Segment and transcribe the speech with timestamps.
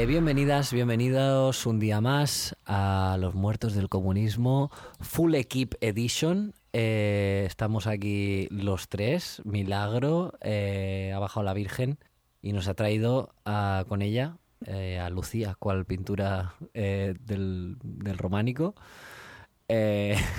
[0.00, 6.54] Eh, bienvenidas, bienvenidos un día más a Los Muertos del Comunismo Full Equip Edition.
[6.72, 11.98] Eh, estamos aquí los tres, Milagro, eh, ha bajado la Virgen
[12.40, 18.74] y nos ha traído a- con ella eh, a Lucía, cual pintura del, del románico.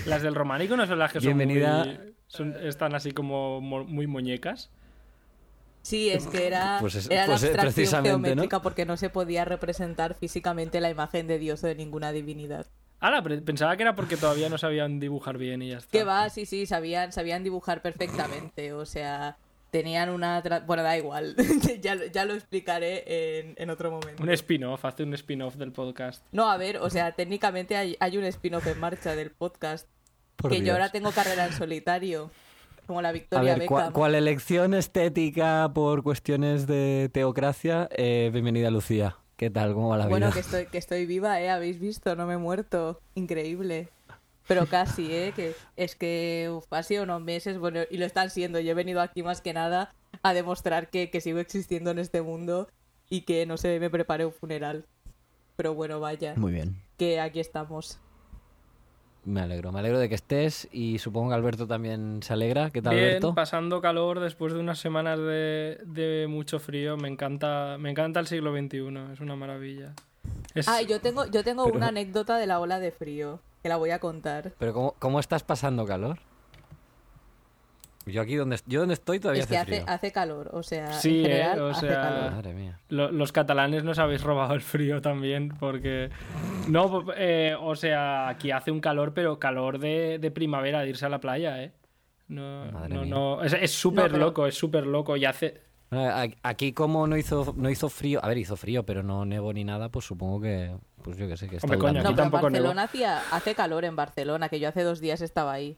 [0.07, 1.37] Las del románico no son las que son
[1.85, 4.71] muy- son- están así como mo- muy muñecas.
[5.81, 8.97] Sí, es que era, Pues es- era pues la es abstracción precisamente, geométrica porque no
[8.97, 12.67] se podía representar físicamente la imagen de Dios o de ninguna divinidad.
[12.99, 15.89] Ahora, pensaba que era porque todavía no sabían dibujar bien y ya está.
[15.91, 19.37] Que va, sí, sí, sabían, sabían dibujar perfectamente, o sea,
[19.71, 20.43] tenían una...
[20.43, 21.35] tra- Bueno, da igual,
[21.81, 24.21] ya, lo- ya lo explicaré en, en otro momento.
[24.21, 26.23] Un spin-off, hace un spin-off del podcast.
[26.31, 29.87] No, a ver, o sea, técnicamente hay, hay un spin-off en marcha del podcast,
[30.35, 32.29] por que yo ahora tengo carrera en solitario,
[32.91, 33.93] como la A Victoria ver, ¿cuál, Beckham.
[33.93, 37.87] cuál elección estética por cuestiones de teocracia?
[37.93, 39.15] Eh, bienvenida, Lucía.
[39.37, 39.73] ¿Qué tal?
[39.73, 40.33] ¿Cómo va la Bueno, vida?
[40.33, 41.49] que estoy, que estoy viva, ¿eh?
[41.49, 42.99] Habéis visto, no me he muerto.
[43.15, 43.87] Increíble.
[44.45, 45.31] Pero casi, ¿eh?
[45.33, 48.59] Que es que uf, ha sido unos meses, bueno, y lo están siendo.
[48.59, 52.21] Yo he venido aquí más que nada a demostrar que, que sigo existiendo en este
[52.21, 52.67] mundo
[53.09, 54.83] y que no sé, me preparé un funeral.
[55.55, 56.75] Pero bueno, vaya, Muy bien.
[56.97, 57.99] que aquí estamos.
[59.23, 62.71] Me alegro, me alegro de que estés y supongo que Alberto también se alegra.
[62.71, 63.35] ¿Qué tal, Bien, Alberto?
[63.35, 66.97] pasando calor después de unas semanas de, de mucho frío.
[66.97, 69.93] Me encanta, me encanta el siglo XXI, es una maravilla.
[70.55, 73.69] Es- Ah, yo tengo, yo tengo Pero- una anécdota de la ola de frío, que
[73.69, 74.53] la voy a contar.
[74.57, 76.17] Pero ¿cómo, cómo estás pasando calor?
[78.05, 79.83] Yo aquí donde, yo donde estoy todavía Es que hace frío.
[79.87, 81.59] hace calor, o sea, Sí, en ¿eh?
[81.61, 82.31] O hace sea, calor.
[82.31, 82.79] Madre mía.
[82.89, 86.09] Lo- los catalanes nos habéis robado el frío también, porque.
[86.67, 91.05] No, eh, o sea, aquí hace un calor, pero calor de, de primavera, de irse
[91.05, 91.73] a la playa, ¿eh?
[92.27, 93.09] No, Madre no, mía.
[93.13, 93.43] no.
[93.43, 95.15] Es es súper No, pero- loco, es súper loco.
[95.17, 95.61] Y hace.
[96.43, 99.65] Aquí como no hizo, no hizo frío, a ver, hizo frío, pero no nevó ni
[99.65, 101.93] nada, pues supongo que, pues yo que sé, que está Hombre, coño.
[101.95, 102.43] No, aquí pero tampoco.
[102.43, 105.77] Barcelona hacía, hace calor en Barcelona, que yo hace dos días estaba ahí.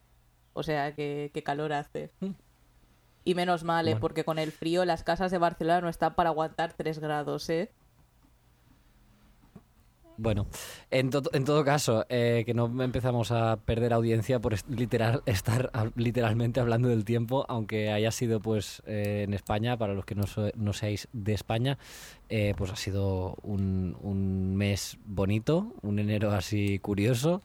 [0.53, 2.11] O sea, que, que calor hace.
[3.25, 3.91] Y menos mal, ¿eh?
[3.91, 4.01] Bueno.
[4.01, 7.71] porque con el frío las casas de Barcelona no están para aguantar 3 grados, ¿eh?
[10.15, 10.45] Bueno,
[10.91, 15.71] en, to- en todo caso, eh, que no empezamos a perder audiencia por literal, estar
[15.95, 20.27] literalmente hablando del tiempo, aunque haya sido pues eh, en España, para los que no,
[20.27, 21.79] so- no seáis de España,
[22.29, 27.41] eh, pues ha sido un, un mes bonito, un enero así curioso.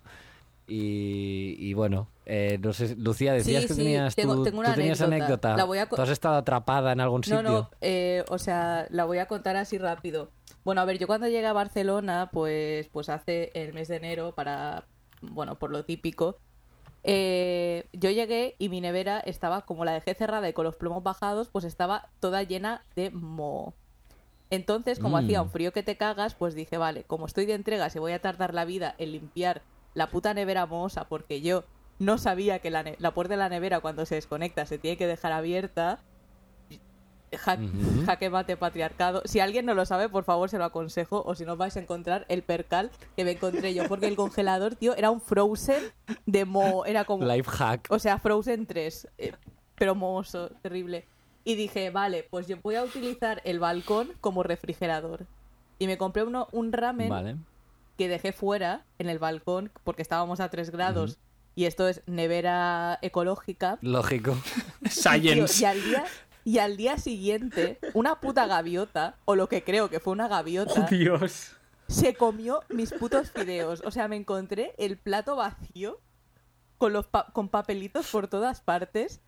[0.70, 4.68] Y, y bueno, eh, no sé, Lucía, decías Sí, que sí, tenías, tengo- tengo una
[4.70, 5.24] tú tenías anécdota.
[5.26, 5.56] anécdota.
[5.56, 7.42] La voy a co- ¿Tú has estado atrapada en algún sitio?
[7.42, 10.30] No, no, eh, o sea, la voy a contar así rápido.
[10.64, 14.34] Bueno, a ver, yo cuando llegué a Barcelona, pues, pues hace el mes de enero,
[14.34, 14.84] para,
[15.22, 16.36] bueno, por lo típico,
[17.04, 21.02] eh, yo llegué y mi nevera estaba, como la dejé cerrada y con los plomos
[21.02, 23.74] bajados, pues estaba toda llena de moho.
[24.50, 25.24] Entonces, como Mm.
[25.24, 28.12] hacía un frío que te cagas, pues dije, vale, como estoy de entregas y voy
[28.12, 29.62] a tardar la vida en limpiar
[29.94, 31.64] la puta nevera mohosa porque yo
[31.98, 35.06] no sabía que la, la puerta de la nevera cuando se desconecta se tiene que
[35.06, 36.00] dejar abierta.
[38.06, 39.20] Jaque mate patriarcado.
[39.26, 41.22] Si alguien no lo sabe, por favor se lo aconsejo.
[41.26, 43.86] O si no, vais a encontrar el percal que me encontré yo.
[43.86, 45.82] Porque el congelador, tío, era un Frozen
[46.26, 46.86] de mo.
[46.86, 47.26] Era como.
[47.26, 47.86] Life hack.
[47.90, 49.08] O sea, Frozen 3.
[49.18, 49.32] eh,
[49.74, 51.06] pero mohoso, terrible.
[51.44, 55.26] Y dije, vale, pues yo voy a utilizar el balcón como refrigerador.
[55.78, 57.36] Y me compré uno, un ramen Vale.
[57.96, 61.18] que dejé fuera en el balcón porque estábamos a 3 grados.
[61.58, 63.78] Y esto es nevera ecológica.
[63.80, 64.36] Lógico.
[64.84, 66.04] Tío, y al día
[66.44, 70.86] y al día siguiente una puta gaviota o lo que creo que fue una gaviota
[70.86, 71.56] Oh, Dios.
[71.88, 76.00] se comió mis putos fideos o sea me encontré el plato vacío
[76.78, 79.20] con los pa- con papelitos por todas partes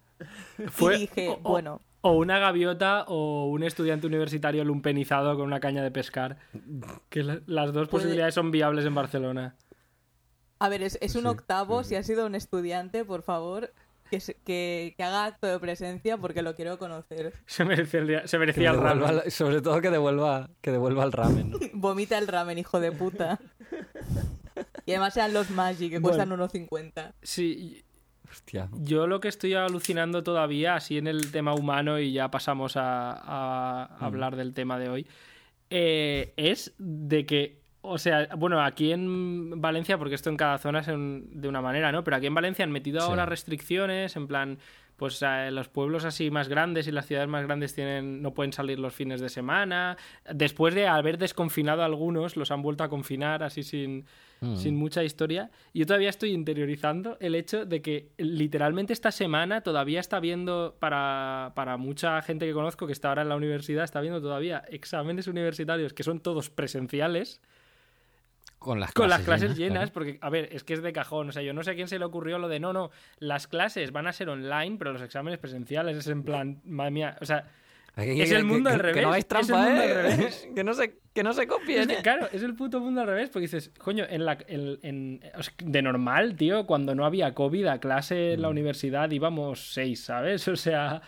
[0.69, 5.83] Fue- y dije bueno O una gaviota o un estudiante universitario lumpenizado con una caña
[5.83, 6.39] de pescar.
[7.11, 9.57] Que la- las dos Puede- posibilidades son viables en Barcelona.
[10.61, 11.89] A ver es, es un Sí, octavo sí, sí.
[11.91, 13.73] si ha sido un estudiante por favor
[14.11, 18.27] que, que, que haga acto de presencia porque lo quiero conocer Se merecía el, día-
[18.27, 19.31] se Que merecía el devuelva ramen.
[19.31, 21.51] sobre todo que devuelva, que devuelva el ramen.
[21.51, 21.59] ¿no?
[21.75, 23.39] vomita el ramen hijo de puta
[24.87, 27.83] y además eran los Maggi que cuestan 1.50 Sí,
[28.31, 28.69] Hostia.
[28.75, 33.11] Yo lo que estoy alucinando todavía, así en el tema humano, y ya pasamos a,
[33.13, 35.07] a hablar del tema de hoy,
[35.69, 40.81] eh, es de que, o sea, bueno, aquí en Valencia, porque esto en cada zona
[40.81, 42.05] es en- de una manera, ¿no?
[42.05, 43.07] Pero aquí en Valencia han metido Sí.
[43.09, 44.59] ahora restricciones, en plan,
[44.97, 48.53] pues eh, los pueblos así más grandes y las ciudades más grandes tienen no pueden
[48.53, 49.97] salir los fines de semana.
[50.31, 54.05] Después de haber desconfinado a algunos, los han vuelto a confinar así sin,
[54.43, 54.57] Mm.
[54.57, 55.51] sin mucha historia.
[55.73, 61.53] Yo todavía estoy interiorizando el hecho de que literalmente esta semana todavía está viendo, para,
[61.55, 65.29] para mucha gente que conozco que está ahora en la universidad, está viendo todavía exámenes
[65.29, 67.41] universitarios que son todos presenciales
[68.61, 69.93] Con las con clases las clases llenas, claro.
[69.95, 71.31] porque, a ver, es que es de cajón.
[71.31, 73.47] O sea, yo no sé a quién se le ocurrió lo de no, no, las
[73.49, 77.25] clases van a ser online, pero los exámenes presenciales es en plan, madre mía, o
[77.25, 77.49] sea,
[77.97, 79.95] Que- es que- el mundo que- al que revés, no hagáis es el trampa, ¿eh?
[79.95, 80.49] revés.
[80.55, 81.81] que, no se, que no se copien.
[81.81, 82.03] es que, ¿eh?
[82.03, 85.21] claro, es el puto mundo al revés, porque dices, coño, en la, en-
[85.65, 88.53] de normal, tío, cuando no había COVID a clase en la Mm.
[88.53, 90.47] universidad íbamos seis, ¿sabes?
[90.49, 91.03] O sea,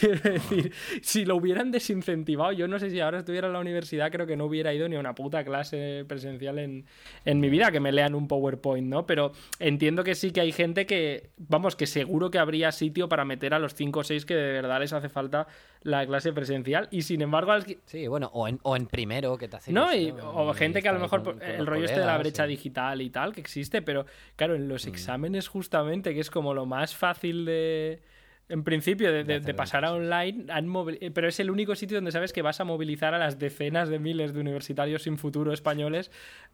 [0.00, 0.72] quiero decir,
[1.02, 4.36] si lo hubieran desincentivado, yo no sé si ahora estuviera en la universidad, creo que
[4.36, 6.84] no hubiera ido ni a una puta clase presencial en,
[7.24, 9.06] en mi vida, que me lean un PowerPoint, ¿no?
[9.06, 13.24] Pero entiendo que sí que hay gente que, vamos, que seguro que habría sitio para
[13.24, 15.46] meter a los cinco o seis que de verdad les hace falta
[15.82, 19.38] la clase presencial, y sin embargo, al que- Sí, bueno, o en, o en primero,
[19.38, 21.84] que te hace no, y- o gente que a lo mejor con- con el rollo
[21.84, 22.48] este de la colegas, brecha sí.
[22.50, 24.06] digital y tal que existe, pero
[24.36, 24.88] claro, en los Mm.
[24.90, 28.00] exámenes justamente, que es como lo más fácil de,
[28.48, 32.32] en principio, de, pasar a online, han eh, pero es el único sitio donde sabes
[32.32, 36.12] que vas a movilizar a las decenas de miles de universitarios sin futuro españoles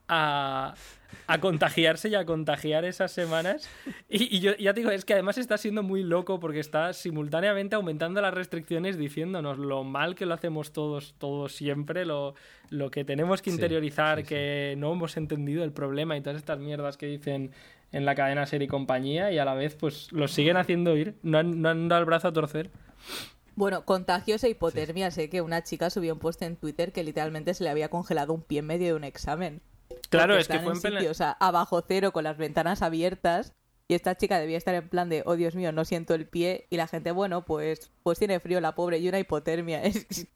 [0.08, 0.74] a,
[1.26, 3.68] a contagiarse y a contagiar esas semanas.
[4.08, 6.94] Y, y yo ya te digo, es que además está siendo muy loco porque está
[6.94, 12.34] simultáneamente aumentando las restricciones diciéndonos lo mal que lo hacemos todos, todos siempre, lo,
[12.70, 14.28] lo que tenemos que Sí, interiorizar, sí, sí.
[14.30, 17.50] que no hemos entendido el problema y todas estas mierdas que dicen
[17.92, 21.16] en la cadena Ser y compañía y a la vez pues los siguen haciendo ir,
[21.22, 22.70] no han, no han dado el brazo a torcer.
[23.54, 25.10] Bueno, contagios e hipotermia.
[25.10, 28.32] Sé que una chica subió un post en Twitter que literalmente se le había congelado
[28.32, 29.60] un pie en medio de un examen.
[30.08, 32.80] Claro, es que fue en en plena- sitios a, a bajo cero con las ventanas
[32.80, 33.52] abiertas
[33.88, 36.66] y esta chica debía estar en plan de, oh Dios mío, no siento el pie
[36.70, 39.82] y la gente, bueno, pues, pues tiene frío la pobre y una hipotermia.
[39.84, 40.26] Es-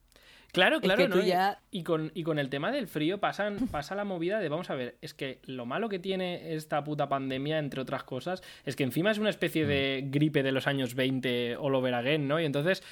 [0.52, 1.22] Claro, claro, que ¿no?
[1.22, 4.48] Y- ya- Y, con, y con el tema del frío pasan, pasa la movida de,
[4.48, 8.42] vamos a ver, es que lo malo que tiene esta puta pandemia, entre otras cosas,
[8.64, 10.10] es que encima es una especie de Mm.
[10.10, 12.40] gripe de los años 20 all over again, ¿no?
[12.40, 12.82] Y entonces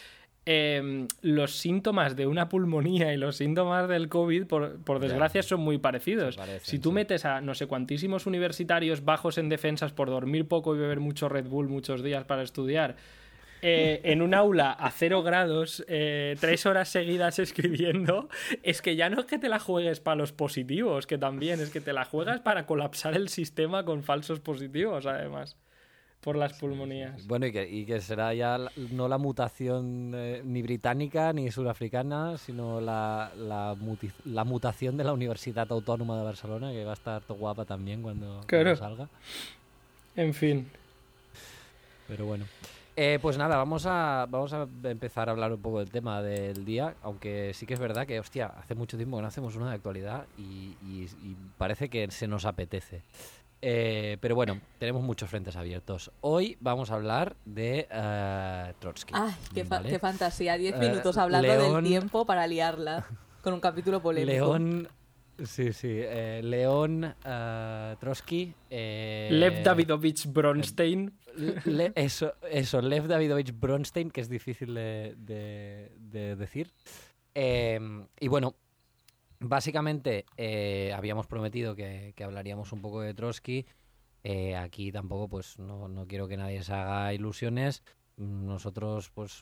[0.46, 5.60] eh, los síntomas de una pulmonía y los síntomas del COVID, por, por desgracia, son
[5.60, 6.36] muy parecidos.
[6.36, 6.94] Parecen, si tú sí.
[6.96, 11.30] metes a no sé cuantísimos universitarios bajos en defensas por dormir poco y beber mucho
[11.30, 12.96] Red Bull muchos días para estudiar,
[13.66, 18.28] eh, en un aula a cero grados, eh, tres horas seguidas escribiendo,
[18.62, 21.70] es que ya no es que te la juegues para los positivos, que también es
[21.70, 25.56] que te la juegas para colapsar el sistema con falsos positivos, además,
[26.20, 27.26] por las pulmonías.
[27.26, 31.50] Bueno, y que, y que será ya la- no la mutación eh, ni británica ni
[31.50, 36.93] surafricana, sino la, la, muti- la mutación de la Universidad Autónoma de Barcelona, que va
[36.93, 38.76] a estar todo guapa también cuando, cuando Claro.
[38.76, 39.08] salga.
[40.17, 40.67] En fin.
[42.08, 42.44] Pero bueno.
[42.96, 46.64] Eh, pues nada, vamos a, vamos a empezar a hablar un poco del tema del
[46.64, 49.69] día, aunque sí que es verdad que, hostia, hace mucho tiempo que no hacemos una
[49.70, 53.02] de actualidad y, y- y parece que se nos apetece.
[53.67, 56.12] Eh, pero bueno, tenemos muchos frentes abiertos.
[56.20, 59.12] Hoy vamos a hablar de eh, Trotsky.
[59.17, 59.88] Ay, qué, fa- ¿vale?
[59.88, 60.56] qué fantasía.
[60.56, 63.05] Diez Eh, minutos hablando León- del tiempo para liarla
[63.43, 64.31] con un capítulo polémico.
[64.32, 64.87] León,
[65.43, 67.14] sí, sí, eh, León
[67.99, 68.55] Trotsky.
[68.70, 71.12] eh, Lev Davidovich Bronstein.
[71.94, 76.72] Eso, eso, Lev Davidovich Bronstein, que es difícil de, de- de decir.
[77.34, 77.81] Eh,
[78.20, 78.54] y bueno,
[79.41, 83.67] básicamente eh, habíamos prometido que, hablaríamos un poco de Trotsky.
[84.22, 87.82] Eh, aquí tampoco, pues no, no quiero que nadie se haga ilusiones.
[88.17, 89.32] Nosotros, pues,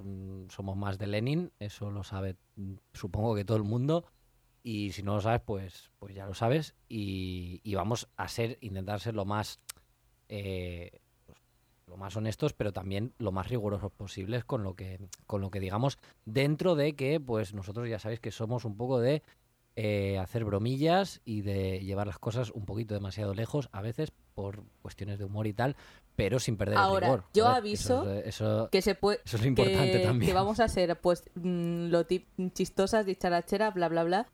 [0.48, 2.36] somos más de Lenin, eso lo sabe,
[2.94, 4.06] supongo que todo el mundo.
[4.64, 6.74] Y si no lo sabes, pues, pues ya lo sabes.
[6.88, 9.60] Y, y vamos a ser, intentar ser lo más
[10.28, 11.01] eh,
[11.92, 15.60] lo más honestos, pero también lo más rigurosos posibles con lo que, con lo que
[15.60, 19.22] digamos, dentro de que, pues nosotros ya sabéis que somos un poco de
[19.76, 24.62] eh, hacer bromillas y de llevar las cosas un poquito demasiado lejos, a veces por
[24.80, 25.76] cuestiones de humor y tal,
[26.16, 27.28] pero sin perder Ahora, el rigor.
[27.34, 29.20] yo aviso Eso, es- eso- Que se puede...
[29.22, 30.30] eso es lo importante que, también.
[30.30, 32.06] que vamos a ser, pues, mm, lo
[32.54, 34.26] chistosas, dicharachera, bla, bla, bla.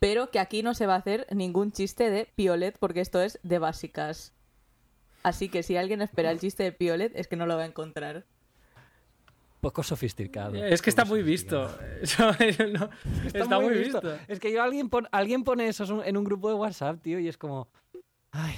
[0.00, 3.38] Pero que aquí no se va a hacer ningún chiste de Piolet, porque esto es
[3.44, 4.32] de básicas.
[5.24, 7.66] Así que si alguien espera el chiste de Piolet, es que no lo va a
[7.66, 8.26] encontrar.
[9.62, 10.54] Poco sofisticado.
[10.62, 11.62] Es que está muy visto.
[12.18, 12.90] no,
[13.32, 14.16] está, muy visto.
[14.28, 17.28] Es que yo alguien, pon- alguien pone eso en un grupo de WhatsApp, tío, y
[17.28, 17.68] es como.
[18.30, 18.54] Ay.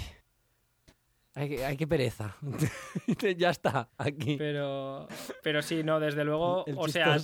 [1.35, 2.35] Ay, qué- ay, qué pereza.
[3.37, 4.37] ya está, aquí.
[4.37, 5.06] Pero,
[5.44, 7.16] pero sí, no, desde luego, El o sea,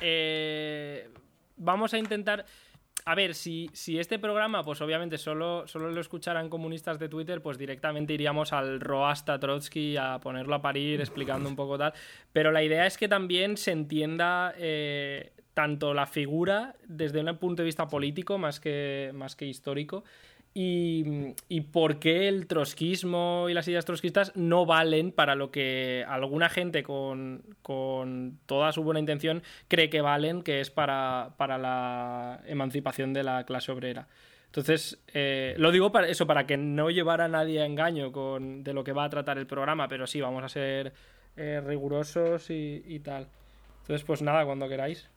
[0.00, 1.10] eh,
[1.56, 2.44] vamos a intentar.
[3.04, 7.42] A ver, si, si este programa, pues obviamente solo, solo lo escucharan comunistas de Twitter,
[7.42, 11.92] pues directamente iríamos al Roasta Trotsky a ponerlo a parir, explicando un poco tal.
[12.32, 17.62] Pero la idea es que también se entienda eh, tanto la figura desde un punto
[17.62, 20.04] de vista político más que, más que histórico
[20.52, 26.48] y, por qué el trotskismo y las ideas trotskistas no valen para lo que alguna
[26.48, 27.44] gente con,
[28.46, 33.70] toda su buena intención cree que valen, que es para, la emancipación de la clase
[33.70, 34.08] obrera.
[34.46, 38.64] Entonces, eh, lo digo para eso, para que no llevara a nadie a engaño con,
[38.64, 40.92] de lo que va a tratar el programa, pero sí, vamos a ser
[41.36, 43.28] eh, rigurosos y tal.
[43.82, 45.08] Entonces, pues nada, cuando queráis.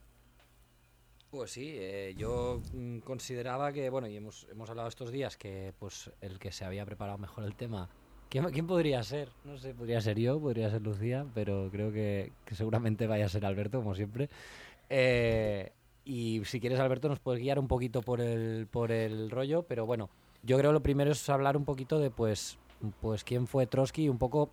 [1.33, 5.73] Pues sí, eh, yo mm, consideraba que, bueno, y hemos, hemos hablado estos días que
[5.79, 7.89] pues el que se había preparado mejor el tema,
[8.29, 9.29] ¿quién, quién podría ser?
[9.43, 13.47] No sé, podría ser yo, podría ser Lucía, pero creo que, seguramente vaya a ser
[13.47, 14.29] Alberto, como siempre.
[14.91, 15.71] Eh,
[16.05, 19.87] y si quieres, Alberto, nos puedes guiar un poquito por el, por el rollo, pero
[19.87, 20.11] bueno,
[20.43, 22.59] yo creo que lo primero es hablar un poquito de, pues,
[23.01, 24.51] pues quién fue Trotsky y un poco,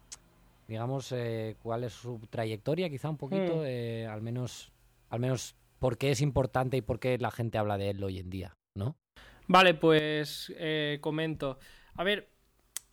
[0.67, 4.09] digamos, eh, cuál es su trayectoria, quizá un poquito, mm.
[4.09, 4.73] al menos
[5.11, 8.19] al menos por qué es importante y por qué la gente habla de él hoy
[8.19, 8.97] en día, ¿no?
[9.49, 11.59] Vale, pues eh, comento.
[11.97, 12.29] A ver,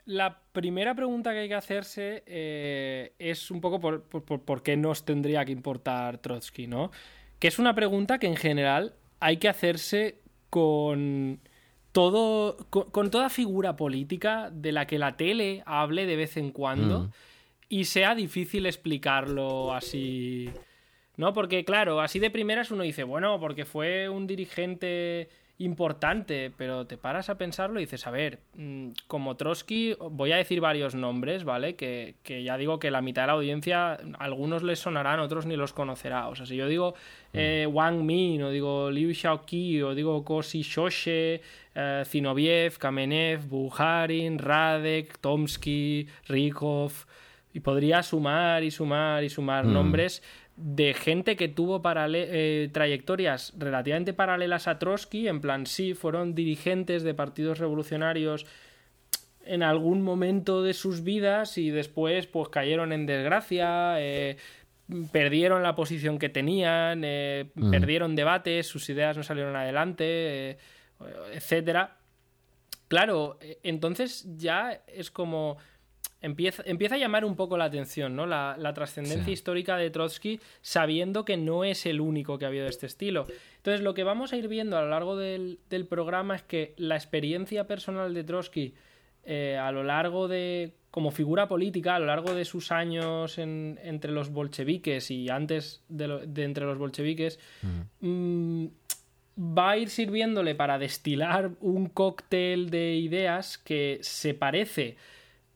[0.05, 5.05] la primera pregunta que hay que hacerse eh, es un poco por, por, qué nos
[5.05, 6.91] tendría que importar Trotsky, ¿no?
[7.37, 11.41] Que es una pregunta que en general hay que hacerse con
[11.91, 12.57] todo.
[12.69, 17.01] con, toda figura política de la que la tele hable de vez en cuando.
[17.01, 17.11] Mm.
[17.69, 20.49] Y sea difícil explicarlo así
[21.17, 21.33] ¿no?
[21.33, 25.27] Porque, claro, así de primeras uno dice, bueno, porque fue un dirigente
[25.59, 30.37] importante, pero te paras a pensarlo y dices, a ver, mm, como Trotsky, voy a
[30.37, 31.75] decir varios nombres, ¿vale?
[31.75, 35.73] Que, ya digo que la mitad de la audiencia, algunos les sonarán, otros ni los
[35.73, 36.27] conocerá.
[36.27, 36.93] O sea, si yo digo
[37.33, 37.75] eh, mm.
[37.75, 41.41] Wang Min, o digo Liu Xiaoqi, o digo Kosi Shoshe,
[41.73, 46.91] eh, Zinoviev, Kamenev, Bukharin, Radek, Tomsky, Rykov,
[47.51, 49.73] y podría sumar y sumar y sumar mm.
[49.73, 50.21] nombres
[50.57, 57.03] de gente que tuvo eh, trayectorias relativamente paralelas a Trotsky, en plan sí, fueron dirigentes
[57.03, 58.47] de partidos revolucionarios
[59.45, 64.37] en algún momento de sus vidas y después pues cayeron en desgracia, eh,
[65.11, 67.69] perdieron la posición que tenían, eh, mm.
[67.69, 70.57] perdieron debates, sus ideas no salieron adelante,
[71.33, 71.97] etcétera.
[72.87, 75.57] Claro, entonces ya es como
[76.19, 78.25] Empieza, empieza, a llamar un poco la atención, ¿no?
[78.25, 82.71] La, trascendencia histórica de Trotsky, sabiendo que no es el único que ha habido de
[82.71, 83.27] este estilo.
[83.57, 86.95] Entonces, lo que vamos a ir viendo a lo largo del, programa es que la
[86.95, 88.73] experiencia personal de Trotsky
[89.25, 90.73] eh, a lo largo de.
[90.89, 96.43] como figura política, a lo largo de sus años entre los bolcheviques y antes de,
[96.43, 97.39] entre los bolcheviques.
[97.99, 98.67] Mm,
[99.37, 104.97] va a ir sirviéndole para destilar un cóctel de ideas que se parece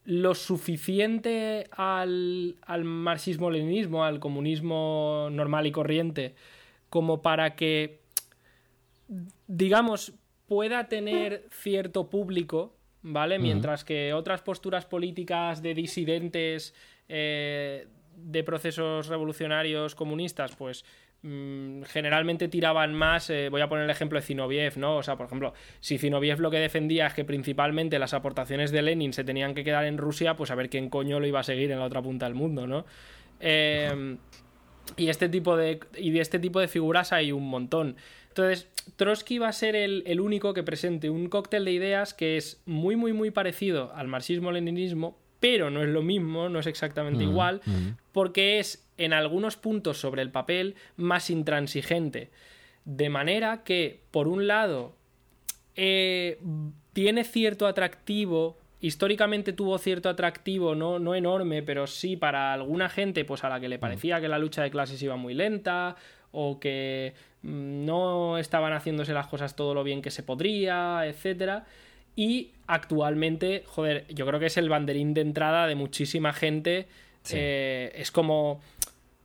[0.05, 6.36] lo suficiente al, marxismo-leninismo, al comunismo normal y corriente,
[6.89, 8.01] como para que,
[9.48, 10.13] digamos,
[10.48, 13.39] pueda tener cierto público, ¿vale?
[13.39, 16.74] Mientras que otras posturas políticas de disidentes
[17.08, 20.84] eh, de procesos revolucionarios comunistas, pues
[21.23, 24.97] generalmente tiraban más, eh, voy a poner el ejemplo de Zinoviev, ¿no?
[24.97, 28.81] O sea, por ejemplo, si Zinoviev lo que defendía es que principalmente las aportaciones de
[28.81, 31.43] Lenin se tenían que quedar en Rusia, pues a ver quién coño lo iba a
[31.43, 32.85] seguir en la otra punta del mundo, ¿no?
[33.39, 34.17] Em,
[34.97, 37.97] y, este tipo de, y de este tipo de figuras hay un montón.
[38.29, 42.37] Entonces, Trotsky va a ser el, el único que presente un cóctel de ideas que
[42.37, 47.23] es muy, muy, muy parecido al marxismo-leninismo, pero no es lo mismo, no es exactamente
[47.23, 47.61] igual,
[48.11, 52.29] porque es en algunos puntos sobre el papel más intransigente.
[52.86, 54.96] De manera que, por un lado,
[55.75, 56.39] eh,
[56.93, 63.25] tiene cierto atractivo, históricamente tuvo cierto atractivo, no, no enorme, pero sí para alguna gente
[63.25, 65.96] pues a la que le parecía que la lucha de clases iba muy lenta
[66.31, 71.65] o que mm, no estaban haciéndose las cosas todo lo bien que se podría, etcétera
[72.15, 76.88] y actualmente, joder, yo creo que es el banderín de entrada de muchísima gente.
[77.31, 78.62] Eh, es como.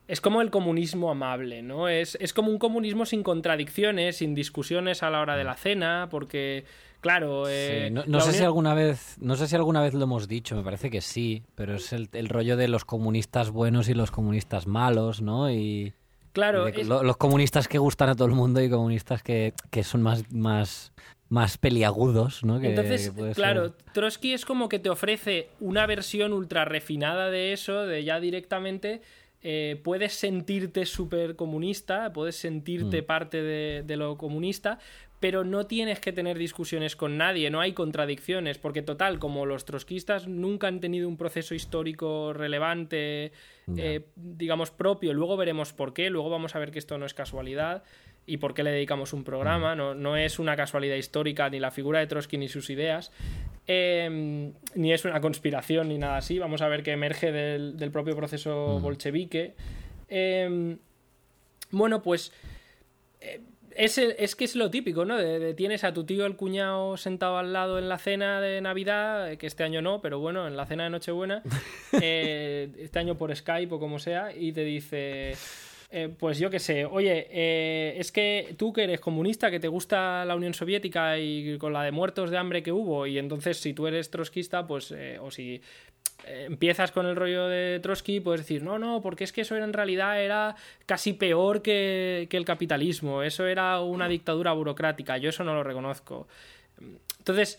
[0.08, 1.88] Es como el comunismo amable, ¿no?
[1.88, 6.64] Es, como un comunismo sin contradicciones, sin discusiones a la hora de la cena, porque,
[7.00, 7.48] claro.
[7.48, 9.16] Eh, no, sé si alguna vez.
[9.20, 11.42] No sé si alguna vez lo hemos dicho, me parece que sí.
[11.56, 15.50] Pero es el, rollo de los comunistas buenos y los comunistas malos, ¿no?
[15.50, 15.92] Y.
[16.32, 16.66] Claro.
[16.68, 20.92] los comunistas que gustan a todo el mundo y comunistas que, que son más, más
[21.28, 22.62] más peliagudos, ¿no?
[22.62, 28.04] Entonces, claro, Trotsky es como que te ofrece una versión ultra refinada de eso, de
[28.04, 29.00] ya directamente
[29.48, 33.06] eh, puedes sentirte súper comunista, puedes sentirte Mm.
[33.06, 34.80] parte de, de lo comunista,
[35.20, 39.64] pero no tienes que tener discusiones con nadie, no hay contradicciones, porque total, como los
[39.64, 43.30] trotskistas nunca han tenido un proceso histórico relevante,
[43.76, 47.14] eh, digamos, propio, luego veremos por qué, luego vamos a ver que esto no es
[47.14, 47.84] casualidad
[48.26, 51.71] y por qué le dedicamos un programa, no, no es una casualidad histórica ni la
[51.71, 53.12] figura de Trotsky ni sus ideas,
[53.66, 57.90] eh, ni es una conspiración ni nada así, vamos a ver que emerge del, del
[57.90, 59.54] propio proceso bolchevique.
[60.09, 60.76] Eh,
[61.71, 62.33] bueno, pues
[63.21, 63.40] eh,
[63.76, 65.16] es, es que es lo típico, ¿no?
[65.16, 68.61] De, de tienes a tu tío el cuñado sentado al lado en la cena de
[68.61, 71.42] Navidad, eh, que este año no, pero bueno, en la cena de Nochebuena,
[72.00, 75.35] eh, este año por Skype o como sea, y te dice,
[75.90, 79.69] eh, pues yo qué sé, oye, eh, es que tú que eres comunista, que te
[79.69, 83.59] gusta la Unión Soviética y con la de muertos de hambre que hubo, y entonces
[83.59, 85.61] si tú eres trotskista, pues, eh, o si
[86.26, 89.57] eh, empiezas con el rollo de Trotsky, puedes decir, no, no, porque es que eso
[89.57, 95.28] en realidad era casi peor que, que el capitalismo, eso era una dictadura burocrática, yo
[95.28, 96.26] eso no lo reconozco.
[97.19, 97.59] Entonces,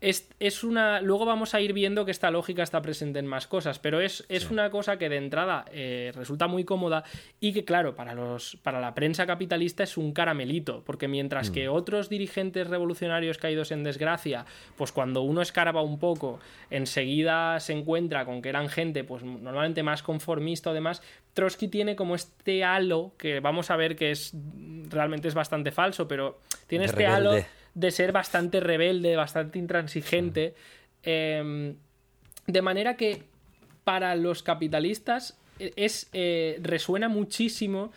[0.00, 1.00] es, es una.
[1.00, 4.24] Luego vamos a ir viendo que esta lógica está presente en más cosas, pero es,
[4.28, 7.02] es una cosa que de entrada eh, resulta muy cómoda
[7.40, 11.68] y que, claro, para, los, para la prensa capitalista es un caramelito, porque mientras que
[11.68, 16.38] otros dirigentes revolucionarios caídos en desgracia, pues cuando uno escarba un poco,
[16.70, 21.02] enseguida se encuentra con que eran gente, pues normalmente más conformista o demás.
[21.34, 24.32] Trotsky tiene como este halo que vamos a ver que es
[24.88, 27.34] realmente es bastante falso, pero tiene De este halo.
[27.74, 30.54] De ser bastante rebelde, bastante intransigente.
[31.02, 31.74] eh,
[32.48, 33.22] de manera que
[33.84, 37.92] para los capitalistas eh, es, eh, resuena muchísimo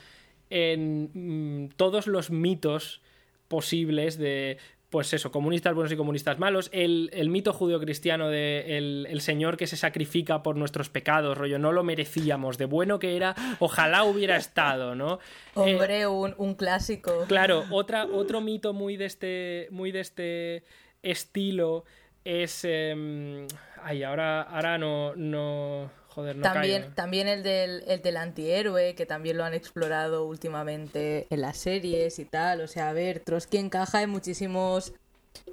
[0.49, 3.01] en mm, todos los mitos
[3.47, 4.57] posibles de,
[4.91, 6.69] pues eso, comunistas buenos y comunistas malos.
[6.73, 11.57] El, el mito judeocristiano de el, el señor que se sacrifica por nuestros pecados, rollo,
[11.57, 15.19] no lo merecíamos, de bueno que era, ojalá hubiera estado, ¿no?
[15.55, 17.25] Eh, Hombre, un, un clásico.
[17.27, 20.63] Claro, otra, otro mito muy de este, muy de este
[21.03, 21.83] estilo
[22.23, 22.63] es...
[22.63, 23.47] em,
[23.83, 25.89] ay, ahora, ahora no, no...
[26.13, 26.95] Joder, no también, caigo.
[26.95, 32.19] también el del, el del antihéroe, que también lo han explorado últimamente en las series
[32.19, 32.59] y tal.
[32.61, 34.93] O sea, a ver, Trotsky encaja en muchísimos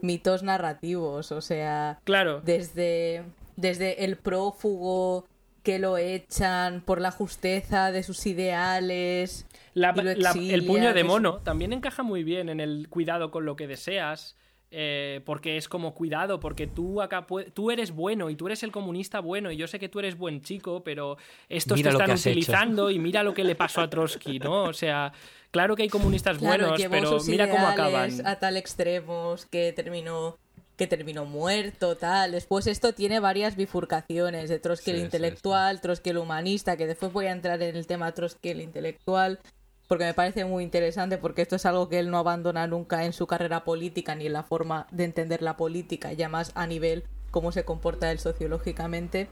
[0.03, 1.31] mitos narrativos.
[1.31, 3.23] O sea, Claro, desde,
[3.57, 5.27] desde el prófugo
[5.63, 9.47] que lo echan por la justeza de sus ideales.
[9.75, 13.55] la- la- el puño de mono también encaja muy bien en el cuidado con lo
[13.55, 14.35] que deseas.
[14.71, 18.71] Eh, porque es como cuidado, porque tú acá tú eres bueno y tú eres el
[18.71, 21.17] comunista bueno y yo sé que tú eres buen chico, pero
[21.49, 22.29] estos Mira te están hecho.
[22.31, 24.65] utilizando y mira lo que le pasó a Trotsky, ¿no?
[24.65, 25.13] O sea,
[25.51, 28.27] claro que hay comunistas Claro, buenos, pero mira cómo acaban.
[28.27, 30.37] a tal extremo que terminó
[30.77, 32.31] que terminó muerto, tal.
[32.31, 36.87] Después esto tiene varias bifurcaciones de Trotsky el Sí, sí, intelectual, Trotsky el humanista, que
[36.87, 39.41] después voy a entrar en el tema Trotsky el intelectual,
[39.89, 43.15] porque me parece muy interesante, porque esto es algo que él no abandona nunca en
[43.15, 47.05] su carrera política ni en la forma de entender la política, ya más a nivel
[47.31, 49.29] cómo se comporta él sociológicamente.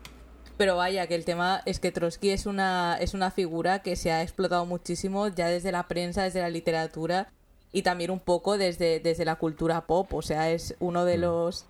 [0.57, 4.11] Pero vaya, que el tema es que Trotsky es una, es una figura que se
[4.11, 7.31] ha explotado muchísimo ya desde la prensa, desde la literatura
[7.71, 10.15] y también un poco desde, desde la cultura pop.
[10.15, 11.67] O sea, es uno de los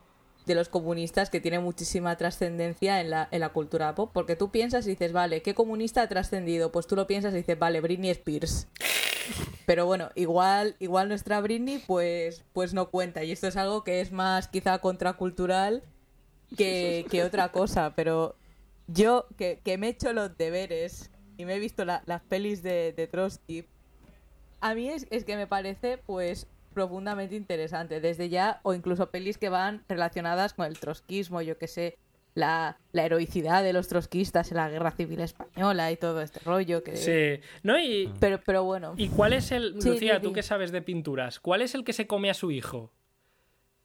[0.46, 4.11] de los comunistas que tiene muchísima trascendencia en la, en la cultura pop.
[4.14, 6.72] Porque tú piensas y dices, vale, ¿qué comunista ha trascendido?
[6.72, 8.68] Pues tú lo piensas y dices, vale, Britney Spears.
[9.66, 13.24] Pero bueno, igual, igual nuestra Britney pues, pues no cuenta.
[13.24, 15.82] Y esto es algo que es más quizá contracultural
[16.56, 17.94] que, que otra cosa.
[17.96, 18.37] Pero
[18.87, 22.62] yo que, que me he hecho los deberes y me he visto la- las pelis
[22.62, 23.66] de, de Trotsky,
[24.61, 28.02] a mí es, es que me parece pues profundamente interesante.
[28.02, 31.96] Desde ya, o incluso pelis que van relacionadas con el trotskismo, yo que sé,
[32.34, 36.82] la, la heroicidad de los trotskistas en la guerra civil española y todo este rollo.
[36.82, 36.94] Que...
[36.96, 37.78] Sí, ¿no?
[37.80, 38.92] Y, Pero, pero bueno.
[38.98, 39.80] ¿Y cuál es el.
[39.80, 42.50] Sí, Lucía, tú que sabes de pinturas, ¿cuál es el que se come a su
[42.50, 42.92] hijo?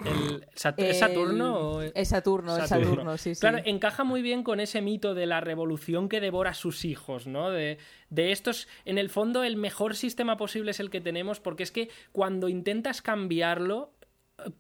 [0.06, 1.56] El, Sat- El- ¿Es Saturno?
[1.56, 2.90] o- Es Saturno, es Saturno.
[2.92, 3.42] Saturno, sí, sí.
[3.42, 7.28] Claro, encaja muy bien con ese mito de la revolución que devora a sus hijos,
[7.28, 7.50] ¿no?
[7.52, 7.78] De,
[8.10, 11.72] de estos, en el fondo, el mejor sistema posible es el que tenemos, porque es
[11.72, 13.94] que cuando intentas cambiarlo,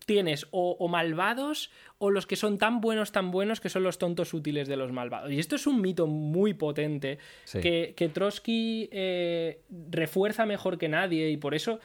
[0.05, 3.97] tienes o, o malvados o los que son tan buenos, tan buenos que son los
[3.97, 5.31] tontos útiles de los malvados.
[5.31, 7.61] Y esto es un mito muy potente Sí.
[7.61, 11.79] que, que Trotsky eh, refuerza mejor que nadie y por eso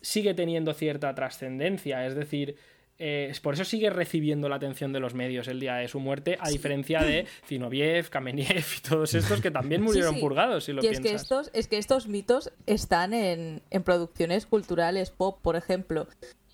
[0.00, 2.06] sigue teniendo cierta trascendencia.
[2.06, 2.56] Es decir,
[2.98, 6.36] eh, por eso sigue recibiendo la atención de los medios el día de su muerte,
[6.40, 10.20] a diferencia de Zinoviev, Kameniev y todos estos que también murieron sí.
[10.20, 14.46] purgados, si lo y es que, estos, es que estos mitos están en, en producciones
[14.46, 16.06] culturales pop, por ejemplo.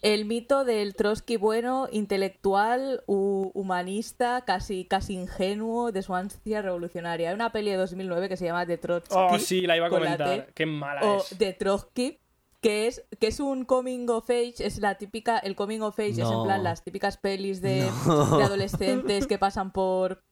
[0.03, 7.29] el mito del Trotsky bueno, intelectual, humanista, casi, casi ingenuo de su ansia revolucionaria.
[7.29, 9.15] Hay una peli de 2009 que se llama The Trotsky.
[9.15, 10.49] Oh, sí, la iba a comentar.
[10.55, 11.37] Qué mala o es.
[11.37, 12.19] The Trotsky,
[12.61, 16.11] que es, que es un coming of age, es la típica, el coming of age
[16.11, 20.23] es en plan las típicas pelis de, de adolescentes que pasan por,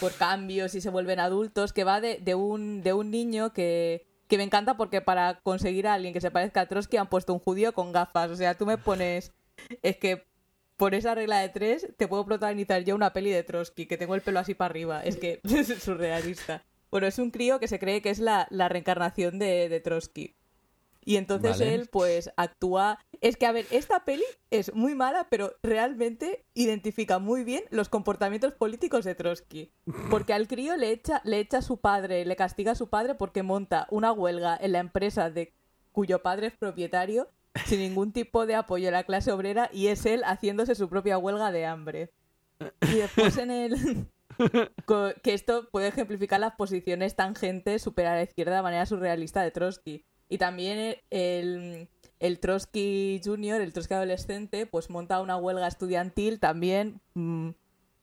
[0.00, 4.06] por cambios y se vuelven adultos, que va de, de, un, de un niño que
[4.28, 7.32] que me encanta porque para conseguir a alguien que se parezca a Trotsky han puesto
[7.32, 8.30] un judío con gafas.
[8.30, 9.32] O sea, tú me pones.
[9.82, 10.26] Es que
[10.76, 14.14] por esa regla de tres te puedo protagonizar yo una peli de Trotsky, que tengo
[14.14, 15.02] el pelo así para arriba.
[15.02, 16.64] Es que es surrealista.
[16.90, 20.34] Bueno, es un crío que se cree que es la, la reencarnación de, de Trotsky.
[21.04, 22.98] Y entonces él, pues, actúa.
[23.20, 27.88] Es que, a ver, esta peli es muy mala, pero realmente identifica muy bien los
[27.88, 29.72] comportamientos políticos de Trotsky.
[30.10, 33.14] Porque al crío le echa, le echa a su padre, le castiga a su padre
[33.14, 35.52] porque monta una huelga en la empresa de
[35.92, 37.28] cuyo padre es propietario
[37.66, 41.18] sin ningún tipo de apoyo a la clase obrera y es él haciéndose su propia
[41.18, 42.10] huelga de hambre.
[42.82, 44.06] Y después en el
[45.22, 49.50] que esto puede ejemplificar las posiciones tangentes super a la izquierda de manera surrealista de
[49.50, 50.04] Trotsky.
[50.28, 57.00] Y también el, el Trotsky Junior, el Trotsky adolescente, pues monta una huelga estudiantil también
[57.14, 57.50] mm,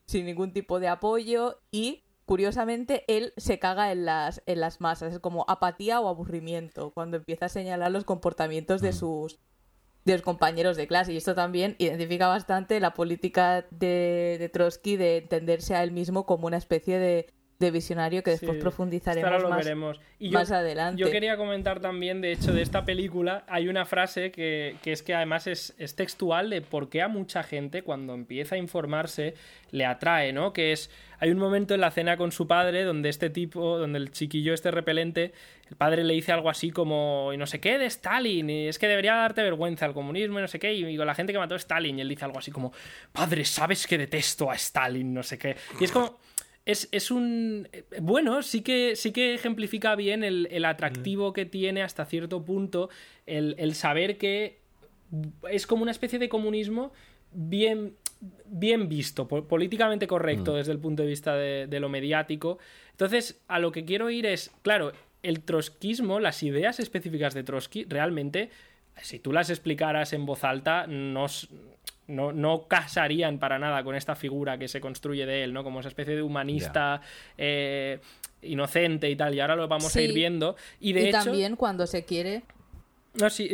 [0.06, 1.60] sin ningún tipo de apoyo.
[1.72, 6.92] Y curiosamente él se caga en las, en las masas, es como apatía o aburrimiento
[6.92, 8.94] cuando empieza a señalar los comportamientos de mm.
[8.94, 9.40] sus
[10.06, 11.14] de los compañeros de clase.
[11.14, 16.26] Y esto también identifica bastante la política de, de Trotsky de entenderse a él mismo
[16.26, 17.28] como una especie de
[17.62, 20.02] de visionario que después profundizaremos más, veremos.
[20.20, 21.00] Y más adelante.
[21.00, 25.14] Yo quería comentar también, de hecho, de esta película, hay una frase que, es que
[25.14, 29.36] además es, textual de por qué a mucha gente cuando empieza a informarse
[29.72, 30.52] le atrae, ¿no?
[30.52, 34.00] Que es, hay un momento en la cena con su padre donde este tipo, donde
[34.00, 35.32] el chiquillo este repelente,
[35.70, 38.80] el padre le dice algo así como, y no sé qué, de Stalin, y es
[38.80, 41.40] que debería darte vergüenza el comunismo y no sé qué, y, con la gente que
[41.40, 42.74] mató a Stalin, y él dice algo así como,
[43.14, 45.56] padre, sabes que detesto a Stalin, no sé qué.
[45.80, 46.20] Y es como
[46.66, 47.68] es, un.
[48.02, 52.90] Bueno, sí que, sí que ejemplifica bien el, atractivo que tiene hasta cierto punto
[53.26, 54.60] el, saber que
[55.50, 56.94] es como una especie de comunismo
[57.32, 57.96] bien,
[58.46, 60.56] bien visto, políticamente correcto mm.
[60.56, 62.60] desde el punto de vista de, lo mediático.
[62.92, 64.92] Entonces, a lo que quiero ir es, claro,
[65.24, 68.52] el trotskismo, las ideas específicas de Trotsky, realmente,
[69.02, 71.26] si tú las explicaras en voz alta, no,
[72.12, 75.64] no, casarían para nada con esta figura que se construye de él, ¿no?
[75.64, 77.02] Como esa especie de humanista
[77.38, 78.00] eh,
[78.42, 79.34] inocente y tal.
[79.34, 80.56] Y ahora lo vamos a ir viendo.
[80.80, 82.44] Y de también cuando se quiere.
[83.14, 83.50] No, sí,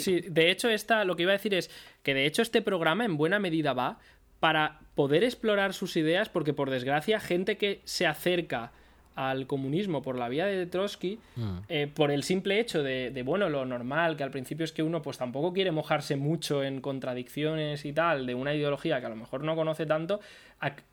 [0.00, 0.20] sí.
[0.20, 1.70] de hecho, esta, lo que iba a decir es
[2.02, 3.98] que de hecho este programa en buena medida va
[4.38, 8.72] para poder explorar sus ideas, porque por desgracia, gente que se acerca
[9.18, 11.58] al comunismo por la vía de Trotsky, mm.
[11.68, 15.02] eh, por el simple hecho de, bueno, lo normal, que al principio es que uno
[15.02, 19.16] pues tampoco quiere mojarse mucho en contradicciones y tal, de una ideología que a lo
[19.16, 20.20] mejor no conoce tanto,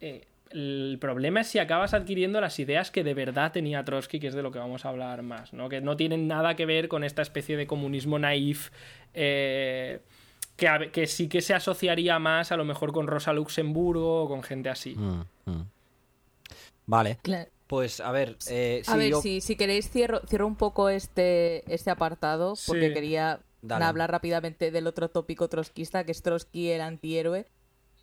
[0.02, 4.28] eh, el problema es si acabas adquiriendo las ideas que de verdad tenía Trotsky, que
[4.28, 5.70] es de lo que vamos a hablar más, ¿no?
[5.70, 8.72] que no tienen nada que ver con esta especie de comunismo naif.
[9.14, 10.00] Eh,
[10.56, 14.42] que, que, sí que se asociaría más a lo mejor con Rosa Luxemburgo o con
[14.42, 14.96] gente así.
[14.96, 15.66] Mm, mm.
[16.88, 17.20] Vale.
[17.68, 21.90] Pues a ver, eh, a ver si, si, queréis cierro, cierro un poco este, este
[21.90, 27.48] apartado porque quería hablar rápidamente del otro tópico trotskista que es Trotsky el antihéroe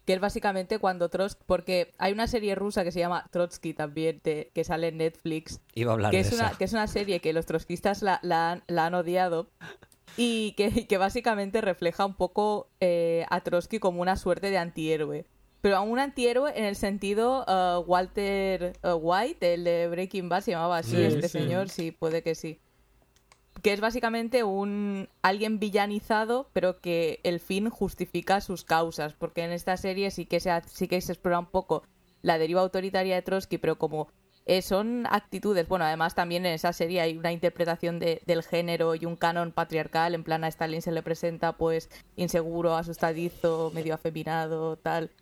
[0.05, 4.21] que es básicamente cuando Trotsky porque hay una serie rusa que se llama Trotsky también
[4.21, 6.47] que sale en Netflix Iba a hablar que de es esa.
[6.49, 9.49] una que es una serie que los trotskistas la, la, han, odiado
[10.17, 15.25] y que, que, básicamente refleja un poco eh, a Trotsky como una suerte de antihéroe
[15.63, 20.43] pero a un antihéroe en el sentido uh, Walter uh, White, el de Breaking Bad,
[20.43, 22.59] se llamaba así este señor, sí, puede que sí.
[23.63, 29.53] Que es básicamente un alguien villanizado, pero que el fin justifica sus causas, porque en
[29.53, 31.85] esta serie sí que se, sí que se explora un poco
[32.23, 34.09] la deriva autoritaria de Trotsky, pero como
[34.47, 39.05] eh, son actitudes, bueno, además también en esa serie hay una interpretación del género y
[39.05, 44.77] un canon patriarcal, en plan a Stalin se le presenta pues inseguro, asustadizo, medio afeminado,
[44.77, 45.13] tal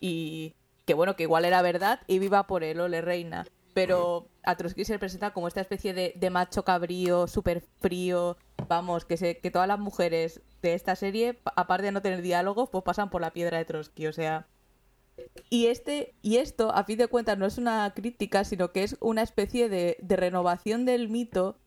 [0.00, 0.54] y
[0.86, 3.46] que bueno, que igual era verdad y viva por él, ole reina.
[3.74, 9.04] Pero a Trotsky se le presenta como esta especie de, macho cabrío, súper frío, vamos,
[9.04, 12.84] que, se, que todas las mujeres de esta serie, aparte de no tener diálogos, pues
[12.84, 14.46] pasan por la piedra de Trotsky, o sea...
[15.50, 18.96] Y, este, y esto, a fin de cuentas, no es una crítica, sino que es
[19.00, 21.58] una especie de, de renovación del mito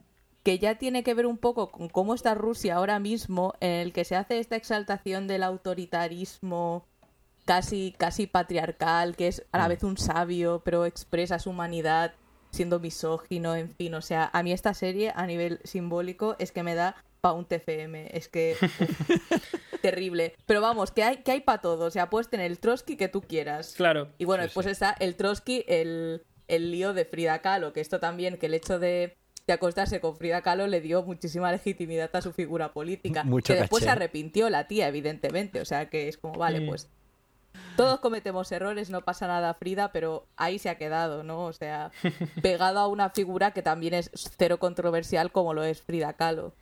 [0.44, 3.94] que ya tiene que ver un poco con cómo está Rusia ahora mismo, en el
[3.94, 6.88] que se hace esta exaltación del autoritarismo
[7.49, 9.69] casi, casi patriarcal, que es a la mm.
[9.69, 12.13] vez un sabio, pero expresa su humanidad
[12.51, 13.95] siendo misógino, en fin.
[13.95, 17.45] O sea, a mí esta serie a nivel simbólico es que me da pa' un
[17.45, 18.12] TFM.
[18.15, 18.55] Es que...
[19.81, 20.35] terrible.
[20.45, 21.85] Pero vamos, que hay, que hay para todo.
[21.85, 23.73] O sea, puedes tener el Trotsky que tú quieras.
[23.75, 24.09] Claro.
[24.19, 24.71] Y bueno, Sí, después sí.
[24.71, 28.77] está el Trotsky, el, el lío de Frida Kahlo, que esto también, que el hecho
[28.77, 33.23] de, de acostarse con Frida Kahlo le dio muchísima legitimidad a su figura política.
[33.23, 33.91] Mucho que después caché.
[33.91, 35.62] se arrepintió la tía, evidentemente.
[35.62, 36.89] O sea, que es como, vale, pues
[37.75, 41.45] todos cometemos errores, no pasa nada, Frida, pero ahí se ha quedado, ¿no?
[41.45, 41.91] O sea,
[42.41, 46.53] pegado a una figura que también es cero controversial como lo es Frida Kahlo.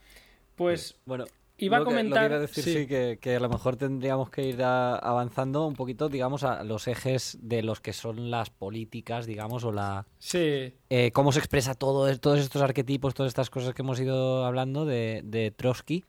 [0.56, 1.26] Pues Bueno,
[1.60, 2.74] Iba a lo que- Lo comentar- que iba a decir, sí.
[2.74, 6.64] sí, que, que a lo mejor tendríamos que ir a- avanzando un poquito, digamos, a
[6.64, 10.06] los ejes de los que son las políticas, digamos, o la...
[10.20, 14.46] sí, eh, cómo se expresa todo, todos estos arquetipos, todas estas cosas que hemos ido
[14.46, 16.06] hablando de, de Trotsky.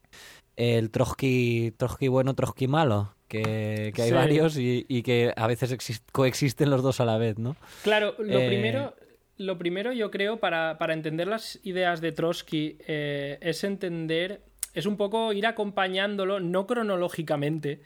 [0.57, 4.15] El Trotsky, Trotsky bueno, Trotsky malo, que, que hay Sí.
[4.15, 7.57] varios y, y que a veces exis- coexisten los dos a la vez, ¿no?
[7.83, 8.95] Claro, lo Eh, primero,
[9.37, 14.41] lo primero yo creo para, para entender las ideas de Trotsky eh, es entender,
[14.75, 17.81] es un poco ir acompañándolo, no cronológicamente,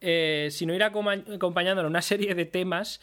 [0.00, 3.00] eh, sino ir acompañándolo una serie de temas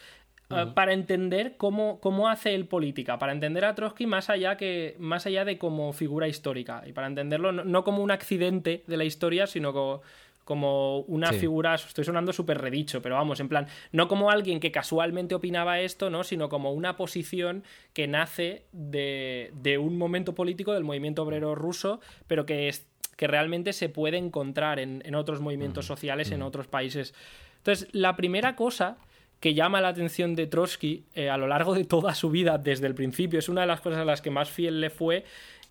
[0.73, 5.27] para entender cómo, cómo hace él política, para entender a Trotsky más allá, que, más
[5.27, 9.03] allá de como figura histórica, y para entenderlo no, no como un accidente de la
[9.03, 10.01] historia, sino como,
[10.49, 11.41] como una Sí.
[11.41, 15.79] figura, estoy sonando súper redicho, pero vamos, en plan, no como alguien que casualmente opinaba
[15.79, 16.23] esto, ¿no?
[16.23, 22.01] sino como una posición que nace de, de un momento político del movimiento obrero ruso,
[22.25, 26.65] pero que, es, que realmente se puede encontrar en, en otros movimientos sociales en otros
[26.65, 27.13] países.
[27.57, 28.97] Entonces, la primera cosa
[29.39, 32.87] que llama la atención de Trotsky eh, a lo largo de toda su vida, desde
[32.87, 35.25] el principio, es una de las cosas a las que más fiel le fue,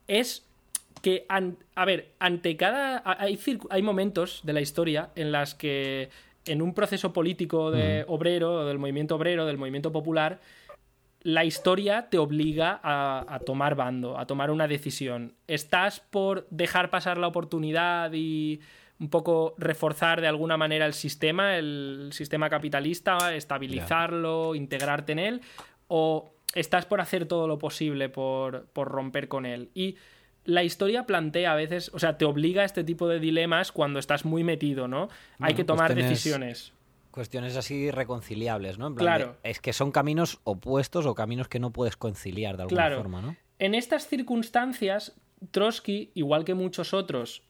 [0.07, 0.48] es
[1.01, 3.03] que, an- a ver, ante cada...
[3.05, 3.39] Hay,
[3.71, 6.11] hay momentos de la historia en las que
[6.45, 10.41] en un proceso político de obrero, del movimiento obrero, del movimiento popular,
[11.23, 15.35] la historia te obliga a, a tomar bando, a tomar una decisión.
[15.47, 18.61] ¿Estás por dejar pasar la oportunidad y
[19.01, 25.41] un poco reforzar de alguna manera el sistema, el sistema capitalista, estabilizarlo, integrarte en él?
[25.89, 29.71] ¿O estás por hacer todo lo posible por, por romper con él?
[29.75, 29.97] Y
[30.49, 33.99] la historia plantea a veces, o sea, te obliga a este tipo de dilemas cuando
[33.99, 35.11] estás muy metido, ¿no?
[35.41, 36.73] Hay que tomar decisiones.
[37.11, 38.87] Cuestiones así reconciliables, ¿no?
[38.87, 39.37] En plan Claro.
[39.43, 42.97] de- es que son caminos opuestos o caminos que no puedes conciliar de alguna Claro.
[42.97, 43.37] forma, ¿no?
[43.59, 45.15] En estas circunstancias,
[45.51, 47.43] Trotsky, igual que muchos otros,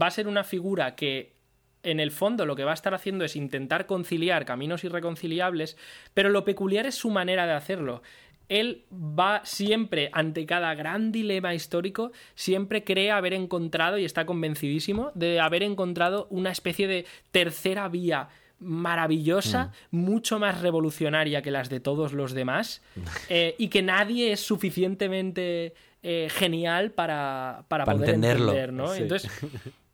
[0.00, 1.34] va a ser una figura que
[1.82, 5.76] en el fondo lo que va a estar haciendo es intentar conciliar caminos irreconciliables,
[6.14, 8.02] pero lo peculiar es su manera de hacerlo.
[8.48, 15.10] Él va siempre, ante cada gran dilema histórico, siempre cree haber encontrado, y está convencidísimo,
[15.14, 18.28] de haber encontrado una especie de tercera vía
[18.58, 22.82] maravillosa, mucho más revolucionaria que las de todos los demás,
[23.28, 28.94] eh, y que nadie es suficientemente eh, genial para, para, Para poder entenderlo, entender, ¿no?
[28.94, 29.02] sí.
[29.02, 29.30] Entonces,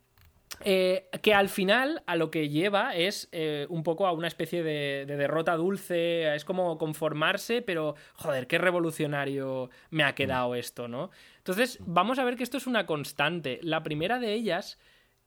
[0.65, 4.63] eh, que al final a lo que lleva es eh, un poco a una especie
[4.63, 10.89] de, de derrota dulce, es como conformarse, pero joder, qué revolucionario me ha quedado esto,
[10.89, 11.11] ¿no?
[11.39, 13.59] Entonces, vamos a ver que esto es una constante.
[13.63, 14.79] La primera de ellas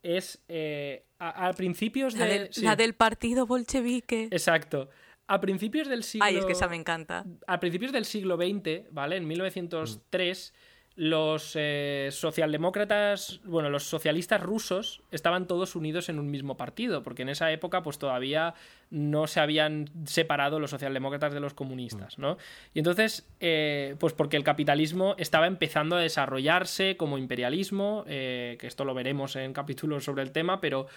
[0.01, 2.19] es eh, a, a principios de...
[2.19, 4.29] La del, sí, la del partido bolchevique.
[4.31, 4.89] Exacto.
[5.27, 6.25] A principios del siglo...
[6.25, 7.25] Ay, es que esa me encanta.
[7.47, 9.17] a principios del siglo XX, ¿vale?
[9.17, 10.53] En 1903,
[10.95, 17.23] los eh, socialdemócratas, bueno, los socialistas rusos estaban todos unidos en un mismo partido, porque
[17.23, 18.53] en esa época, pues todavía
[18.91, 22.37] no se habían separado los socialdemócratas de los comunistas, ¿no?
[22.73, 28.67] Y entonces, eh, pues porque el capitalismo estaba empezando a desarrollarse como imperialismo, eh, que
[28.67, 30.87] esto lo veremos en capítulos sobre el tema, pero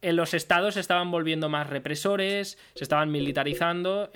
[0.00, 4.10] en los estados se estaban volviendo más represores, se estaban militarizando,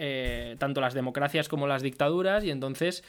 [0.58, 3.02] tanto las democracias como las dictaduras, y entonces,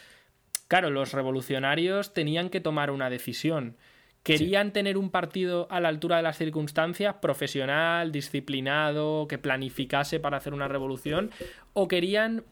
[0.68, 3.78] claro, los revolucionarios tenían que tomar una decisión.
[4.24, 10.38] Querían tener un partido a la altura de las circunstancias, profesional, disciplinado, que planificase para
[10.38, 11.30] hacer una revolución,
[11.74, 12.44] o querían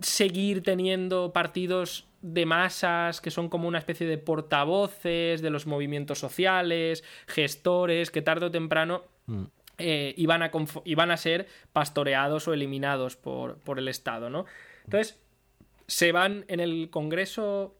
[0.00, 6.18] seguir teniendo partidos de masas que son como una especie de portavoces de los movimientos
[6.18, 9.04] sociales, gestores, que tarde o temprano
[9.78, 10.50] eh, iban, a
[10.84, 14.46] iban a ser pastoreados o eliminados por, por el Estado, ¿no?
[14.84, 15.20] Entonces,
[15.86, 17.76] se van en el Congreso,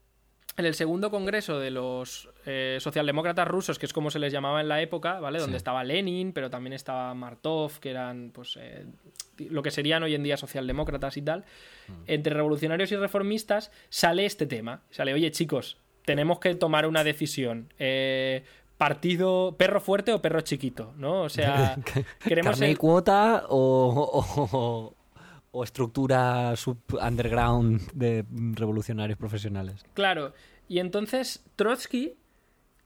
[0.57, 4.61] en el segundo Congreso de los eh, socialdemócratas rusos, que es como se les llamaba
[4.61, 5.39] en la época, ¿vale?
[5.39, 5.59] Donde Sí.
[5.59, 8.87] estaba Lenin, pero también estaba Martov, que eran, pues, eh,
[9.51, 11.45] lo que serían hoy en día socialdemócratas y tal.
[12.07, 14.83] Entre revolucionarios y reformistas sale este tema.
[14.91, 17.73] Sale, oye, chicos, tenemos que tomar una decisión.
[17.79, 18.45] Eh,
[18.79, 21.23] partido perro fuerte o perro chiquito, ¿no?
[21.23, 21.77] O sea,
[22.25, 24.13] queremos ¿Carne cuota o,
[24.53, 24.96] o-
[25.57, 29.85] o estructura sub underground de revolucionarios profesionales?
[29.95, 30.35] Claro.
[30.69, 32.15] Y entonces Trotsky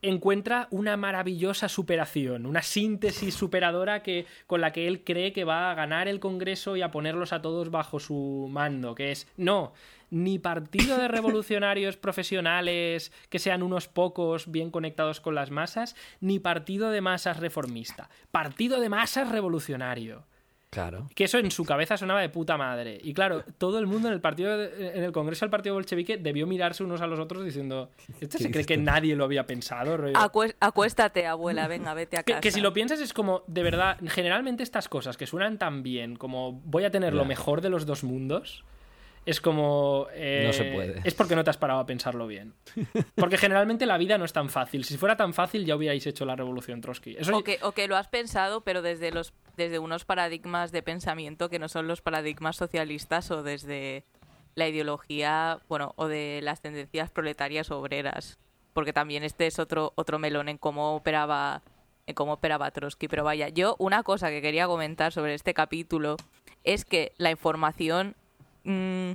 [0.02, 5.70] encuentra una maravillosa superación, una síntesis superadora que, con la que él cree que va
[5.70, 9.72] a ganar el Congreso y a ponerlos a todos bajo su mando, que es, no,
[10.11, 16.38] ni partido de revolucionarios profesionales que sean unos pocos bien conectados con las masas, ni
[16.38, 20.24] partido de masas reformista, partido de masas revolucionario.
[20.70, 21.09] Claro.
[21.16, 22.96] Que eso en su cabeza sonaba de puta madre.
[23.02, 26.46] Y claro, todo el mundo en el partido en el Congreso del Partido Bolchevique debió
[26.46, 29.96] mirarse unos a los otros diciendo, ¿esto se cree que nadie lo había pensado?
[29.96, 30.14] rollo?".
[30.14, 32.40] Acué- acuéstate, abuela, venga, vete a Que, casa.
[32.40, 36.14] que si lo piensas es como, de verdad, generalmente estas cosas que suenan tan bien
[36.14, 38.64] como voy a tener lo mejor de los dos mundos,
[39.26, 40.06] es como...
[40.12, 41.00] eh, No se puede.
[41.04, 42.54] Es porque no te has parado a pensarlo bien.
[43.16, 44.85] Porque generalmente la vida no es tan fácil.
[44.85, 47.16] Si fuera tan fácil ya hubierais hecho la revolución Trotsky.
[47.18, 50.83] Eso O que, o que lo has pensado, pero desde los desde unos paradigmas de
[50.83, 54.04] pensamiento que no son los paradigmas socialistas o desde
[54.54, 58.38] la ideología, bueno, o de las tendencias proletarias obreras.
[58.72, 61.62] Porque también este es otro, otro melón en cómo operaba
[62.06, 63.06] en cómo operaba Trotsky.
[63.06, 66.16] Pero vaya, yo una cosa que quería comentar sobre este capítulo
[66.64, 68.16] es que la información
[68.64, 69.12] mm,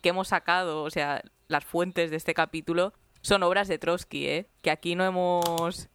[0.00, 4.46] que hemos sacado, o sea, las fuentes de este capítulo, son obras de Trotsky, ¿eh?
[4.62, 5.88] Que aquí no hemos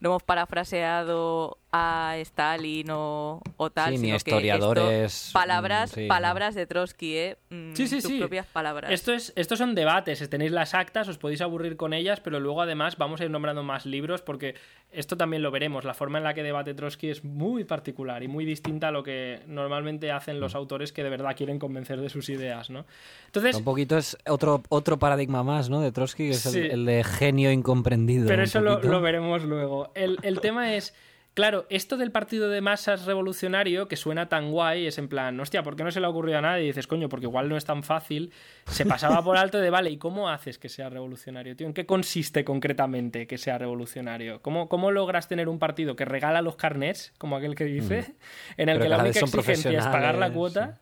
[0.00, 5.94] no hemos parafraseado a Stalin o, o tal, Sí, ni que historiadores, esto- palabras, mm,
[6.02, 7.36] sí, palabras de Trotsky, ¿eh?
[7.50, 8.18] Mm, Sí, sí, sus sí.
[8.20, 8.92] propias palabras.
[8.92, 12.62] Esto es, estos son debates, tenéis las actas, os podéis aburrir con ellas, pero luego
[12.62, 14.54] además vamos a ir nombrando más libros porque
[14.92, 15.84] esto también lo veremos.
[15.84, 19.02] La forma en la que debate Trotsky es muy particular y muy distinta a lo
[19.02, 20.40] que normalmente hacen Mm.
[20.40, 22.84] los autores que de verdad quieren convencer de sus ideas, ¿no?
[23.26, 25.80] Entonces, Un poquito es otro, otro paradigma más, ¿no?
[25.80, 26.60] De Trotsky, que es el- Sí.
[26.70, 28.28] el, de genio incomprendido.
[28.28, 29.90] Pero eso lo, lo veremos luego.
[29.96, 30.94] El, el tema es,
[31.34, 35.62] claro, esto del partido de masas revolucionario que suena tan guay, es en plan, hostia,
[35.62, 36.64] ¿por qué no se le ha ocurrido a nadie?
[36.64, 38.32] Y dices, coño, porque igual no es tan fácil.
[38.66, 41.66] Se pasaba por alto de, vale, ¿y cómo haces que sea revolucionario, tío?
[41.66, 44.40] ¿En qué consiste concretamente que sea revolucionario?
[44.42, 48.14] ¿Cómo, cómo logras tener un partido que regala los carnets, como aquel que dice,
[48.56, 50.80] en el Pero que la única exigencia es pagar la cuota?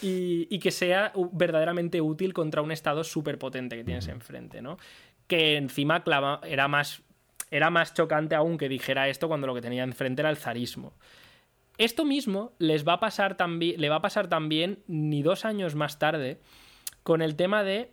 [0.00, 4.78] y, y que sea verdaderamente útil contra un estado súper potente que tienes enfrente, ¿no?
[5.26, 7.02] Que encima clava- era más
[7.52, 10.94] era más chocante aún que dijera esto cuando lo que tenía enfrente era el zarismo.
[11.78, 15.98] Esto mismo les va a pasar le va a pasar también ni dos años más
[15.98, 16.38] tarde
[17.02, 17.90] con el tema de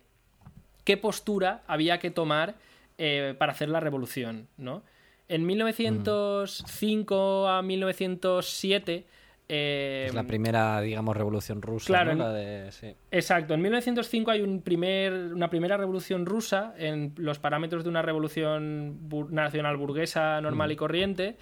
[0.84, 2.54] qué postura había que tomar
[2.96, 4.82] eh, para hacer la revolución, ¿no?
[5.28, 9.04] En 1905 a 1907
[9.50, 12.12] eh, Es la primera, digamos, revolución rusa, Claro, ¿no?
[12.12, 12.94] en- La de, sí.
[13.10, 18.02] Exacto, en 1905 hay un primer, una primera revolución rusa en los parámetros de una
[18.02, 21.36] revolución bur- nacional burguesa normal y corriente.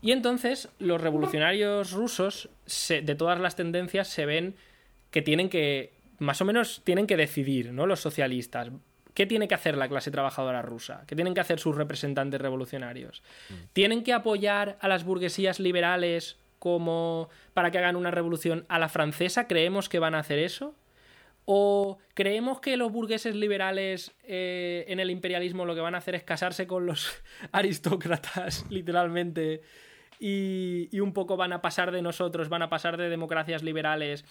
[0.00, 4.56] Y entonces los revolucionarios rusos se- de todas las tendencias se ven
[5.10, 7.86] que tienen que, más o menos, tienen que decidir, ¿no?
[7.86, 8.70] Los socialistas.
[9.14, 11.04] ¿Qué tiene que hacer la clase trabajadora rusa?
[11.06, 13.22] ¿Qué tienen que hacer sus representantes revolucionarios?
[13.74, 18.88] ¿Tienen que apoyar a las burguesías liberales como para que hagan una revolución a la
[18.88, 19.48] francesa?
[19.48, 20.76] ¿Creemos que van a hacer eso?
[21.44, 26.14] ¿O creemos que los burgueses liberales eh, en el imperialismo lo que van a hacer
[26.14, 27.20] es casarse con los
[27.50, 29.62] aristócratas, literalmente,
[30.20, 34.24] y, un poco van a pasar de nosotros, van a pasar de democracias liberales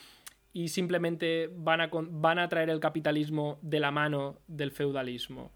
[0.53, 5.51] y simplemente van a, van a traer el capitalismo de la mano del feudalismo?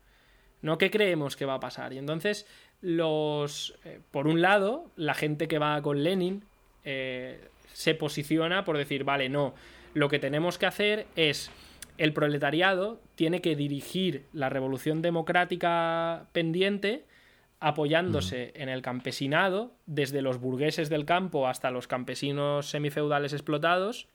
[0.61, 0.77] ¿no?
[0.77, 1.93] ¿Qué creemos que va a pasar?
[1.93, 2.45] Y entonces,
[2.81, 3.77] los.
[3.85, 6.43] eh, por un lado, la gente que va con Lenin
[6.85, 9.53] eh, se posiciona por decir, vale, no,
[9.93, 11.51] lo que tenemos que hacer es.
[11.97, 17.05] El proletariado tiene que dirigir la revolución democrática pendiente
[17.61, 24.09] apoyándose en el campesinado, desde los burgueses del campo hasta los campesinos semifeudales explotados,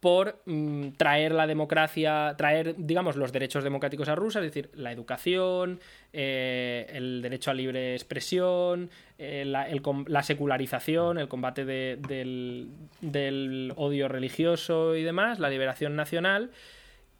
[0.00, 4.92] por mm, traer la democracia, traer, digamos, los derechos democráticos a Rusia, es decir, la
[4.92, 5.80] educación,
[6.12, 9.66] eh, el derecho a libre expresión, eh, la,
[10.06, 12.68] la secularización, el combate de- del,
[13.00, 16.50] del odio religioso y demás, la liberación nacional,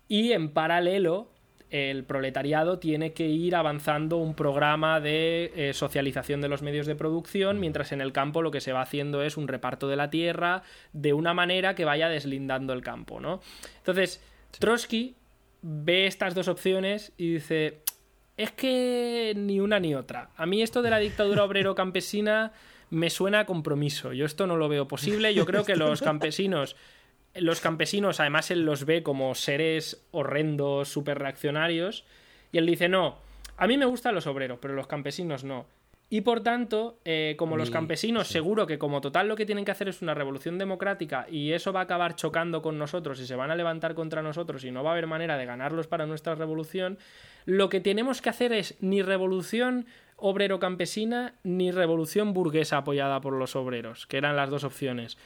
[0.06, 1.28] y en paralelo
[1.70, 6.94] el proletariado tiene que ir avanzando un programa de eh, socialización de los medios de
[6.94, 10.10] producción, mientras en el campo lo que se va haciendo es un reparto de la
[10.10, 13.40] tierra de una manera que vaya deslindando el campo, ¿no?
[13.78, 14.22] Entonces,
[14.58, 15.14] Trotsky
[15.62, 17.82] ve estas dos opciones y dice,
[18.36, 20.30] es que ni una ni otra.
[20.36, 22.52] A mí esto de la dictadura obrero-campesina
[22.90, 24.12] me suena a compromiso.
[24.12, 25.34] Yo esto no lo veo posible.
[25.34, 26.76] Yo creo que los campesinos
[27.40, 32.04] los campesinos, además, él los ve como seres horrendos, súper reaccionarios.
[32.52, 33.18] Y él dice, no,
[33.56, 35.66] a mí me gustan los obreros, pero los campesinos no.
[36.10, 38.34] Y por tanto, eh, como los campesinos, sí.
[38.34, 41.70] seguro que como total lo que tienen que hacer es una revolución democrática y eso
[41.70, 44.82] va a acabar chocando con nosotros y se van a levantar contra nosotros y no
[44.82, 46.98] va a haber manera de ganarlos para nuestra revolución,
[47.44, 49.84] lo que tenemos que hacer es ni revolución
[50.18, 55.16] obrero-campesina ni revolución burguesa apoyada por los obreros, que eran las dos opciones.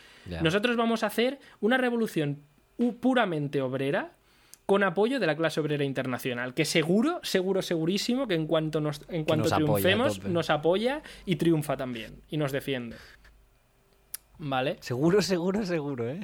[0.42, 2.42] Nosotros vamos a hacer una revolución
[3.00, 4.12] puramente obrera
[4.66, 9.02] con apoyo de la clase obrera internacional, que seguro, seguro, segurísimo que en cuanto, nos,
[9.08, 12.96] en cuanto nos triunfemos nos apoya y triunfa también y nos defiende.
[14.38, 14.76] ¿Vale?
[14.80, 16.20] Seguro, seguro, seguro, ¿eh?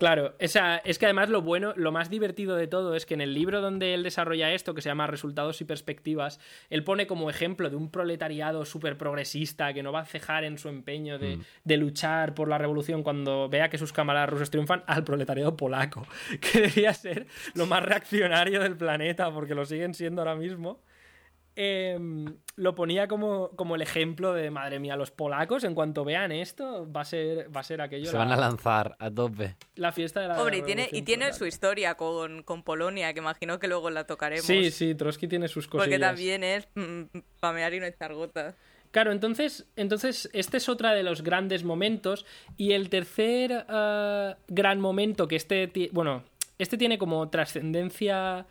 [0.00, 3.20] Claro, esa, es que además lo bueno, lo más divertido de todo es que en
[3.20, 6.40] el libro donde él desarrolla esto, que se llama Resultados y Perspectivas,
[6.70, 10.56] él pone como ejemplo de un proletariado súper progresista que no va a cejar en
[10.56, 14.82] su empeño de, de luchar por la revolución cuando vea que sus camaradas rusos triunfan
[14.86, 16.06] al proletariado polaco,
[16.40, 20.80] que debía ser lo más reaccionario del planeta, porque lo siguen siendo ahora mismo.
[21.56, 26.32] Em, lo ponía como, como el ejemplo de, madre mía, los polacos, en cuanto vean
[26.32, 29.56] esto, va a ser, va a ser aquello Se la- van a lanzar a tope.
[29.74, 33.18] la fiesta de la Hombre, y tiene, y tiene su historia con, con Polonia, que
[33.20, 34.44] imagino que luego la tocaremos.
[34.46, 35.86] Sí, sí, Trotsky tiene sus cosas.
[35.86, 37.02] Porque también es mm,
[37.40, 38.54] pamear y no echar gotas.
[38.90, 42.26] Claro, entonces, entonces este es otro de los grandes momentos.
[42.56, 45.70] Y el tercer eh, gran momento que este...
[45.92, 46.24] Bueno,
[46.58, 48.46] este tiene como trascendencia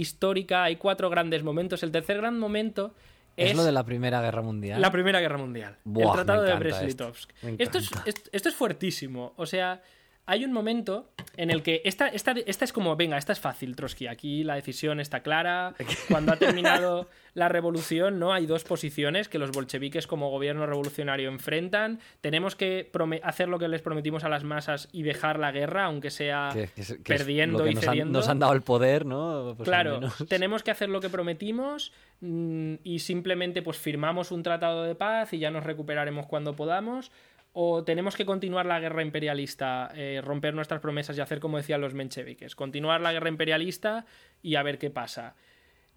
[0.00, 0.64] histórica.
[0.64, 1.82] Hay cuatro grandes momentos.
[1.82, 2.94] El tercer gran momento
[3.36, 4.80] Es, es, lo de la Primera Guerra Mundial.
[4.80, 5.76] la Primera Guerra Mundial.
[5.84, 7.30] Buah, el Tratado de Brest-Litovsk.
[7.58, 9.32] esto, Esto es- esto es fuertísimo.
[9.36, 9.82] O sea,
[10.26, 13.76] hay un momento en el que esta, esta, esta es como, venga, esta es fácil,
[13.76, 14.06] Trotsky.
[14.06, 15.74] Aquí la decisión está clara.
[16.08, 18.32] Cuando ha terminado la revolución, ¿no?
[18.32, 22.00] Hay dos posiciones que los bolcheviques como gobierno revolucionario enfrentan.
[22.22, 22.90] Tenemos que
[23.22, 26.68] hacer lo que les prometimos a las masas y dejar la guerra, aunque sea Que-
[26.74, 28.18] que es- que es perdiendo y nos han, cediendo.
[28.18, 29.52] nos han dado el poder, ¿no?
[29.56, 34.84] Pues Claro, tenemos que hacer lo que prometimos mm, y simplemente pues firmamos un tratado
[34.84, 37.10] de paz y ya nos recuperaremos cuando podamos.
[37.58, 41.80] O tenemos que continuar la guerra imperialista, eh, romper nuestras promesas y hacer como decían
[41.80, 42.54] los mencheviques.
[42.54, 44.04] Continuar la guerra imperialista
[44.42, 45.34] y a ver qué pasa.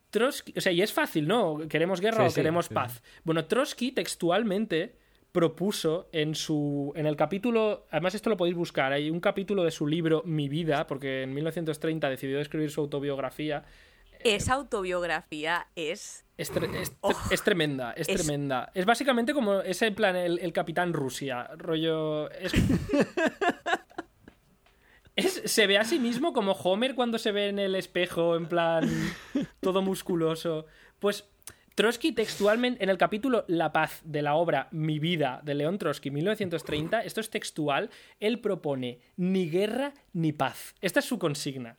[0.10, 1.58] Trotsky, o sea, y es fácil, ¿no?
[1.68, 2.74] ¿Queremos guerra Sí, o queremos sí.
[2.74, 3.04] paz?
[3.26, 4.96] Bueno, Trotsky textualmente
[5.34, 9.72] propuso en su en el capítulo, además esto lo podéis buscar, hay un capítulo de
[9.72, 13.66] su libro Mi vida, porque en 1930 decidió escribir su autobiografía.
[14.24, 16.26] Esa autobiografía es.
[16.38, 17.14] Es, tre- es tre- Oh.
[17.32, 18.72] es tremenda, es, Es- tremenda.
[18.74, 22.54] Es básicamente como ese plan el, el capitán Rusia, rollo es,
[25.16, 28.48] es- se ve a sí mismo como Homer cuando se ve en el espejo, en
[28.48, 28.90] plan
[29.60, 30.66] todo musculoso.
[31.00, 31.28] Pues
[31.76, 36.12] Trotsky textualmente, en el capítulo La paz de la obra Mi vida de León Trotsky,
[36.12, 37.90] 1930, esto es textual,
[38.20, 40.76] él propone ni guerra ni paz.
[40.82, 41.78] Esta es su consigna.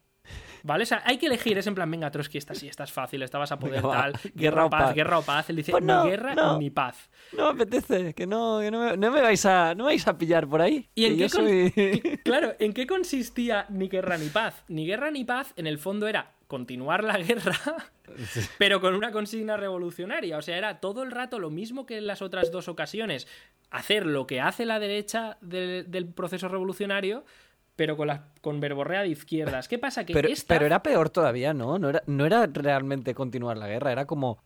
[0.62, 0.82] ¿Vale?
[0.82, 3.22] O sea, hay que elegir, es en plan, venga, Trotsky, esta sí, esta es fácil,
[3.22, 4.12] esta vas a poder Venga, tal.
[4.12, 4.94] Guerra Guerra o paz, paz.
[4.94, 5.50] guerra o paz.
[5.50, 6.58] Él dice, Pues no, ni guerra no.
[6.58, 7.11] ni paz.
[7.36, 10.06] No me apetece, que no, que no me, no me vais a, no me vais
[10.08, 10.88] a pillar por ahí.
[10.94, 14.64] ¿Y en que qué yo con- soy- Claro, ¿en qué consistía ni guerra ni paz?
[14.68, 17.54] Ni guerra ni paz, en el fondo era continuar la guerra,
[18.58, 20.36] pero con una consigna revolucionaria.
[20.38, 23.26] O sea, era todo el rato lo mismo que en las otras dos ocasiones.
[23.70, 27.24] Hacer lo que hace la derecha de- del proceso revolucionario,
[27.80, 29.66] pero con, la, con verborrea de izquierdas.
[29.66, 30.04] ¿Qué pasa?
[30.04, 31.78] Que Pero, esta- pero era peor todavía, ¿no?
[31.78, 34.36] No era, no era realmente continuar la guerra, era como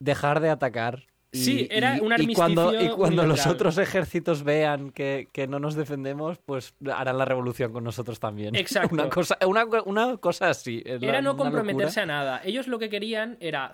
[0.00, 1.04] dejar de atacar.
[1.34, 5.46] Y- Sí, era un y cuando, y armisticio cuando los otros ejércitos vean que, que
[5.46, 8.54] no nos defendemos, pues harán la revolución con nosotros también.
[8.56, 8.94] Exacto.
[8.94, 10.82] Una cosa, una, una cosa así.
[10.84, 12.02] Era no comprometerse locura.
[12.02, 12.40] a nada.
[12.44, 13.72] Ellos lo que querían era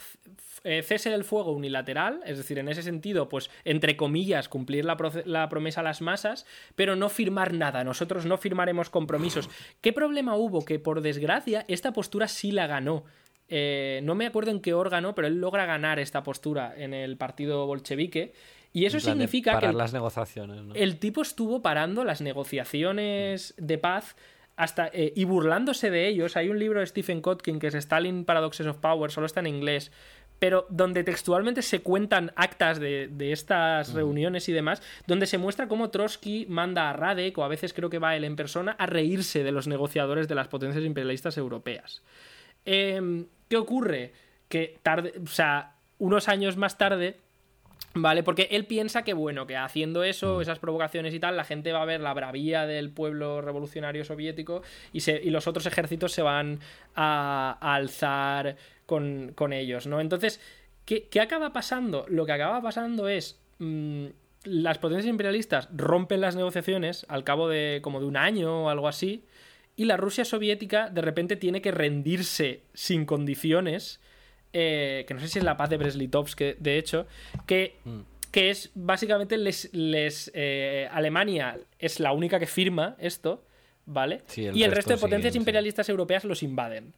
[0.65, 5.49] eh, cese del fuego unilateral, es decir, en ese sentido, pues, entre comillas, cumplir la
[5.49, 7.85] promesa a las masas, pero no firmar nada.
[7.85, 9.49] Nosotros no firmaremos compromisos.
[9.81, 10.65] ¿Qué problema hubo?
[10.65, 13.05] Que, por desgracia, esta postura sí la ganó.
[13.51, 17.17] Eh, no me acuerdo en qué órgano, pero él logra ganar esta postura en el
[17.17, 18.33] partido bolchevique.
[18.73, 20.75] Y eso significa que parar el- las negociaciones, ¿no?
[20.75, 24.17] el tipo estuvo parando las negociaciones de paz
[24.57, 26.37] hasta eh, y burlándose de ellos.
[26.37, 29.47] Hay un libro de Stephen Kotkin que es Stalin Paradoxes of Power, solo está en
[29.49, 29.91] inglés,
[30.39, 35.67] pero donde textualmente se cuentan actas de, de estas reuniones y demás, donde se muestra
[35.69, 38.87] cómo Trotsky manda a Radek, o a veces creo que va él en persona, a
[38.87, 42.03] reírse de los negociadores de las potencias imperialistas europeas.
[42.65, 44.13] Em, ¿Qué ocurre?
[44.49, 47.17] Que tarde, o sea, unos años más tarde,
[47.93, 48.23] ¿Vale?
[48.23, 51.83] Porque él piensa que, bueno, que haciendo eso, esas provocaciones y tal, la gente va
[51.83, 56.23] a ver la bravía del pueblo revolucionario soviético y, se- y los otros ejércitos se
[56.23, 56.61] van
[56.95, 58.55] a, a alzar
[58.87, 60.01] con, con ellos, ¿no?
[60.01, 60.41] Entonces,
[60.85, 62.05] ¿qué, qué acaba pasando?
[62.09, 63.41] Lo que acaba pasando es.
[63.59, 64.07] mm,
[64.45, 68.87] las potencias imperialistas rompen las negociaciones al cabo de como de un año o algo
[68.87, 69.25] así,
[69.81, 73.99] y la Rusia soviética de repente tiene que rendirse sin condiciones,
[74.53, 77.07] eh, que no sé si es la paz de Brest-Litovsk, que- de hecho,
[77.47, 77.77] que
[78.31, 83.43] que es básicamente les, les eh, Alemania es la única que firma esto,
[83.87, 84.21] ¿vale?
[84.27, 85.39] Sí, el y el resto resto de potencias sí.
[85.39, 86.93] imperialistas europeas los invaden.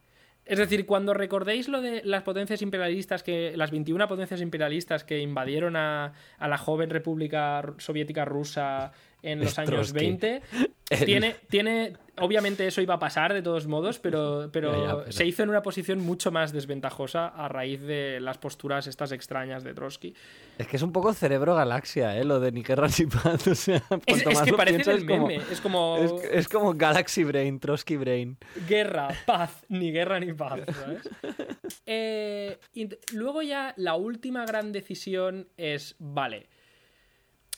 [0.44, 3.56] Es decir, cuando recordéis lo de las potencias imperialistas que.
[3.56, 8.90] las 21 potencias imperialistas que invadieron a, a la joven República Soviética Rusa
[9.22, 9.98] en los años Trotsky.
[9.98, 10.42] 20,
[10.90, 11.92] El- tiene, tiene.
[12.18, 15.42] Obviamente eso iba a pasar de todos modos, pero, pero, Ya, ya, pero- se hizo
[15.42, 20.12] en una posición mucho más desventajosa a raíz de las posturas estas extrañas de Trotsky.
[20.58, 22.24] Es que es un poco cerebro galaxia, ¿eh?
[22.24, 23.46] Lo de ni guerra ni paz.
[23.48, 25.42] O sea, Es, es que parece como- meme.
[25.50, 25.96] Es como.
[25.98, 28.36] Es, es como Galaxy Brain, Trotsky Brain.
[28.68, 31.08] guerra, paz, ni guerra ni paz, ¿sabes?
[31.86, 36.48] Eh, y luego ya la última gran decisión es, vale,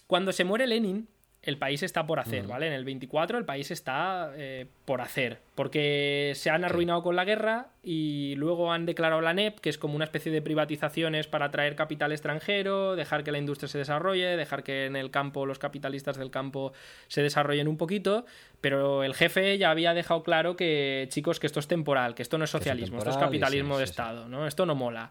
[0.07, 1.09] cuando se muere Lenin,
[1.45, 2.67] el país está por hacer, ¿vale?
[2.67, 7.25] En el 24 el país está eh, por hacer, porque se han arruinado con la
[7.25, 11.47] guerra y luego han declarado la NEP, que es como una especie de privatizaciones para
[11.47, 15.59] atraer capital extranjero, dejar que la industria se desarrolle, dejar que en el campo los
[15.59, 16.73] capitalistas del campo
[17.09, 18.25] se desarrollen un poquito,
[18.63, 22.39] pero el jefe ya había dejado claro que, chicos, que esto es temporal, que esto
[22.39, 23.91] no es es socialismo, esto es capitalismo sí, de sí.
[23.91, 24.47] Estado, ¿no?
[24.47, 25.11] Esto no mola.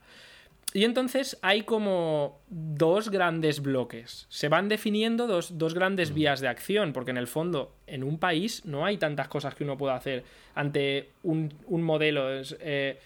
[0.75, 4.25] Y entonces hay como dos grandes bloques.
[4.29, 6.15] Se van definiendo dos, dos grandes Mm.
[6.15, 9.63] vías de acción, porque en el fondo, en un país no hay tantas cosas que
[9.63, 10.23] uno pueda hacer
[10.55, 12.27] ante un, un modelo.
[12.59, 12.97] Eh,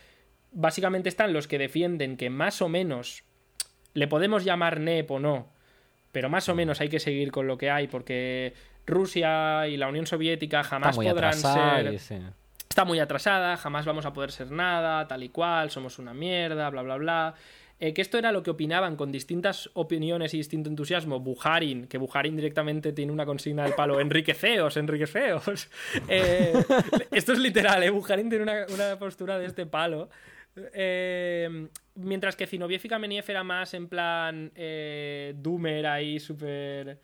[0.53, 3.23] básicamente están los que defienden que más o menos
[3.93, 5.49] le podemos llamar NEP o no,
[6.13, 6.57] pero más o Mm.
[6.57, 8.53] menos hay que seguir con lo que hay, porque
[8.85, 11.33] Rusia y la Unión Soviética jamás podrán
[11.99, 12.27] ser.
[12.77, 16.69] Está muy atrasada, jamás vamos a poder ser nada, tal y cual, somos una mierda,
[16.69, 17.33] bla, bla, bla.
[17.79, 21.97] Eh, que esto era lo que opinaban con distintas opiniones y distinto entusiasmo Bujarin, que
[21.97, 25.71] Bujarin directamente tiene una consigna del palo, enriqueceos, enriqueceos.
[26.07, 26.53] Eh,
[27.11, 27.89] esto es literal, ¿eh?
[27.89, 30.11] Bujarin tiene una, una postura de este palo.
[30.55, 34.51] Eh, mientras que Zinoviev y Kameniev era más en plan
[35.41, 36.99] Doomer ahí, súper...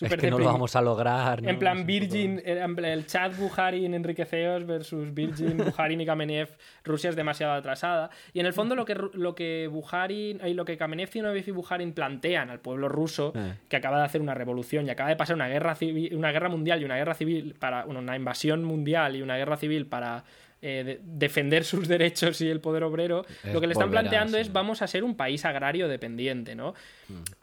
[0.00, 1.42] Es que no lo vamos a lograr.
[1.42, 1.48] ¿no?
[1.48, 7.52] en plan Virgin, el chat Bujarin, Enriqueceos versus Virgin, Bujarin y Kamenev, Rusia es demasiado
[7.52, 8.10] atrasada.
[8.32, 11.50] Y en el fondo lo que, lo que Bujarin, y lo que Kamenev, Zinoviev y
[11.50, 13.54] Bujarin plantean al pueblo ruso, Eh.
[13.68, 16.48] que acaba de hacer una revolución y acaba de pasar una guerra, civil, una guerra
[16.48, 20.24] mundial y una guerra civil para bueno, una invasión mundial y una guerra civil para
[20.60, 24.34] eh, de- defender sus derechos y el poder obrero, Es lo que le están planteando
[24.36, 24.40] sí.
[24.42, 26.74] es vamos a ser un país agrario dependiente, ¿no?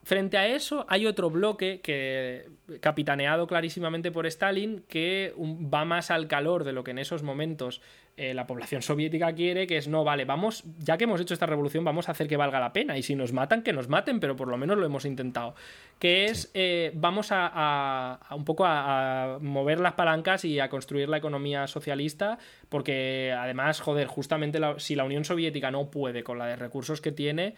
[0.03, 2.47] Frente a eso hay otro bloque que
[2.81, 7.23] capitaneado clarísimamente por Stalin que un- va más al calor de lo que en esos
[7.23, 7.81] momentos
[8.17, 11.45] eh, la población soviética quiere, que es no, vale, vamos, ya que hemos hecho esta
[11.45, 14.21] revolución, vamos a hacer que valga la pena y si nos matan, que nos maten,
[14.21, 15.53] pero por lo menos lo hemos intentado.
[15.99, 20.59] Que es, eh, vamos a, a- a un poco a, a mover las palancas y
[20.61, 22.37] a construir la economía socialista,
[22.69, 27.01] porque además, joder, justamente la- si la Unión Soviética no puede con la de recursos
[27.01, 27.55] que tiene,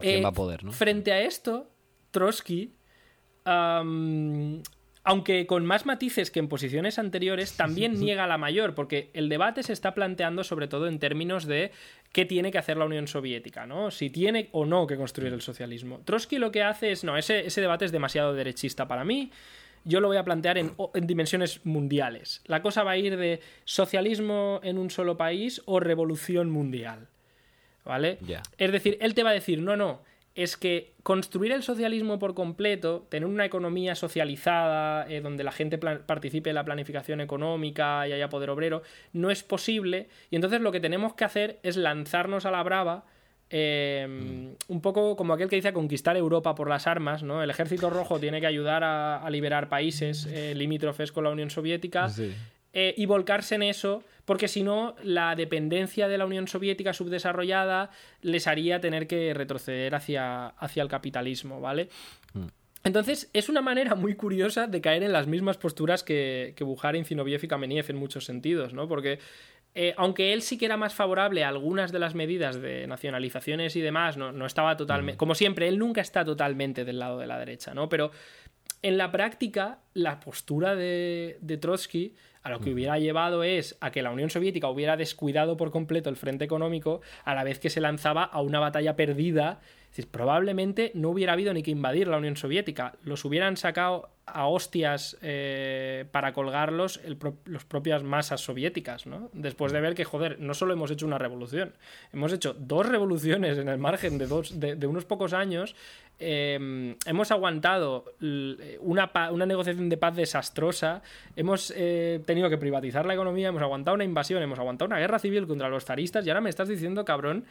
[0.00, 0.70] ¿Quién eh, va a poder, no?
[0.70, 1.68] Frente a esto,
[2.12, 2.72] Trotsky,
[5.04, 9.62] aunque con más matices que en posiciones anteriores, también niega la mayor, porque el debate
[9.62, 11.72] se está planteando sobre todo en términos de
[12.12, 13.90] qué tiene que hacer la Unión Soviética, ¿no?
[13.90, 16.00] Si tiene o no que construir el socialismo.
[16.04, 19.30] Trotsky lo que hace es, no, ese, ese debate es demasiado derechista para mí.
[19.84, 22.40] Yo lo voy a plantear en, en dimensiones mundiales.
[22.46, 27.08] La cosa va a ir de socialismo en un solo país o revolución mundial.
[27.84, 28.16] ¿Vale?
[28.56, 30.00] Es decir, él te va a decir, no, no,
[30.34, 35.78] es que construir el socialismo por completo, tener una economía socializada, eh, donde la gente
[35.78, 38.82] participe en la planificación económica y haya poder obrero,
[39.12, 40.08] no es posible.
[40.30, 43.04] Y entonces lo que tenemos que hacer es lanzarnos a la brava.
[43.50, 47.42] eh, Un poco como aquel que dice conquistar Europa por las armas, ¿no?
[47.42, 51.50] El ejército rojo tiene que ayudar a, a liberar países eh, limítrofes con la Unión
[51.50, 52.32] Soviética Sí.
[52.76, 57.90] Eh, y volcarse en eso, porque si no, la dependencia de la Unión Soviética subdesarrollada
[58.20, 61.88] les haría tener que retroceder hacia, hacia el capitalismo, ¿vale?
[62.82, 67.04] Entonces, es una manera muy curiosa de caer en las mismas posturas que, que Bujarin,
[67.04, 68.88] Zinoviev y Kameniev en muchos sentidos, ¿no?
[68.88, 69.20] Porque
[69.76, 73.74] eh, aunque él sí que era más favorable a algunas de las medidas de nacionalizaciones
[73.76, 75.16] y demás, no, no estaba totalmente.
[75.16, 77.88] Como siempre, él nunca está totalmente del lado de la derecha, ¿no?
[77.88, 78.10] Pero
[78.82, 82.14] en la práctica, la postura de, de Trotsky
[82.44, 86.10] a lo que hubiera llevado es a que la Unión Soviética hubiera descuidado por completo
[86.10, 89.60] el frente económico a la vez que se lanzaba a una batalla perdida.
[89.94, 92.94] Es decir, probablemente no hubiera habido ni que invadir la Unión Soviética.
[93.04, 99.30] Los hubieran sacado a hostias eh, para colgarlos pro- los propias masas soviéticas, ¿no?
[99.34, 101.74] Después de ver que, joder, no solo hemos hecho una revolución,
[102.12, 105.76] hemos hecho dos revoluciones en el margen de, dos, de, de unos pocos años,
[106.18, 111.02] eh, hemos aguantado l- una, una negociación de paz desastrosa,
[111.36, 115.20] hemos eh, tenido que privatizar la economía, hemos aguantado una invasión, hemos aguantado una guerra
[115.20, 117.44] civil contra los zaristas y ahora me estás diciendo, cabrón,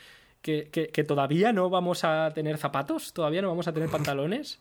[0.43, 4.59] que, que, todavía no vamos a tener zapatos, todavía no vamos a tener pantalones,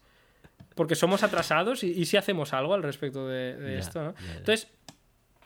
[0.77, 4.15] porque somos atrasados y, si hacemos algo al respecto de, esto, ¿no?
[4.37, 4.69] Entonces,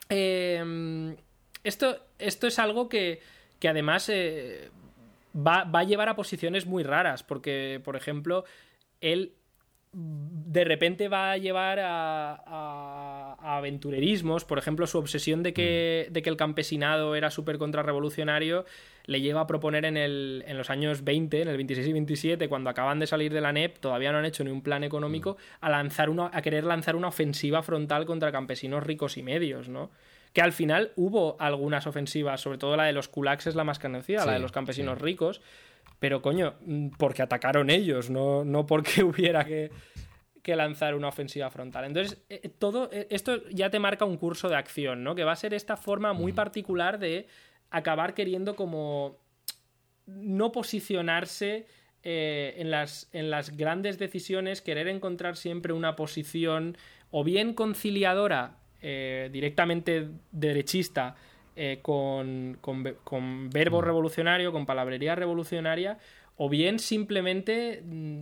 [0.09, 1.15] em,
[1.63, 3.19] esto, esto es algo que,
[3.59, 4.69] que además eh,
[5.35, 8.45] va, va, a llevar a posiciones muy raras, porque, por ejemplo,
[9.01, 9.33] él
[9.99, 16.13] de repente va a llevar a, aventurerismos, por ejemplo, su obsesión de que, mm.
[16.13, 18.65] de que el campesinado era súper contrarrevolucionario
[19.05, 22.49] le lleva a proponer en, el, en los años 20, en el 26 y 27,
[22.49, 25.33] cuando acaban de salir de la NEP, todavía no han hecho ni un plan económico,
[25.33, 25.65] mm.
[25.65, 29.89] a, lanzar una, a querer lanzar una ofensiva frontal contra campesinos ricos y medios, ¿no?
[30.33, 33.79] Que al final hubo algunas ofensivas, sobre todo la de los kulaks es la más
[33.79, 35.41] conocida, la de los campesinos ricos,
[35.99, 39.71] pero coño, mm, porque atacaron ellos, no, no porque hubiera que,
[40.45, 41.83] lanzar una ofensiva frontal.
[41.83, 45.13] Entonces, eh, eh, todo eh, esto ya te marca un curso de acción, ¿no?
[45.13, 47.27] Que va a ser esta forma muy particular de
[47.69, 49.17] acabar queriendo como
[50.05, 51.67] no posicionarse
[52.01, 56.77] en, las, en las grandes decisiones, querer encontrar siempre una posición
[57.11, 61.17] o bien conciliadora, directamente derechista,
[61.59, 63.83] eh, con, con, verbo mm.
[63.83, 65.97] revolucionario, con palabrería revolucionaria,
[66.35, 68.21] o bien simplemente mm,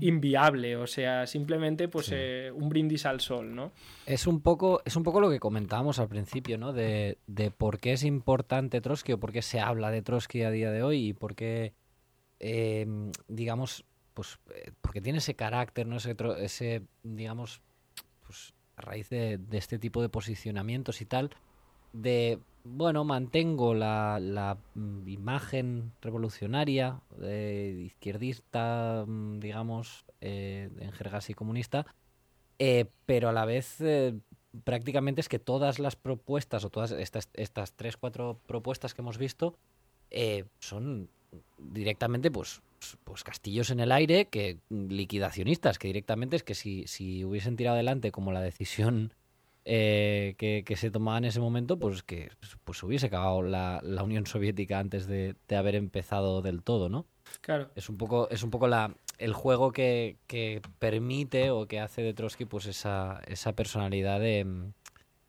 [0.00, 3.72] inviable, o sea, simplemente pues eh, un brindis al sol, ¿no?
[4.06, 6.72] Es un poco, es un poco lo que comentábamos al principio, ¿no?
[6.72, 7.18] De,
[7.58, 10.84] por qué es importante Trotsky o por qué se habla de Trotsky a día de
[10.84, 11.74] hoy y por qué,
[12.38, 14.38] em, digamos, pues
[14.80, 15.96] porque tiene ese carácter, ¿no?
[15.96, 17.60] Ese, ese digamos,
[18.24, 21.30] pues a raíz de, de este tipo de posicionamientos y tal,
[21.92, 31.18] de, bueno, mantengo la, la mm, imagen revolucionaria, eh, izquierdista, mm, digamos, eh, en jerga
[31.18, 31.86] así comunista,
[32.58, 33.78] eh, pero a la vez
[34.64, 39.16] prácticamente es que todas las propuestas o todas estas, estas tres, cuatro propuestas que hemos
[39.16, 39.56] visto
[40.58, 41.08] son
[41.56, 42.60] directamente pues,
[43.04, 47.76] pues castillos en el aire que liquidacionistas, que directamente es que si, si hubiesen tirado
[47.76, 49.14] adelante como la decisión
[49.64, 52.30] eh, que, se tomaba en ese momento, pues que
[52.64, 57.06] pues hubiese acabado la, Unión Soviética antes de, haber empezado del todo, ¿no?
[57.42, 57.70] Claro.
[57.74, 60.16] Es un poco, es un poco la, el juego que,
[60.78, 64.72] permite o que hace de Trotsky pues esa, esa personalidad de,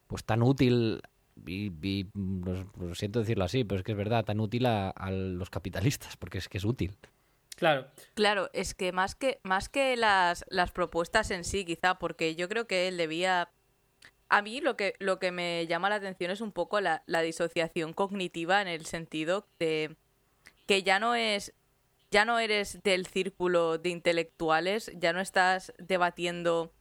[0.08, 1.02] pues tan útil
[1.46, 6.18] y, lo, siento decirlo así, pero es que es verdad, tan útil a, los capitalistas,
[6.18, 6.98] porque es que es útil.
[7.58, 7.88] Claro.
[8.16, 12.50] Claro, es que más que, más que las, las propuestas en sí, quizá, porque yo
[12.50, 13.52] creo que él debía
[14.32, 17.92] a mí lo que, lo que me llama la atención es un poco la, disociación
[17.92, 19.98] cognitiva en el sentido de
[20.68, 21.54] que ya no es
[22.12, 26.74] ya no eres del círculo de intelectuales, ya no estás debatiendo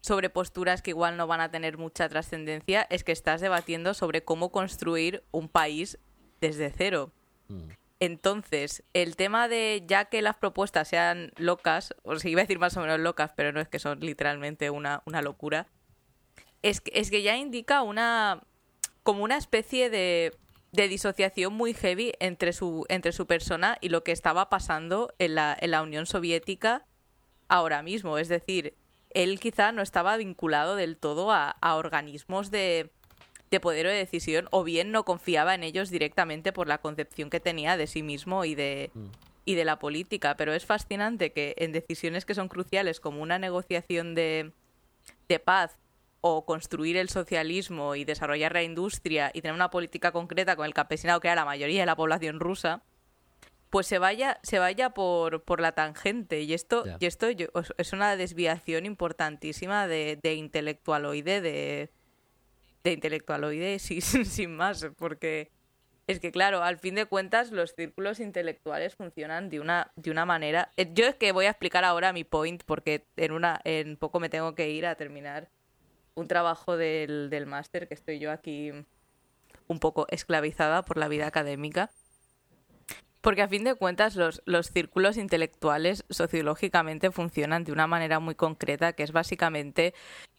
[0.00, 4.24] sobre posturas que igual no van a tener mucha trascendencia, es que estás debatiendo sobre
[4.24, 5.98] cómo construir un país
[6.40, 7.12] desde cero.
[7.48, 7.70] Mm.
[8.00, 12.58] Entonces, el tema de ya que las propuestas sean locas, o sea, iba a decir
[12.58, 15.68] más o menos locas, pero no es que son literalmente una, una locura,
[16.64, 18.42] es que, es que ya indica una
[19.02, 20.34] como una especie de,
[20.72, 25.34] de disociación muy heavy entre su, entre su persona y lo que estaba pasando en
[25.34, 26.86] la, en la Unión Soviética
[27.48, 28.16] ahora mismo.
[28.16, 28.74] Es decir,
[29.10, 32.90] él quizá no estaba vinculado del todo a, a organismos de,
[33.50, 37.28] de poder o de decisión, o bien no confiaba en ellos directamente por la concepción
[37.28, 39.06] que tenía de sí mismo y de, mm.
[39.44, 40.34] y de la política.
[40.38, 44.52] Pero es fascinante que en decisiones que son cruciales, como una negociación de,
[45.28, 45.76] de paz
[46.26, 50.72] o construir el socialismo y desarrollar la industria y tener una política concreta con el
[50.72, 52.82] campesinado que era la mayoría de la población rusa,
[53.68, 56.40] pues se vaya, se vaya por, por la tangente.
[56.40, 61.90] Y esto, y esto es una desviación importantísima de, de intelectualoide, de,
[62.84, 65.50] de intelectualoide sin, sin más, porque
[66.06, 70.24] es que claro, al fin de cuentas los círculos intelectuales funcionan de una, de una
[70.24, 70.70] manera.
[70.78, 74.20] Eh, yo es que voy a explicar ahora mi point, porque en una, en poco
[74.20, 75.50] me tengo que ir a terminar
[76.14, 78.72] un trabajo del, del máster, que estoy yo aquí
[79.66, 81.90] un poco esclavizada por la vida académica.
[83.20, 88.34] Porque a fin de cuentas los, los, círculos intelectuales sociológicamente funcionan de una manera muy
[88.34, 89.94] concreta, que es básicamente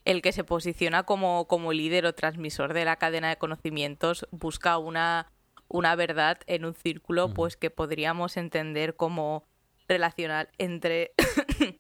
[0.06, 4.78] el que se posiciona como, como líder o transmisor de la cadena de conocimientos, busca
[4.78, 5.32] una,
[5.68, 9.48] una verdad en un círculo pues que podríamos entender como
[9.88, 11.14] relacional entre,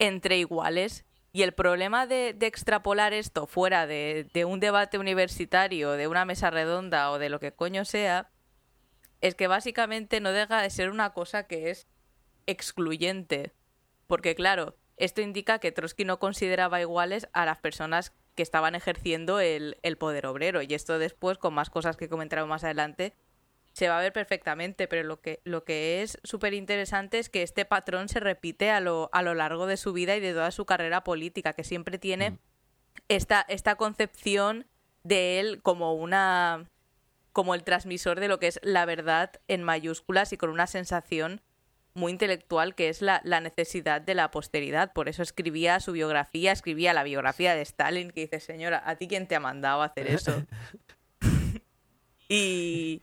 [0.00, 1.05] entre iguales
[1.36, 7.10] y el problema de, extrapolar esto fuera de, un debate universitario, de una mesa redonda
[7.10, 8.30] o de lo que coño sea,
[9.20, 11.88] es que básicamente no deja de ser una cosa que es
[12.46, 13.52] excluyente.
[14.06, 19.38] Porque claro, esto indica que Trotsky no consideraba iguales a las personas que estaban ejerciendo
[19.38, 20.62] el, poder obrero.
[20.62, 23.12] Y esto después, con más cosas que comentaremos más adelante,
[23.76, 27.42] se va a ver perfectamente, pero lo que, lo que es súper interesante es que
[27.42, 30.50] este patrón se repite a lo, a lo largo de su vida y de toda
[30.50, 32.38] su carrera política, que siempre tiene Mm.
[33.08, 34.66] esta, esta concepción
[35.02, 36.70] de él como una
[37.34, 41.42] como el transmisor de lo que es la verdad en mayúsculas y con una sensación
[41.92, 44.94] muy intelectual que es la, la necesidad de la posteridad.
[44.94, 49.06] Por eso escribía su biografía, escribía la biografía de Stalin, que dice, señora, ¿a ti
[49.06, 50.46] quién te ha mandado a hacer eso?
[52.30, 53.02] y,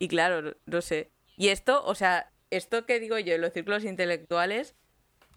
[0.00, 1.10] y claro, no- sé.
[1.36, 4.74] Y esto, o sea, esto que digo yo en los círculos intelectuales,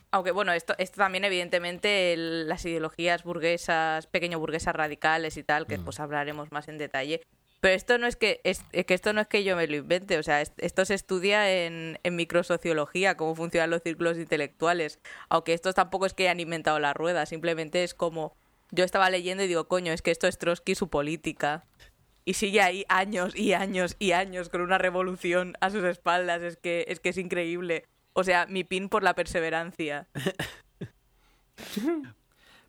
[0.09, 5.67] aunque bueno, esto, esto también evidentemente el- las ideologías burguesas, pequeño burguesas radicales y tal,
[5.67, 7.21] que pues hablaremos más en detalle.
[7.61, 9.75] Pero esto no es que es, es que esto no es que yo me lo
[9.77, 14.99] invente, o sea, es- esto se estudia en, en microsociología, cómo funcionan los círculos intelectuales.
[15.29, 18.35] Aunque estos tampoco es que hayan inventado la rueda, simplemente es como
[18.71, 21.63] yo estaba leyendo y digo, coño, es que esto es Trotsky y su política.
[22.25, 26.41] Y sigue ahí años y años y años con una revolución a sus espaldas.
[26.41, 27.85] Es que es, que es increíble.
[28.13, 30.07] O sea, mi pin por la perseverancia.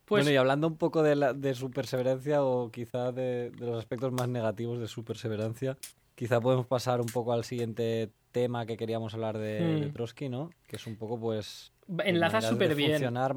[0.06, 3.66] Pues bueno, y hablando un poco de, la- de su perseverancia o quizá de, de
[3.66, 5.78] los aspectos más negativos de su perseverancia,
[6.14, 9.92] quizá podemos pasar un poco al siguiente tema que queríamos hablar de, de Hmm.
[9.94, 10.50] Trotsky, ¿no?
[10.66, 11.72] Que es un poco, pues...
[12.04, 12.90] enlaza súper bien.
[12.92, 13.34] funcionar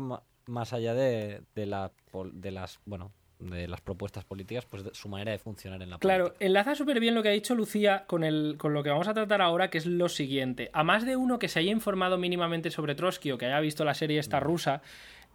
[0.48, 4.94] más allá de, de, la, pol- de las, bueno, de las propuestas políticas, pues de
[4.96, 6.46] su manera de funcionar en la Claro, política.
[6.46, 9.14] enlaza súper bien lo que ha dicho Lucía con, el, con lo que vamos a
[9.14, 10.70] tratar ahora, que es lo siguiente.
[10.74, 13.86] A más de uno que se haya informado mínimamente sobre Trotsky o que haya visto
[13.86, 14.82] la serie esta rusa,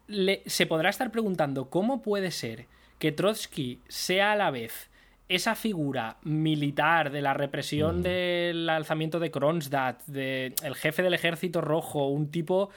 [0.09, 2.67] le- se podrá estar preguntando cómo puede ser
[2.99, 4.91] que Trotsky sea a la vez
[5.29, 11.61] esa figura militar de la represión del alzamiento de Kronstadt, de el jefe del ejército
[11.61, 12.71] rojo, un tipo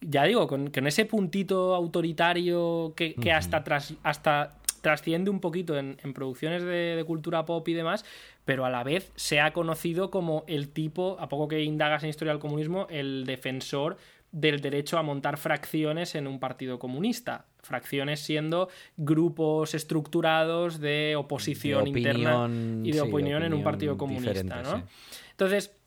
[0.00, 5.78] ya digo, con, con ese puntito autoritario que, que hasta, tras, hasta trasciende un poquito
[5.78, 8.04] en, en producciones de, de cultura pop y demás,
[8.44, 12.10] pero a la vez se ha conocido como el tipo, a poco que indagas en
[12.10, 13.96] historia del comunismo, el defensor
[14.32, 17.46] del derecho a montar fracciones en un partido comunista.
[17.62, 22.48] Fracciones siendo grupos estructurados de oposición De interna
[22.82, 24.76] y de sí, opinión en un partido comunista, ¿no?
[24.76, 24.82] sí.
[25.30, 25.77] Entonces,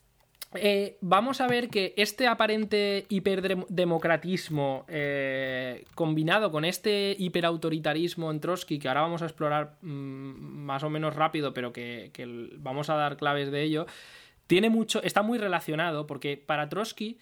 [0.54, 8.78] eh, vamos a ver que este aparente hiperdemocratismo eh, combinado con este hiperautoritarismo en Trotsky,
[8.78, 12.10] que ahora vamos a explorar mm, más o menos rápido, pero que,
[12.58, 13.86] vamos a dar claves de ello,
[14.46, 17.18] tiene mucho, está muy relacionado, porque para Trotsky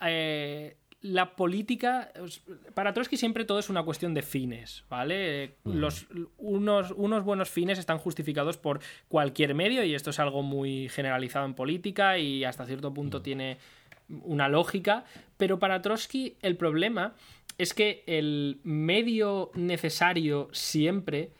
[0.00, 2.10] eh, la política.
[2.72, 5.56] Para Trotsky siempre todo es una cuestión de fines, ¿vale?
[5.62, 6.06] Los,
[6.38, 11.44] unos, unos buenos fines están justificados por cualquier medio, y esto es algo muy generalizado
[11.44, 13.58] en política y hasta cierto punto tiene
[14.08, 15.04] una lógica.
[15.36, 17.14] Pero para Trotsky el problema
[17.58, 21.32] es que el medio necesario siempre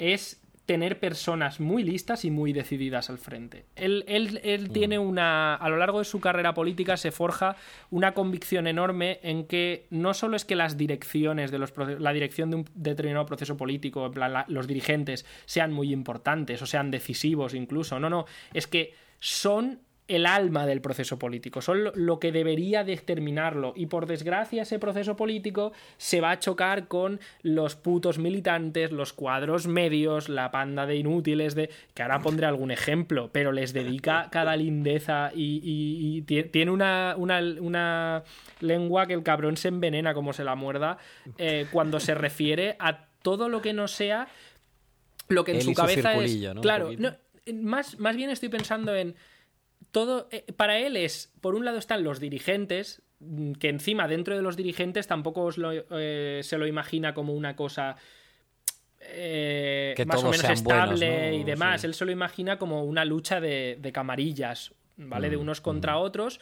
[0.00, 3.64] es tener personas muy listas y muy decididas al frente.
[3.74, 5.56] Él, él- él tiene una.
[5.56, 7.56] A lo largo de su carrera política se forja
[7.90, 12.50] una convicción enorme en que no solo es que las direcciones de los la dirección
[12.50, 16.90] de un determinado proceso político, en plan, la- los dirigentes, sean muy importantes o sean
[16.92, 17.98] decisivos incluso.
[17.98, 18.26] No, no.
[18.54, 19.80] Es que son
[20.14, 23.72] el alma del proceso político, son lo, lo que debería determinarlo.
[23.76, 29.12] Y por desgracia ese proceso político se va a chocar con los putos militantes, los
[29.12, 34.28] cuadros medios, la panda de inútiles de que ahora pondré algún ejemplo, pero les dedica
[34.30, 38.22] cada lindeza y, y- y tie- tiene una, una, una
[38.60, 40.98] lengua que el cabrón se envenena como se la muerda
[41.38, 44.28] eh, cuando se refiere a todo lo que no sea
[45.28, 46.30] lo que en Él su cabeza es
[46.62, 47.14] claro no,
[47.62, 49.14] más, más bien estoy pensando en
[49.92, 54.34] todo eh, para él es por un lado están los dirigentes mm, que encima dentro
[54.34, 57.96] de los dirigentes tampoco os lo, eh, se lo imagina como una cosa
[59.00, 61.36] eh, Que más o menos buenos, estable ¿no?
[61.36, 61.86] y demás Sí.
[61.86, 65.98] él se lo imagina como una lucha de, de camarillas vale de Mm, unos contra
[65.98, 66.40] otros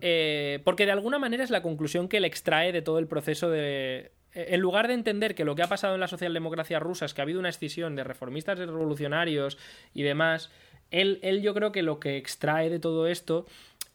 [0.00, 3.50] eh, porque de alguna manera es la conclusión que él extrae de todo el proceso
[3.50, 4.12] de...
[4.32, 7.20] En lugar de entender que lo que ha pasado en la socialdemocracia rusa es que
[7.20, 9.58] ha habido una escisión de reformistas y revolucionarios
[9.92, 10.50] y demás,
[10.90, 13.46] él, él yo creo que lo que extrae de todo esto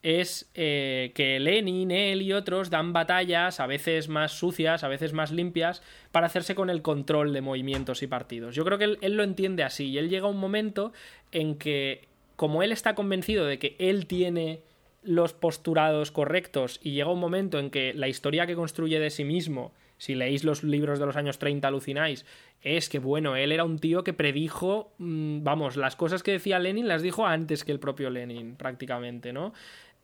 [0.05, 5.13] es eh, que Lenin, él y otros dan batallas, a veces más sucias, a veces
[5.13, 5.81] más limpias,
[6.11, 8.53] para hacerse con el control de movimientos y partidos.
[8.53, 10.93] Yo creo que él, él lo entiende así y él llega a un momento
[11.31, 14.61] en que, como él está convencido de que él tiene
[15.01, 19.23] los posturados correctos y llega un momento en que la historia que construye de sí
[19.23, 22.25] mismo, si leéis los libros de los años 30 alucináis,
[22.61, 26.59] es que bueno, él era un tío que predijo, mm, vamos, las cosas que decía
[26.59, 29.53] Lenin las dijo antes que el propio Lenin prácticamente, ¿no?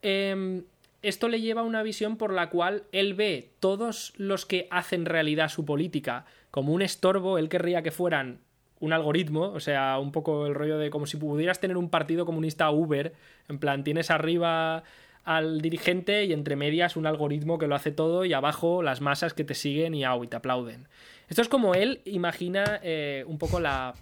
[0.02, 0.64] Em,
[1.02, 5.06] esto le lleva a una visión por la cual él ve todos los que hacen
[5.06, 8.40] realidad su política como un estorbo, él querría que fueran
[8.80, 12.26] un algoritmo, o sea, un poco el rollo de como si pudieras tener un partido
[12.26, 13.14] comunista Uber,
[13.48, 14.84] en plan, tienes arriba
[15.24, 19.34] al dirigente y entre medias un algoritmo que lo hace todo y abajo las masas
[19.34, 20.88] que te siguen y, y te aplauden.
[21.30, 23.94] Esto es como él imagina eh, un poco la,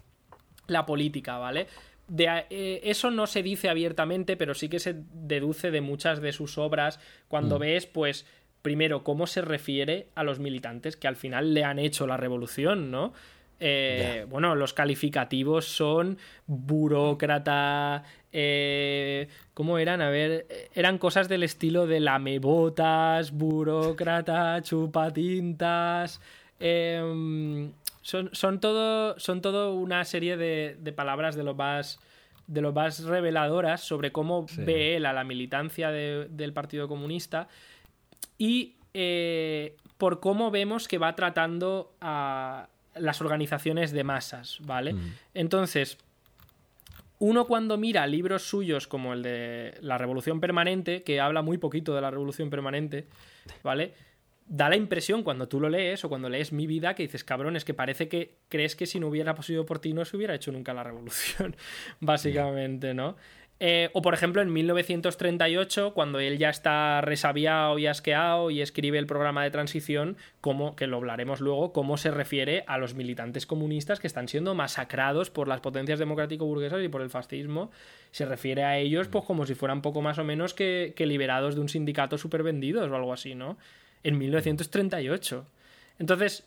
[0.67, 1.67] la política, ¿vale?
[2.07, 6.31] De, eh, eso no se dice abiertamente, pero sí que se deduce de muchas de
[6.31, 7.61] sus obras cuando Mm.
[7.61, 8.25] ves, pues,
[8.63, 12.89] primero, cómo se refiere a los militantes que al final le han hecho la revolución,
[12.91, 13.13] ¿no?
[13.59, 18.03] Eh, Bueno, los calificativos son burócrata.
[18.31, 20.01] Eh, ¿Cómo eran?
[20.01, 26.21] A ver, eran cosas del estilo de lamebotas, burócrata, chupatintas.
[26.59, 31.99] em, son, son, todo, son todo una serie de, de palabras de lo más
[32.47, 34.63] de lo más reveladoras sobre cómo Sí.
[34.63, 37.47] ve él a la militancia de- del Partido Comunista
[38.39, 42.67] y eh, por cómo vemos que va tratando a
[42.99, 44.93] las organizaciones de masas, ¿vale?
[44.93, 45.13] Mm.
[45.33, 45.97] Entonces,
[47.19, 51.93] uno cuando mira libros suyos como el de La Revolución Permanente, que habla muy poquito
[51.93, 53.07] de la Revolución Permanente,
[53.61, 53.93] ¿vale?
[54.47, 57.55] Da la impresión cuando tú lo lees o cuando lees Mi vida que dices, cabrón,
[57.55, 60.33] es que parece que crees que si no hubiera sido por ti no se hubiera
[60.33, 61.55] hecho nunca la revolución,
[61.99, 63.15] básicamente, ¿no?
[63.61, 68.97] Eh, o por ejemplo en 1938, cuando él ya está resabiado y asqueado y escribe
[68.97, 73.45] el programa de transición, como, que lo hablaremos luego, cómo se refiere a los militantes
[73.45, 77.69] comunistas que están siendo masacrados por las potencias democrático-burguesas y por el fascismo.
[78.11, 81.61] Se refiere a ellos pues como si fueran poco más o menos que, liberados de
[81.61, 83.57] un sindicato supervendidos o algo así, ¿no?
[84.03, 85.45] En 1938.
[85.97, 86.45] Entonces,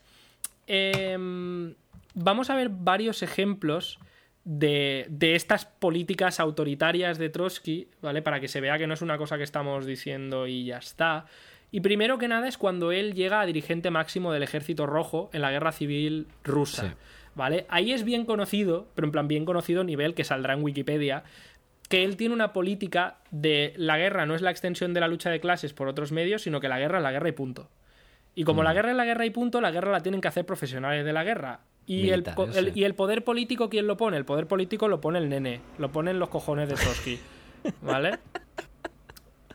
[0.67, 1.75] em,
[2.15, 3.99] vamos a ver varios ejemplos
[4.45, 8.23] de, de estas políticas autoritarias de Trotsky, ¿vale?
[8.23, 11.27] Para que se vea que no es una cosa que estamos diciendo y ya está.
[11.71, 15.43] Y primero que nada es cuando él llega a dirigente máximo del ejército rojo en
[15.43, 16.89] la guerra civil rusa.
[16.89, 16.95] Sí.
[17.35, 17.65] ¿Vale?
[17.71, 21.25] Ahí es bien conocido, pero en plan bien conocido nivel que saldrá en Wikipedia,
[21.89, 25.31] que él tiene una política de la guerra no es la extensión de la lucha
[25.31, 27.71] de clases por otros medios, sino que la guerra es la guerra y punto.
[28.35, 30.47] Y como la guerra es la guerra y punto, la guerra la tienen que hacer
[30.47, 31.61] profesionales de la guerra.
[31.87, 32.25] Y el,
[32.75, 34.17] y el poder político, ¿quién lo pone?
[34.17, 37.19] El poder político lo pone el nene, lo ponen los cojones de Trotsky.
[37.83, 38.19] ¿Vale?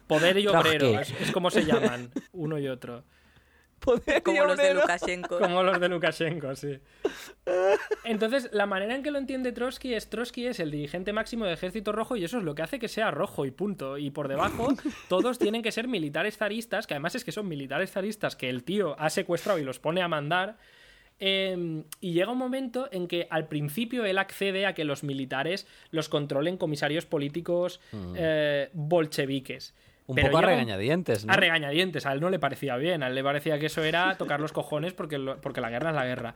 [0.08, 3.04] Poder y obrero, es, es como se llaman, uno y otro.
[4.24, 5.40] Como los de Lukashenko.
[5.40, 6.80] Como los de Lukashenko, sí.
[8.04, 11.54] Entonces, la manera en que lo entiende Trotsky es Trotsky es el dirigente máximo del
[11.54, 13.98] ejército rojo y eso es lo que hace que sea rojo y punto.
[13.98, 14.68] Y por debajo,
[15.10, 18.64] todos tienen que ser militares zaristas, que además es que son militares zaristas que el
[18.64, 20.58] tío ha secuestrado y los pone a mandar.
[21.20, 25.66] Eh, y llega un momento en que al principio él accede a que los militares
[25.92, 27.80] los controlen comisarios políticos
[28.16, 29.74] eh, bolcheviques.
[30.06, 31.34] Un Pero poco a regañadientes, ¿no?
[31.34, 34.16] a regañadientes, a él no le parecía bien, a él le parecía que eso era
[34.18, 36.36] tocar los cojones porque, lo- porque la guerra es la guerra.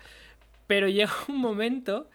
[0.68, 2.10] Pero llega un momento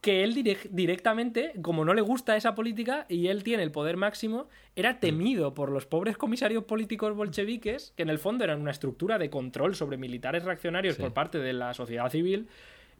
[0.00, 3.96] que él direc- directamente, como no le gusta esa política y él tiene el poder
[3.96, 8.70] máximo, era temido por los pobres comisarios políticos bolcheviques, que en el fondo eran una
[8.70, 11.02] estructura de control sobre militares reaccionarios Sí.
[11.02, 12.48] por parte de la sociedad civil,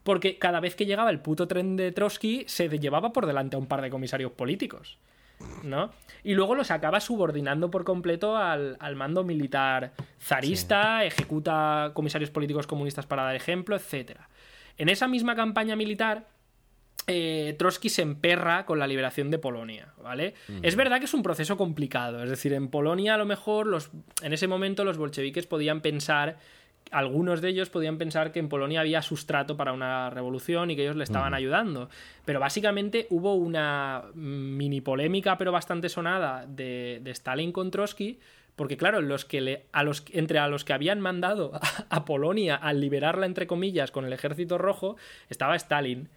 [0.03, 3.59] porque cada vez que llegaba el puto tren de Trotsky se llevaba por delante a
[3.59, 4.99] un par de comisarios políticos.
[5.63, 5.91] ¿no?
[6.23, 12.67] Y luego los acaba subordinando por completo al, al mando militar zarista, ejecuta comisarios políticos
[12.67, 14.19] comunistas para dar ejemplo, etc.
[14.77, 16.29] En esa misma campaña militar,
[17.07, 20.35] eh, Trotsky se emperra con la liberación de Polonia, ¿vale?
[20.63, 23.91] Es verdad que es un proceso complicado, es decir, en Polonia a lo mejor los,
[24.23, 26.39] en ese momento los bolcheviques podían pensar,
[26.91, 30.83] algunos de ellos podían pensar que en Polonia había sustrato para una revolución y que
[30.83, 31.89] ellos le estaban ayudando,
[32.25, 38.19] pero básicamente hubo una mini polémica pero bastante sonada de, de Stalin con Trotsky,
[38.57, 41.61] porque claro, los que le, a los, entre a los que habían mandado a,
[41.97, 44.97] a Polonia a liberarla entre comillas con el ejército rojo
[45.29, 46.09] estaba Stalin.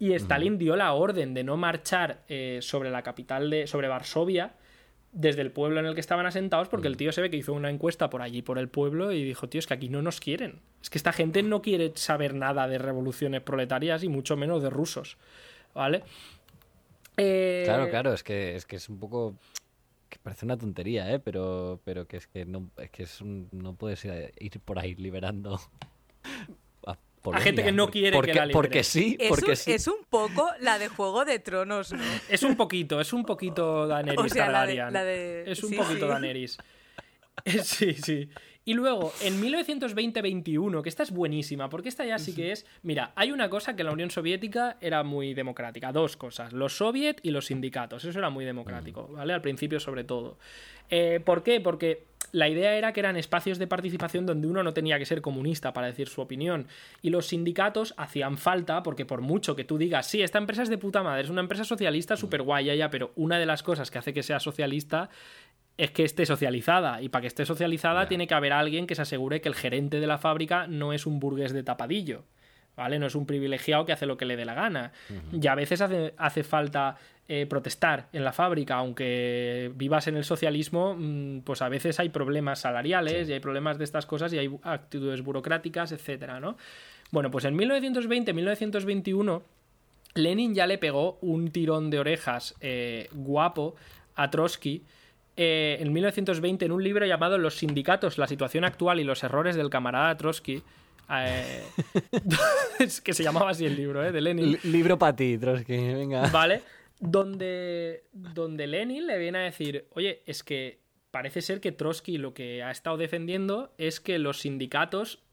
[0.00, 3.66] Y Stalin dio la orden de no marchar eh, sobre la capital de.
[3.68, 4.54] sobre Varsovia
[5.12, 7.52] desde el pueblo en el que estaban asentados, porque el tío se ve que hizo
[7.52, 10.20] una encuesta por allí, por el pueblo, y dijo, tío, es que aquí no nos
[10.20, 10.60] quieren.
[10.80, 14.70] Es que esta gente no quiere saber nada de revoluciones proletarias y mucho menos de
[14.70, 15.18] rusos.
[15.74, 16.02] ¿Vale?
[17.16, 19.34] Eh, Claro, claro, es que, es que es un poco...
[20.08, 21.18] que parece una tontería, ¿eh?
[21.18, 24.78] Pero, pero que es que no, es que es un- no puedes ir, ir por
[24.78, 25.60] ahí liberando
[27.20, 28.52] a, Polonia, gente que no porque- quiere que porque, la liberen.
[28.52, 29.72] Porque sí, Es, porque un, sí.
[29.72, 32.02] es un poco la de Juego de Tronos, ¿no?
[32.28, 34.92] Es un poquito, es un poquito Daenerys O sea, la de- Targaryen.
[34.92, 36.12] la de- Es un sí, poquito sí.
[36.12, 36.58] Daenerys.
[37.62, 38.28] Sí, sí.
[38.66, 42.66] Y luego, en 1920-21, que esta es buenísima, porque esta ya sí que es...
[42.82, 47.18] Mira, hay una cosa que la Unión Soviética era muy democrática, dos cosas, los soviet
[47.22, 49.32] y los sindicatos, eso era muy democrático, ¿vale?
[49.32, 50.36] Al principio sobre todo.
[50.90, 51.60] Eh, ¿Por qué?
[51.60, 55.20] Porque la idea era que eran espacios de participación donde uno no tenía que ser
[55.20, 56.66] comunista para decir su opinión.
[57.02, 60.68] Y los sindicatos hacían falta, porque por mucho que tú digas, sí, esta empresa es
[60.68, 63.62] de puta madre, es una empresa socialista súper guay, ya, ya, pero una de las
[63.62, 65.10] cosas que hace que sea socialista
[65.76, 67.00] es que esté socializada.
[67.02, 69.98] Y para que esté socializada tiene que haber alguien que se asegure que el gerente
[69.98, 72.24] de la fábrica no es un burgués de tapadillo.
[72.76, 72.98] ¿Vale?
[72.98, 74.92] No es un privilegiado que hace lo que le dé la gana.
[75.32, 76.96] Y a veces hace, hace falta
[77.28, 82.08] eh, protestar en la fábrica, aunque vivas en el socialismo, mm, pues a veces hay
[82.08, 86.56] problemas salariales y hay problemas de estas cosas y hay actitudes burocráticas, etcétera, ¿no?
[87.10, 89.42] Bueno, pues en 1920-1921
[90.14, 93.76] Lenin ya le pegó un tirón de orejas eh, guapo
[94.16, 94.82] a Trotsky
[95.36, 99.56] eh, en 1920 en un libro llamado Los sindicatos, la situación actual y los errores
[99.56, 100.62] del camarada Trotsky.
[103.04, 104.12] que se llamaba así el libro, ¿eh?
[104.12, 104.58] De Lenin.
[104.64, 106.28] libro para ti, Trotsky, venga.
[106.28, 106.62] Vale
[107.00, 110.80] donde, donde Lenin le viene a decir, oye, es que
[111.10, 115.24] parece ser que Trotsky lo que ha estado defendiendo es que los sindicatos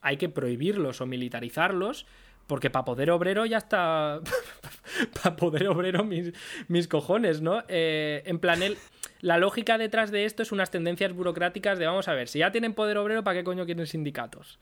[0.00, 2.06] hay que prohibirlos o militarizarlos,
[2.48, 4.20] porque para poder obrero ya está.
[5.22, 6.32] para poder obrero mis,
[6.66, 7.62] mis cojones, ¿no?
[7.68, 8.60] Eh, en plan,
[9.20, 12.50] la lógica detrás de esto es unas tendencias burocráticas de, vamos a ver, si ya
[12.50, 14.58] tienen poder obrero, ¿para qué coño quieren sindicatos?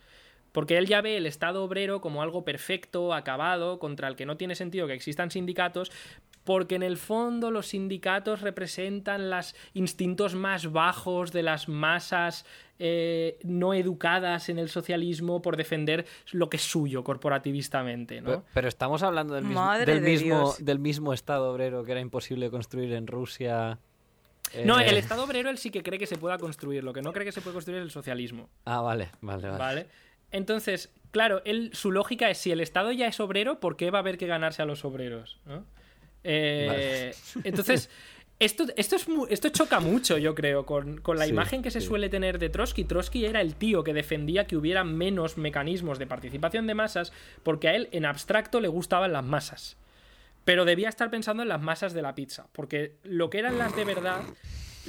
[0.52, 4.36] Porque él ya ve el Estado obrero como algo perfecto, acabado, contra el que no
[4.36, 5.90] tiene sentido que existan sindicatos,
[6.44, 12.44] porque en el fondo los sindicatos representan los instintos más bajos de las masas
[12.78, 18.22] eh, no educadas en el socialismo por defender lo que es suyo corporativistamente.
[18.22, 18.44] ¿no?
[18.54, 22.94] Pero, estamos hablando del mismo, del, mismo, del mismo Estado obrero que era imposible construir
[22.94, 23.78] en Rusia.
[24.64, 26.82] No, el eh, Estado obrero él sí que cree que se pueda construir.
[26.82, 28.48] Lo que no cree que se puede construir es el socialismo.
[28.64, 29.58] Ah, vale, vale, vale.
[29.58, 29.86] ¿Vale?
[30.32, 33.98] Entonces, claro, él, su lógica es si el Estado ya es obrero, ¿por qué va
[33.98, 35.38] a haber que ganarse a los obreros?
[35.46, 35.64] ¿no?
[36.24, 37.14] Eh,
[37.44, 37.90] entonces,
[38.38, 42.38] esto, esto, es esto choca mucho, yo creo, con, la imagen que se suele tener
[42.38, 42.84] de Trotsky.
[42.84, 47.12] Trotsky era el tío que defendía que hubiera menos mecanismos de participación de masas
[47.42, 49.76] porque a él en abstracto le gustaban las masas.
[50.44, 53.76] Pero debía estar pensando en las masas de la pizza, porque lo que eran las
[53.76, 54.22] de verdad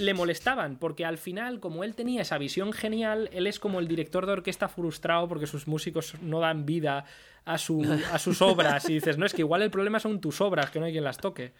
[0.02, 3.88] le molestaban, porque al final, como él tenía esa visión genial, él es como el
[3.88, 7.06] director de orquesta frustrado porque sus músicos no dan vida
[7.46, 10.42] a, su, a sus obras y dices, no, es que igual el problema son tus
[10.42, 11.54] obras, que no hay quien las toque.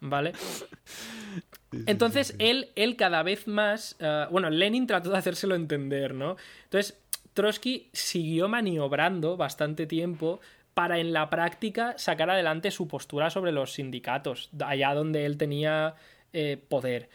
[0.00, 0.32] ¿Vale?
[1.86, 3.96] Entonces, él, él cada vez más.
[4.00, 6.36] Eh, bueno, Lenin trató de hacérselo entender, ¿no?
[6.64, 7.00] Entonces,
[7.34, 10.40] Trotsky siguió maniobrando bastante tiempo
[10.74, 15.94] para en la práctica sacar adelante su postura sobre los sindicatos, allá donde él tenía
[16.32, 17.08] eh, poder.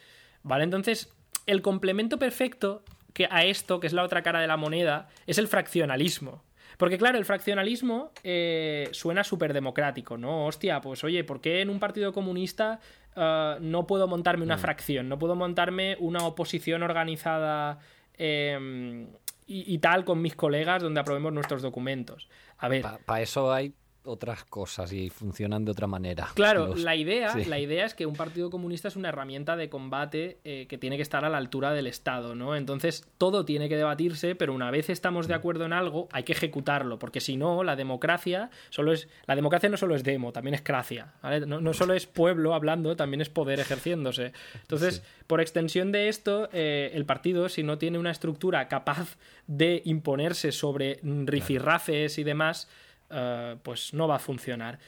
[0.43, 0.63] ¿Vale?
[0.63, 1.13] Entonces,
[1.45, 2.83] el complemento perfecto
[3.13, 6.43] que a esto, que es la otra cara de la moneda, es el fraccionalismo.
[6.77, 10.47] Porque claro, el fraccionalismo eh, suena súper democrático, ¿no?
[10.47, 12.79] Hostia, pues oye, ¿por qué en un partido comunista
[13.15, 14.59] eh, no puedo montarme una mm.
[14.59, 15.09] fracción?
[15.09, 17.79] No puedo montarme una oposición organizada
[18.17, 19.09] em,
[19.45, 22.29] y, tal con mis colegas donde aprobemos nuestros documentos.
[22.57, 22.85] A ver.
[23.05, 26.29] Para eso hay otras cosas y funcionan de otra manera.
[26.33, 30.39] Claro, la, idea, la idea es que un partido comunista es una herramienta de combate
[30.43, 32.55] eh, que tiene que estar a la altura del Estado, ¿no?
[32.55, 36.33] Entonces todo tiene que debatirse, pero una vez estamos de acuerdo en algo, hay que
[36.33, 39.07] ejecutarlo, porque si no, la democracia solo es.
[39.25, 41.13] La democracia no solo es demo, también es cracia.
[41.45, 44.33] No, no solo es pueblo hablando, también es poder ejerciéndose.
[44.61, 49.81] Entonces, por extensión de esto, eh, el partido, si no tiene una estructura capaz de
[49.85, 52.67] imponerse sobre rifirrafes y demás,
[53.11, 54.79] eh, pues no va a funcionar.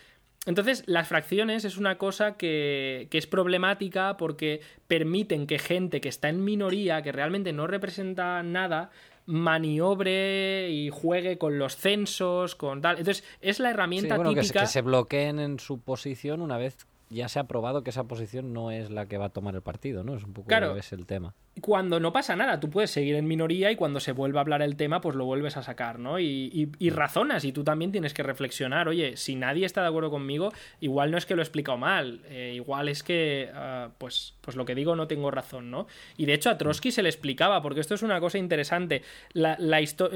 [0.45, 6.09] Entonces, las fracciones es una cosa que, que, es problemática porque permiten que gente que
[6.09, 8.91] está en minoría, que realmente no representa nada,
[9.25, 12.99] maniobre y juegue con los censos, con tal.
[12.99, 14.61] Entonces, es la herramienta típica.
[14.61, 16.77] Que se, bloqueen en su posición una vez
[17.09, 19.61] ya se ha probado que esa posición no es la que va a tomar el
[19.61, 20.15] partido, ¿no?
[20.15, 21.35] Es un poco claro, es el tema.
[21.61, 24.63] Cuando no pasa nada, tú puedes seguir en minoría y cuando se vuelva a hablar
[24.63, 26.19] el tema, pues lo vuelves a sacar, ¿no?
[26.19, 26.95] Y, y, mm.
[26.95, 30.51] razonas y tú también tienes que reflexionar, oye, si nadie está de acuerdo conmigo,
[30.81, 34.57] igual no es que lo he explicado mal, eh, igual es que, ah, pues, pues
[34.57, 35.85] lo que digo no tengo razón, ¿no?
[36.17, 39.03] Y de hecho a Trotsky se le explicaba, porque esto es una cosa interesante.
[39.33, 39.57] La,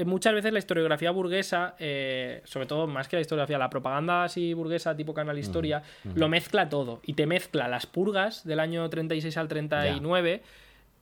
[0.06, 4.54] muchas veces la historiografía burguesa, eh, sobre todo más que la historiografía, la propaganda así
[4.54, 5.82] burguesa tipo canal historia,
[6.14, 10.42] lo mezcla todo y te mezcla las purgas del año 36 al 39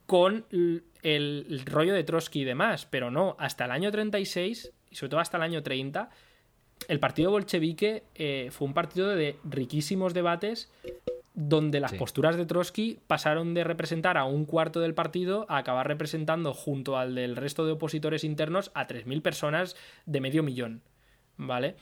[0.07, 0.47] con
[1.03, 5.21] el, rollo de Trotsky y demás, pero no, hasta el año 36 y sobre todo
[5.21, 6.11] hasta el año 30
[6.89, 10.71] el partido bolchevique eh, fue un partido de riquísimos debates
[11.35, 15.87] donde las posturas de Trotsky pasaron de representar a un cuarto del partido a acabar
[15.87, 19.77] representando junto al del resto de opositores internos a 3.000 personas
[20.07, 20.83] de medio millón,
[21.37, 21.77] ¿vale?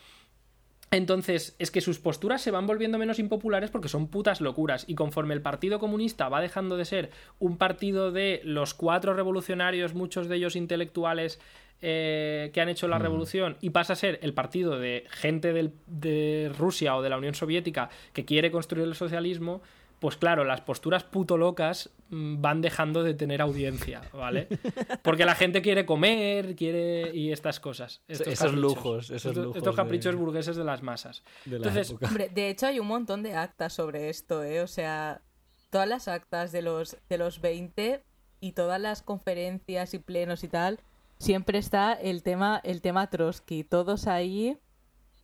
[0.94, 4.84] Entonces, es que sus posturas se van volviendo menos impopulares porque son putas locuras.
[4.86, 9.94] Y conforme el Partido Comunista va dejando de ser un partido de los cuatro revolucionarios,
[9.94, 11.40] muchos de ellos intelectuales
[11.82, 16.52] eh, que han hecho la revolución, y pasa a ser el partido de gente de
[16.56, 19.62] Rusia o de la Unión Soviética que quiere construir el socialismo,
[20.04, 24.48] pues claro, las posturas puto locas mm, van dejando de tener audiencia, ¿vale?
[25.02, 28.02] Porque la gente quiere comer, quiere y estas cosas.
[28.06, 29.56] esos lujos, esos lujos.
[29.56, 31.22] Estos caprichos burgueses de las masas.
[31.46, 34.60] Entonces, hombre, de hecho hay un montón de actas sobre esto, ¿eh?
[34.60, 35.22] O sea,
[35.70, 38.04] todas las actas de los, de los 20
[38.40, 40.80] y todas las conferencias y plenos y tal,
[41.16, 43.64] siempre está el tema, el tema Trotsky.
[43.64, 44.58] Todos ahí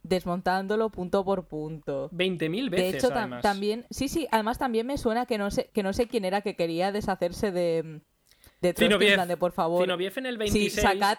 [0.03, 2.11] desmontándolo punto por punto.
[2.11, 2.93] 20.000 veces.
[2.93, 6.09] De hecho, también, sí, sí, además también me suena que no sé, que no sé
[6.09, 8.01] quién era que quería deshacerse de,
[8.61, 9.89] de Trotsky, por favor.
[9.89, 10.73] en el 26.
[10.73, 11.19] Sí, sacad,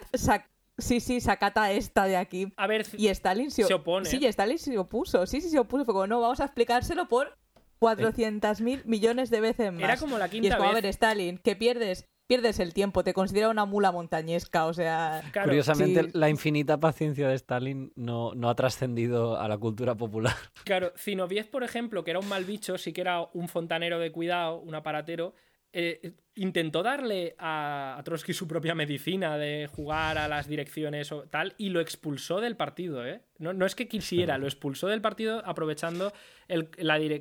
[0.77, 2.51] sí, sí, sacata esta de aquí.
[2.57, 4.05] A ver, y Stalin se, opone.
[4.05, 5.25] Sí, Stalin se opuso.
[5.25, 5.85] Sí, sí, se opuso.
[5.85, 7.37] Fue como, no, vamos a explicárselo por
[7.79, 9.83] 400.000 millones de veces más.
[9.83, 10.77] Era como la quinta y es como, vez.
[10.77, 15.21] a ver, Stalin, que pierdes pierdes el tiempo, te considera una mula montañesca, o sea...
[15.43, 20.33] Curiosamente, la infinita paciencia de Stalin no, no ha trascendido a la cultura popular.
[20.63, 24.13] Claro, Zinoviev, por ejemplo, que era un mal bicho, sí que era un fontanero de
[24.13, 25.33] cuidado, un aparatero,
[25.73, 31.53] eh, intentó darle a, Trotsky su propia medicina de jugar a las direcciones o tal
[31.57, 33.23] y lo expulsó del partido, ¿eh?
[33.41, 36.13] No, es que quisiera, lo expulsó del partido aprovechando
[36.47, 36.67] el,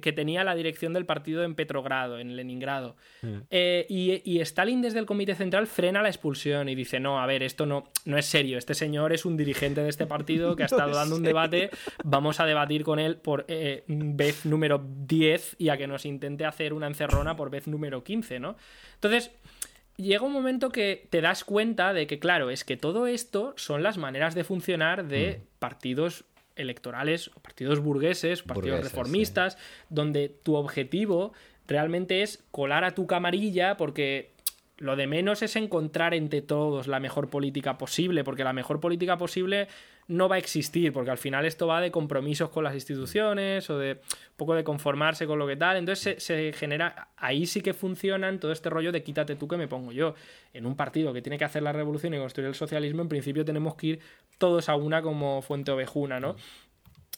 [0.00, 2.96] que tenía la dirección del partido en Petrogrado, en Leningrado.
[3.50, 7.42] Eh, y, Stalin desde el Comité Central frena la expulsión y dice, no, a ver,
[7.42, 10.66] esto no, no es serio, este señor es un dirigente de este partido que ha
[10.66, 11.70] estado dando un debate,
[12.04, 16.44] vamos a debatir con él por eh, vez número 10 y a que nos intente
[16.44, 18.56] hacer una encerrona por vez número 15, ¿no?
[18.94, 19.30] Entonces,
[20.02, 23.82] llega un momento que te das cuenta de que, claro, es que todo esto son
[23.82, 25.58] las maneras de funcionar de mm.
[25.58, 26.24] partidos
[26.56, 29.56] electorales, partidos burgueses, partidos reformistas,
[29.88, 31.32] donde tu objetivo
[31.66, 34.32] realmente es colar a tu camarilla porque
[34.76, 39.18] lo de menos es encontrar entre todos la mejor política posible, porque la mejor política
[39.18, 39.68] posible
[40.10, 43.78] no va a existir, porque al final esto va de compromisos con las instituciones o
[43.78, 45.76] de un poco de conformarse con lo que tal.
[45.76, 49.68] Entonces se, genera, ahí sí que funcionan todo este rollo de quítate tú que me
[49.68, 50.14] pongo yo.
[50.52, 53.44] En un partido que tiene que hacer la revolución y construir el socialismo, en principio
[53.44, 54.00] tenemos que ir
[54.36, 56.34] todos a una como fuente ovejuna, ¿no?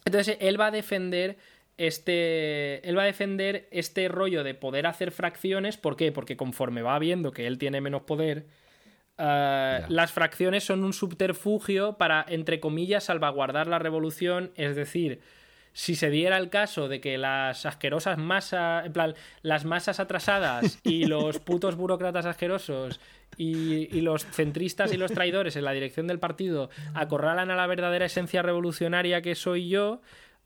[0.04, 1.38] Entonces él va a defender
[1.78, 2.86] este.
[2.86, 5.78] Él va a defender este rollo de poder hacer fracciones.
[5.78, 6.12] ¿Por qué?
[6.12, 8.44] Porque conforme va viendo que él tiene menos poder.
[9.18, 14.52] Eh, las fracciones son un subterfugio para, entre comillas, salvaguardar la revolución.
[14.56, 15.20] Es decir,
[15.72, 20.78] si se diera el caso de que las asquerosas masas, en plan, las masas atrasadas
[20.84, 23.00] y los putos burócratas asquerosos
[23.36, 28.06] y, los centristas y los traidores en la dirección del partido acorralan a la verdadera
[28.06, 30.02] esencia revolucionaria que soy yo,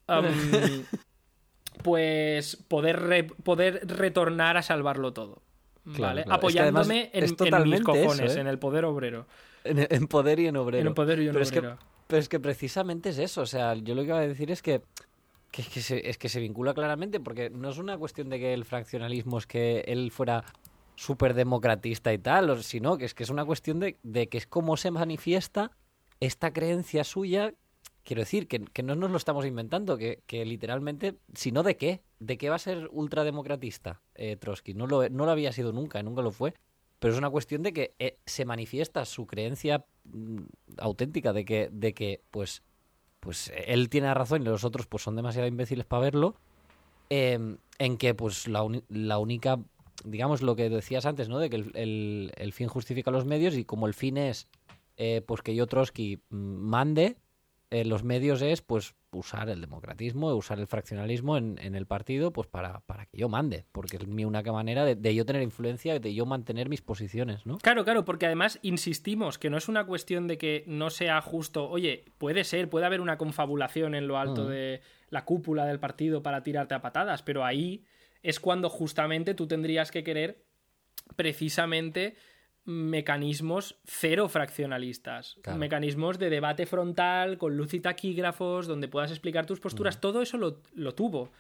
[1.83, 5.43] pues poder, poder retornar a salvarlo todo.
[5.99, 6.24] ¿Vale?
[6.28, 7.24] Apoyándome en,
[7.68, 8.41] mis cojones, ¿eh?
[8.41, 9.26] en el poder obrero.
[9.64, 10.89] En, poder y en obrero.
[10.89, 11.70] En poder y en pero obrero.
[11.70, 13.43] Es que, pero es que precisamente es eso.
[13.43, 14.82] O sea, yo lo que iba a decir es que,
[15.53, 19.47] es que se vincula claramente, porque no es una cuestión de que el fraccionalismo es
[19.47, 20.45] que él fuera
[20.95, 24.47] súper democratista y tal, sino que es que es una cuestión de, de que es
[24.47, 25.70] cómo se manifiesta
[26.20, 27.53] esta creencia suya
[28.07, 32.49] Quiero decir que, no nos lo estamos inventando, que, literalmente, sino de qué, de qué
[32.49, 34.75] va a ser ultrademocratista eh, Trotsky.
[34.75, 36.55] No lo, no lo había sido nunca, nunca lo fue.
[36.99, 40.39] Pero es una cuestión de que eh, se manifiesta su creencia mm,
[40.79, 42.62] auténtica de que, de que pues,
[43.21, 46.37] pues él tiene razón y los otros pues son demasiado imbéciles para verlo.
[47.09, 49.61] Em, en que pues la, la única,
[50.05, 51.39] digamos lo que decías antes, ¿no?
[51.39, 54.49] De que el, el, fin justifica los medios y como el fin es
[54.97, 57.17] eh, pues que yo Trotsky mm, mande,
[57.71, 62.47] en los medios es pues usar el democratismo, usar el fraccionalismo en, el partido pues
[62.47, 66.14] para, para, que yo mande, porque es mi única manera de, yo tener influencia, de
[66.14, 67.59] yo mantener mis posiciones, ¿no?
[67.59, 71.69] Claro, claro, porque además insistimos que no es una cuestión de que no sea justo,
[71.69, 74.49] oye, puede ser, puede haber una confabulación en lo alto mm.
[74.49, 77.85] de la cúpula del partido para tirarte a patadas, pero ahí
[78.23, 80.45] es cuando justamente tú tendrías que querer
[81.17, 82.17] precisamente
[82.67, 89.61] mecanismos cero fraccionalistas, mecanismos de debate frontal con luz y taquígrafos donde puedas explicar tus
[89.61, 91.31] posturas, todo eso lo, lo tuvo.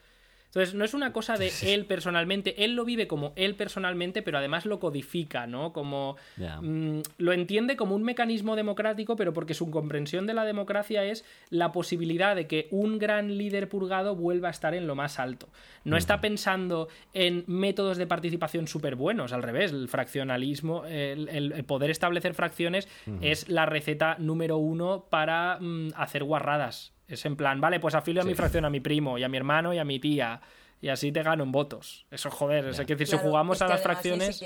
[0.56, 4.38] Entonces, no es una cosa de él personalmente, él lo vive como él personalmente, pero
[4.38, 5.74] además lo codifica, ¿no?
[5.74, 11.04] Como mm, lo entiende como un mecanismo democrático, pero porque su comprensión de la democracia
[11.04, 15.18] es la posibilidad de que un gran líder purgado vuelva a estar en lo más
[15.18, 15.46] alto.
[15.84, 21.90] No está pensando en métodos de participación súper buenos, al revés, el fraccionalismo, el, poder
[21.90, 22.88] establecer fracciones
[23.20, 28.22] es la receta número uno para mm, hacer guarradas Es en plan, vale, pues afilio
[28.22, 30.40] a mi fracción a mi primo y a mi hermano y a mi tía.
[30.80, 32.06] Y así te gano en votos.
[32.10, 34.42] Eso, joder, es que si jugamos a las fracciones.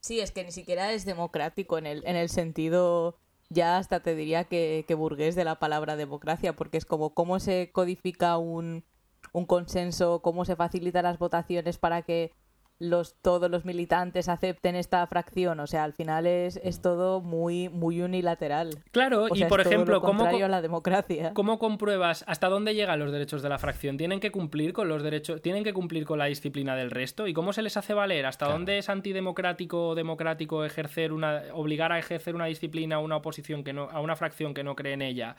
[0.00, 3.18] Sí, es que ni siquiera es democrático en el, en el sentido
[3.50, 7.40] ya hasta te diría que, que, burgués de la palabra democracia, porque es como cómo
[7.40, 8.84] se codifica un,
[9.32, 12.32] un consenso, cómo se facilitan las votaciones para que
[12.80, 15.60] los, todos los militantes acepten esta fracción.
[15.60, 18.70] O sea, al final es, es todo muy, muy unilateral.
[18.90, 21.32] Claro, y por ejemplo, ¿cómo, a la democracia.
[21.34, 23.98] ¿cómo compruebas hasta dónde llegan los derechos de la fracción?
[23.98, 27.26] ¿Tienen que cumplir con los derechos, tienen que cumplir con la disciplina del resto?
[27.26, 28.24] ¿Y cómo se les hace valer?
[28.24, 33.16] ¿Hasta dónde es antidemocrático o democrático ejercer una, obligar a ejercer una disciplina a una
[33.16, 35.36] oposición que no, a una fracción que no cree en ella?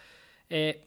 [0.49, 0.85] Eh,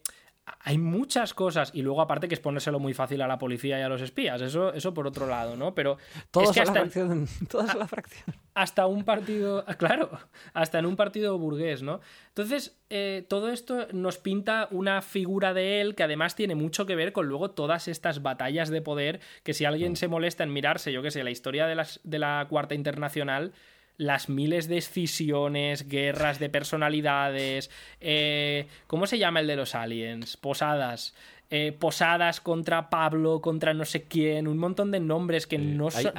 [0.59, 3.81] hay muchas cosas y luego aparte que es ponérselo muy fácil a la policía y
[3.81, 5.97] a los espías eso eso por otro lado no pero
[6.29, 7.27] todos es que hasta la fracción,
[7.77, 8.35] la fracción.
[8.53, 10.11] hasta un partido claro
[10.53, 15.81] hasta en un partido burgués no entonces eh, todo esto nos pinta una figura de
[15.81, 19.55] él que además tiene mucho que ver con luego todas estas batallas de poder que
[19.55, 19.95] si alguien mm.
[19.95, 23.53] se molesta en mirarse yo qué sé la historia de, las, de la cuarta internacional
[23.97, 27.69] las miles de escisiones, guerras de personalidades.
[27.99, 30.37] Eh, ¿Cómo se llama el de los aliens?
[30.37, 31.15] Posadas.
[31.49, 36.11] Eh, posadas contra Pablo, contra no sé quién, un montón de nombres que no son.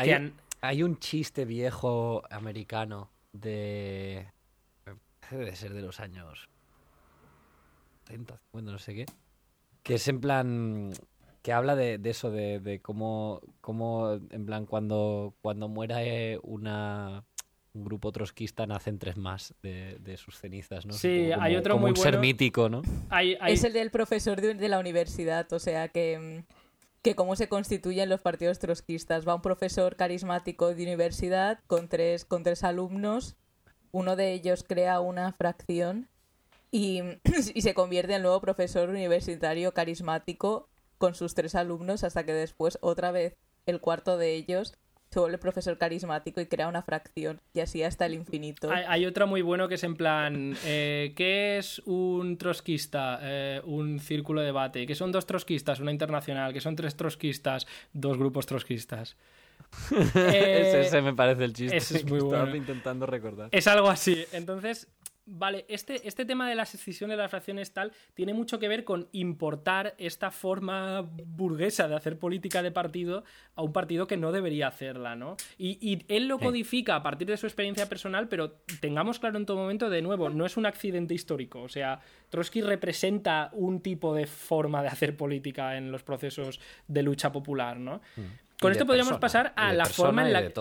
[0.63, 4.29] Hay, un chiste viejo americano de.
[5.31, 6.49] Debe ser de los años
[8.05, 9.07] 30, bueno, no sé qué.
[9.83, 10.93] Que es en plan.
[11.43, 15.99] Que habla de, eso, de, cómo, cómo, en plan, cuando, cuando muera
[16.43, 17.25] una
[17.77, 20.95] un grupo trotskista nacen tres más de, sus cenizas, ¿no?
[20.95, 22.83] Sí, hay otro muy un ser mítico, ¿no?
[23.47, 26.45] Es el del profesor de, la universidad, o sea que,
[27.03, 29.29] que cómo se constituyen los partidos trotskistas.
[29.29, 33.37] Va un profesor carismático de universidad con tres, con tres alumnos,
[33.93, 36.09] uno de ellos crea una fracción
[36.71, 37.03] y,
[37.55, 42.79] y se convierte en nuevo profesor universitario carismático con sus tres alumnos hasta que después
[42.81, 43.37] otra vez
[43.67, 44.79] el cuarto de ellos
[45.17, 48.69] se vuelve profesor carismático y crea una fracción y así hasta el infinito.
[48.71, 53.19] Hay, otra muy bueno que es en plan, eh, ¿qué es un trotskista?
[53.23, 54.87] Eh, un círculo de debate.
[54.87, 55.81] ¿Qué son dos trotskistas?
[55.81, 56.53] Una internacional.
[56.53, 57.67] ¿Qué son tres trotskistas?
[57.95, 59.17] Dos grupos trotskistas.
[60.15, 61.79] ese, me parece el chiste.
[61.79, 62.43] es muy bueno.
[62.43, 63.49] Estaba intentando recordar.
[63.53, 64.23] Es algo así.
[64.33, 64.87] Entonces,
[65.29, 68.85] Vale, este, este tema de la secesión de las fracciones tal tiene mucho que ver
[68.85, 73.25] con importar esta forma burguesa de hacer política de partido
[73.57, 75.37] a un partido que no debería hacerla, ¿no?
[75.59, 79.57] Y, él lo codifica a partir de su experiencia personal, pero tengamos claro en todo
[79.57, 81.61] momento, de nuevo, no es un accidente histórico.
[81.63, 81.99] O sea,
[82.29, 87.79] Trotsky representa un tipo de forma de hacer política en los procesos de lucha popular,
[87.79, 88.01] ¿no?
[88.15, 88.61] Mm.
[88.61, 90.55] Con esto podríamos pasar a la forma en la que...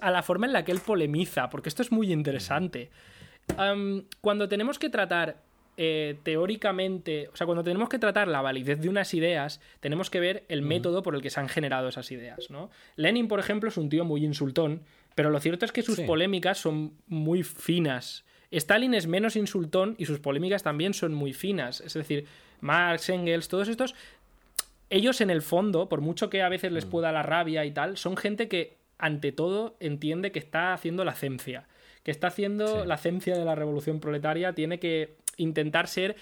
[0.00, 2.90] A la forma en la que él polemiza, porque esto es muy interesante
[4.20, 5.36] cuando tenemos que tratar
[5.76, 10.20] eh, teóricamente, o sea, cuando tenemos que tratar la validez de unas ideas, tenemos que
[10.20, 12.70] ver el método por el que se han generado esas ideas, ¿no?
[12.94, 14.82] Lenin, por ejemplo, es un tío muy insultón,
[15.16, 18.24] pero lo cierto es que sus polémicas son muy finas.
[18.52, 21.80] Stalin es menos insultón y sus polémicas también son muy finas.
[21.80, 22.26] Es decir,
[22.60, 23.96] Marx, Engels, todos estos,
[24.90, 26.90] ellos en el fondo, por mucho que a veces les mm.
[26.90, 31.14] pueda la rabia y tal, son gente que ante todo entiende que está haciendo la
[31.14, 31.66] ciencia
[32.04, 36.14] que está haciendo la ciencia de la revolución proletaria tiene que intentar ser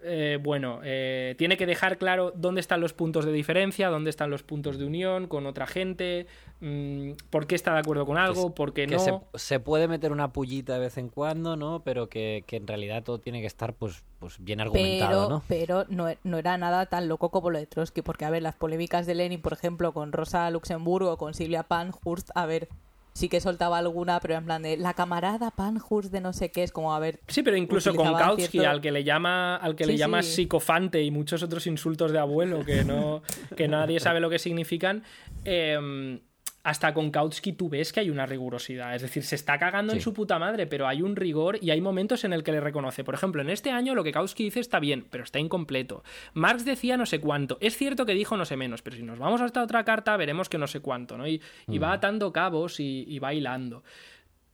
[0.00, 4.28] eh, bueno, eh, tiene que dejar claro dónde están los puntos de diferencia, dónde están
[4.28, 6.26] los puntos de unión con otra gente,
[6.60, 9.24] mm, por qué está de acuerdo con algo, por qué no.
[9.34, 11.80] Se, puede meter una pullita de vez en cuando, ¿no?
[11.82, 15.42] Pero que, en realidad todo tiene que estar pues, pues bien argumentado, ¿no?
[15.48, 18.54] Pero no, no, era nada tan loco como lo de Trotsky, porque a ver, las
[18.54, 22.68] polémicas de Lenin, por ejemplo, con Rosa Luxemburgo, con Silvia Pankhurst, a ver,
[23.16, 26.62] sí que soltaba alguna, pero en plan de la camarada Panhurst de no sé qué,
[26.62, 27.20] es como a ver.
[27.28, 31.10] Sí, pero incluso con Kautsky, al que le llama, al que le llama psicofante y
[31.10, 33.22] muchos otros insultos de abuelo que no,
[33.56, 35.02] que nadie sabe lo que significan.
[35.44, 36.20] Eh,
[36.66, 38.92] hasta con Kautsky tú ves que hay una rigurosidad.
[38.96, 41.80] Es decir, se está cagando en su puta madre, pero hay un rigor y hay
[41.80, 43.04] momentos en el que le reconoce.
[43.04, 46.02] Por ejemplo, en este año lo que Kautsky dice está bien, pero está incompleto.
[46.34, 47.56] Marx decía no sé cuánto.
[47.60, 50.16] Es cierto que dijo no sé menos, pero si nos vamos a esta otra carta
[50.16, 51.28] veremos que no sé cuánto, ¿no?
[51.28, 51.40] Y,
[51.78, 51.92] va mm.
[51.92, 53.84] atando cabos y, y va hilando.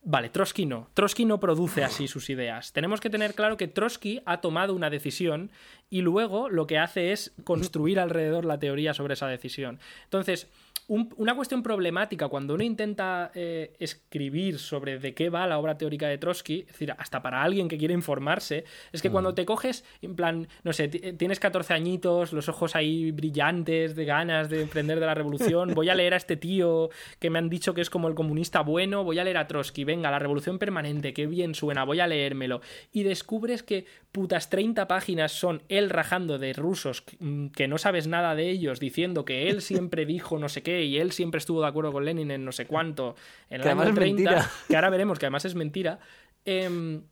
[0.03, 0.89] Vale, Trotsky no.
[0.93, 2.73] Trotsky no produce así sus ideas.
[2.73, 5.49] Tenemos que tener claro que Trotsky ha tomado una decisión
[5.89, 9.79] y luego lo que hace es construir alrededor la teoría sobre esa decisión.
[10.03, 10.51] Entonces,
[10.87, 16.07] una cuestión problemática cuando uno intenta eh, escribir sobre de qué va la obra teórica
[16.07, 19.35] de Trotsky, es decir, hasta para alguien que quiere informarse, es que cuando mm.
[19.35, 24.49] te coges, en plan, no sé, tienes 14 añitos, los ojos ahí brillantes, de ganas
[24.49, 26.89] de emprender de la revolución, voy a leer a este tío
[27.19, 29.83] que me han dicho que es como el comunista bueno, voy a leer a Trotsky,
[29.83, 32.61] venga, la revolución permanente, qué bien suena, voy a leérmelo.
[32.91, 38.07] Y descubres que putas 30 páginas son él rajando de rusos mm, que no sabes
[38.07, 41.61] nada de ellos, diciendo que él siempre dijo no sé qué y él siempre estuvo
[41.61, 43.15] de acuerdo con Lenin en no sé cuánto,
[43.49, 45.99] en el año 30, que ahora veremos que además es mentira.
[46.45, 47.03] Em,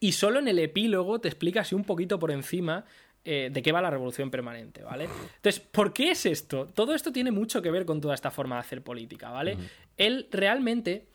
[0.00, 2.84] y solo en el epílogo te explica así un poquito por encima
[3.24, 5.04] eh, de qué va la revolución permanente, ¿vale?
[5.36, 6.66] Entonces, ¿por qué es esto?
[6.66, 9.56] Todo esto tiene mucho que ver con toda esta forma de hacer política, ¿vale?
[9.96, 11.10] Él realmente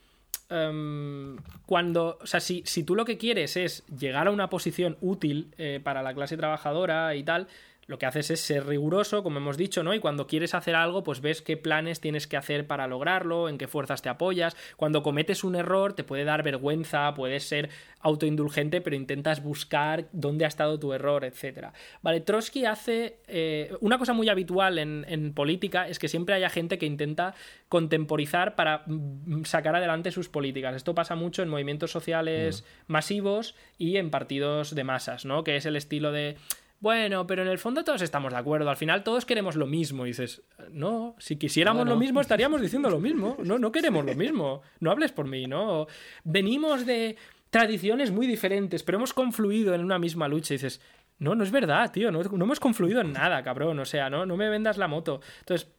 [0.48, 1.36] Em,
[1.66, 5.52] cuando, o sea, si, si, tú lo que quieres es llegar a una posición útil
[5.58, 7.48] eh, para la clase trabajadora y tal,
[7.86, 9.94] lo que haces es ser riguroso, como hemos dicho, ¿no?
[9.94, 13.58] Y cuando quieres hacer algo, pues ves qué planes tienes que hacer para lograrlo, en
[13.58, 14.56] qué fuerzas te apoyas.
[14.76, 20.44] Cuando cometes un error, te puede dar vergüenza, puedes ser autoindulgente, pero intentas buscar dónde
[20.44, 21.68] ha estado tu error, etc.
[22.02, 23.18] Vale, Trotsky hace.
[23.28, 27.34] Eh, una cosa muy habitual en, política es que siempre haya gente que intenta
[27.68, 30.74] contemporizar para mm, sacar adelante sus políticas.
[30.74, 32.92] Esto pasa mucho en movimientos sociales mm.
[32.92, 35.44] masivos y en partidos de masas, ¿no?
[35.44, 36.36] Que es el estilo de
[36.80, 40.04] bueno, pero en el fondo todos estamos de acuerdo, al final todos queremos lo mismo.
[40.04, 43.36] Y dices, no, si quisiéramos lo mismo estaríamos diciendo lo mismo.
[43.42, 44.62] No, no queremos lo mismo.
[44.80, 45.86] No hables por mí, ¿no?
[46.24, 47.16] Venimos de
[47.50, 50.54] tradiciones muy diferentes, pero hemos confluido en una misma lucha.
[50.54, 50.80] Y dices,
[51.18, 53.78] no, no es verdad, tío, no, no hemos confluido en nada, cabrón.
[53.78, 55.20] O sea, no, no me vendas la moto.
[55.40, 55.72] Entonces,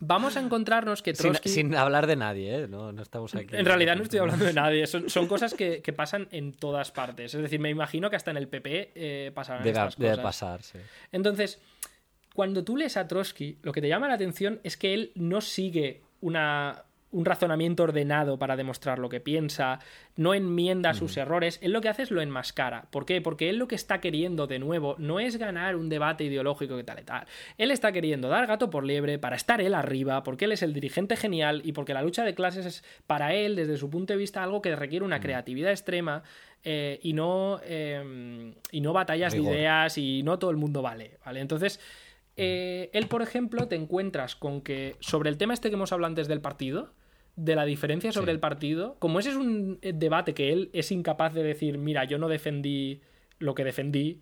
[0.00, 1.48] vamos a encontrarnos que Trotsky...
[1.48, 2.68] Sin, hablar de nadie, ¿eh?
[2.68, 3.54] No, no, estamos aquí.
[3.54, 4.86] En realidad no estoy hablando de nadie.
[4.86, 7.34] Son, son cosas que, que, pasan en todas partes.
[7.34, 10.10] Es decir, me imagino que hasta en el PP eh, pasarán debe, estas cosas.
[10.10, 10.78] Debe pasar, sí.
[11.12, 11.60] Entonces,
[12.34, 15.40] cuando tú lees a Trotsky, lo que te llama la atención es que él no
[15.40, 19.80] sigue una, un razonamiento ordenado para demostrar lo que piensa,
[20.16, 22.86] no enmienda sus errores, él lo que hace es lo enmascara.
[22.90, 23.20] ¿Por qué?
[23.20, 26.84] Porque él lo que está queriendo de nuevo no es ganar un debate ideológico que
[26.84, 27.26] tal y tal.
[27.58, 30.72] Él está queriendo dar gato por liebre para estar él arriba, porque él es el
[30.72, 34.18] dirigente genial y porque la lucha de clases es para él, desde su punto de
[34.18, 36.22] vista, algo que requiere una creatividad extrema
[36.62, 41.18] eh, y, no, em, y no batallas de ideas y no todo el mundo vale.
[41.24, 41.40] ¿vale?
[41.40, 41.80] Entonces...
[42.42, 46.08] Eh, él, por ejemplo, te encuentras con que sobre el tema este que hemos hablado
[46.08, 46.94] antes del partido,
[47.36, 50.92] de la diferencia sobre el partido, como ese es un eh, debate que él es
[50.92, 53.00] incapaz de decir, mira, yo no defendí
[53.38, 54.20] lo que defendí,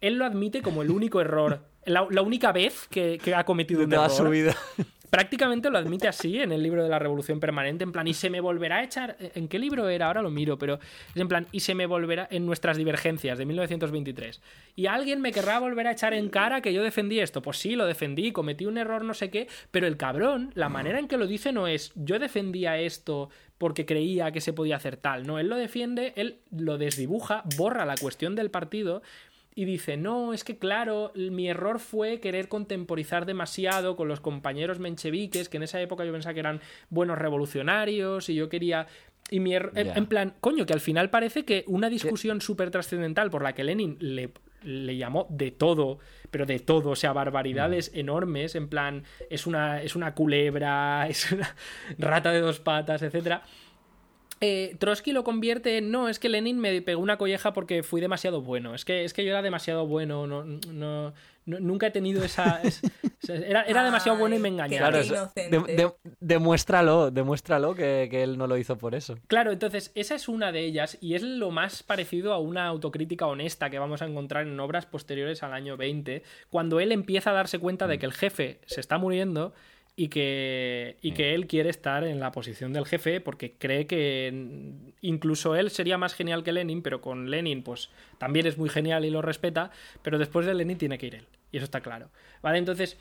[0.00, 4.10] él lo admite como el único error, la, única vez que, ha cometido un error.
[4.10, 4.54] Su vida
[5.10, 8.30] prácticamente lo admite así en el libro de la Revolución Permanente, en plan, y se
[8.30, 10.06] me volverá a echar, ¿en qué libro era?
[10.06, 13.44] Ahora lo miro, pero es en plan, y se me volverá en nuestras divergencias de
[13.44, 14.40] 1923.
[14.76, 17.42] Y alguien me querrá volver a echar en cara que yo defendí esto.
[17.42, 20.98] Pues sí, lo defendí, cometí un error, no sé qué, pero el cabrón, la manera
[20.98, 23.28] en que lo dice no es, yo defendía esto
[23.58, 27.84] porque creía que se podía hacer tal, no, él lo defiende, él lo desdibuja, borra
[27.84, 29.02] la cuestión del partido
[29.54, 34.78] y dice, no, es que claro, mi error fue querer contemporizar demasiado con los compañeros
[34.78, 38.86] mencheviques, que en esa época yo pensaba que eran buenos revolucionarios y yo quería...
[39.32, 43.42] Y mi en plan, coño, que al final parece que una discusión súper trascendental por
[43.42, 44.32] la que Lenin le,
[44.64, 46.00] le llamó de todo,
[46.32, 47.98] pero de todo, o sea, barbaridades mm.
[47.98, 51.54] enormes, en plan, es una, es una culebra, es una
[51.98, 53.42] rata de dos patas, etcétera
[54.42, 58.00] eh, Trotsky lo convierte en no, es que Lenin me pegó una colleja porque fui
[58.00, 58.74] demasiado bueno.
[58.74, 60.26] Es que, es que yo era demasiado bueno.
[60.26, 61.12] No, no,
[61.44, 62.62] nunca he tenido esa.
[63.28, 65.02] era, era demasiado bueno y me engañaron.
[65.02, 69.18] Claro, demuéstralo, demuéstralo que, que, él no lo hizo por eso.
[69.26, 73.26] Claro, entonces, esa es una de ellas y es lo más parecido a una autocrítica
[73.26, 77.34] honesta que vamos a encontrar en obras posteriores al año 20, cuando él empieza a
[77.34, 78.00] darse cuenta de mm.
[78.00, 79.52] que el jefe se está muriendo
[80.00, 81.34] y que, y que mm.
[81.34, 84.32] él quiere estar en la posición del jefe porque cree que
[85.02, 89.04] incluso él sería más genial que Lenin, pero con Lenin pues también es muy genial
[89.04, 89.70] y lo respeta,
[90.00, 92.08] pero después de Lenin tiene que ir él, y eso está claro.
[92.40, 92.56] ¿Vale?
[92.56, 92.96] Entonces,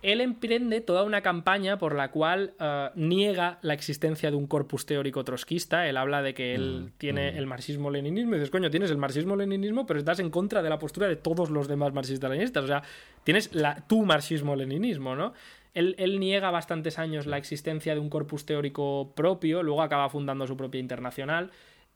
[0.00, 4.86] él emprende toda una campaña por la cual eh, niega la existencia de un corpus
[4.86, 5.86] teórico trotskista.
[5.86, 7.36] Él habla de que él mm, tiene mm.
[7.36, 8.36] el marxismo-leninismo.
[8.36, 11.50] Y dices, coño, tienes el marxismo-leninismo, pero estás en contra de la postura de todos
[11.50, 12.64] los demás marxistas-leninistas.
[12.64, 12.82] O sea,
[13.24, 15.34] tienes la, tu marxismo-leninismo, ¿no?
[15.78, 20.56] Él, niega bastantes años la existencia de un corpus teórico propio, luego acaba fundando su
[20.56, 21.52] propia internacional.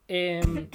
[0.06, 0.68] Em,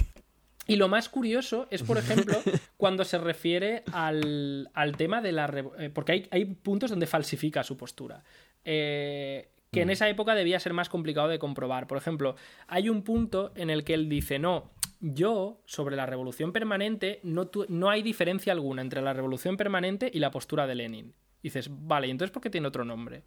[0.67, 2.35] y lo más curioso es, por ejemplo,
[2.77, 5.45] cuando se refiere al, tema de la...
[5.79, 8.23] Eh, porque hay, hay, puntos donde falsifica su postura.
[8.65, 9.91] Eh, que en mm.
[9.91, 11.87] esa época debía ser más complicado de comprobar.
[11.87, 12.35] Por ejemplo,
[12.67, 17.49] hay un punto en el que él dice, no, yo, sobre la revolución permanente, no,
[17.69, 22.07] no hay diferencia alguna entre la revolución permanente y la postura de Lenin dices, vale,
[22.07, 23.23] ¿y entonces por qué tiene otro nombre?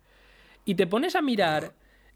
[0.65, 1.74] Y te pones a mirar,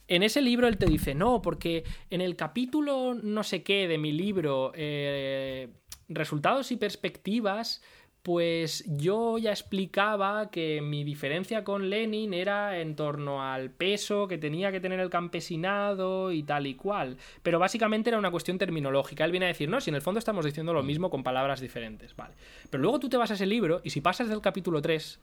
[0.09, 3.99] en ese libro él te dice, no, porque en el capítulo no sé qué de
[3.99, 5.69] mi libro, eh,
[6.09, 7.83] resultados y perspectivas,
[8.25, 14.39] pues yo ya explicaba que mi diferencia con Lenin era en torno al peso que
[14.39, 17.19] tenía que tener el campesinado y tal y cual.
[17.43, 19.27] Pero básicamente era una cuestión terminológica.
[19.27, 21.61] Él viene a decir, no, si en el fondo estamos diciendo lo mismo con palabras
[21.61, 22.17] diferentes.
[22.17, 22.33] Vale.
[22.71, 25.21] Pero luego tú te vas a ese libro y si pasas del capítulo 3,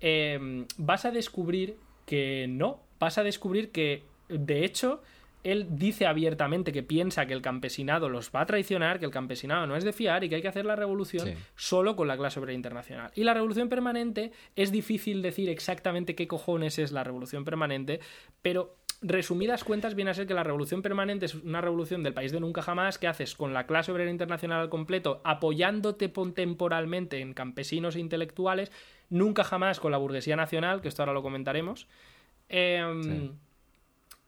[0.00, 1.76] em, vas a descubrir
[2.06, 2.80] que no.
[2.98, 5.02] Vas a descubrir que, de hecho,
[5.44, 9.66] él dice abiertamente que piensa que el campesinado los va a traicionar, que el campesinado
[9.66, 12.40] no es de fiar y que hay que hacer la revolución solo con la clase
[12.40, 13.10] obrera internacional.
[13.14, 18.00] Y la revolución permanente es difícil decir exactamente qué cojones es la revolución permanente,
[18.42, 22.32] pero resumidas cuentas viene a ser que la revolución permanente es una revolución del país
[22.32, 27.34] de nunca jamás que haces con la clase obrera internacional al completo, apoyándote temporalmente en
[27.34, 28.72] campesinos e intelectuales,
[29.08, 31.86] nunca jamás con la burguesía nacional, que esto ahora lo comentaremos.
[32.48, 33.32] Em,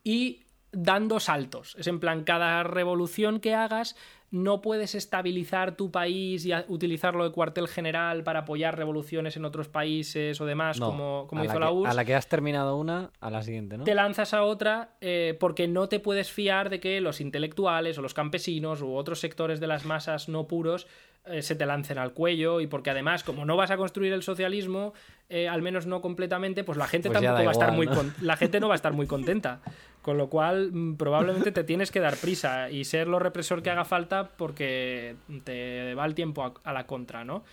[0.04, 1.74] y dando saltos.
[1.78, 3.96] Es en plan, cada revolución que hagas
[4.30, 9.68] no puedes estabilizar tu país y utilizarlo de cuartel general para apoyar revoluciones en otros
[9.68, 11.90] países o demás, como, como hizo la, URSS.
[11.90, 13.84] A la que has terminado una, a la siguiente, ¿no?
[13.84, 18.02] Te lanzas a otra eh, porque no te puedes fiar de que los intelectuales o
[18.02, 20.86] los campesinos u otros sectores de las masas no puros
[21.26, 24.22] eh, se te lancen al cuello y porque además como no vas a construir el
[24.22, 24.94] socialismo
[25.28, 27.86] eh, al menos no completamente pues la gente pues tampoco va a estar muy
[28.22, 29.60] la gente no va a estar muy contenta
[30.02, 33.70] con lo cual mm, probablemente te tienes que dar prisa y ser lo represor que
[33.70, 37.44] haga falta porque te va el tiempo a, la contra no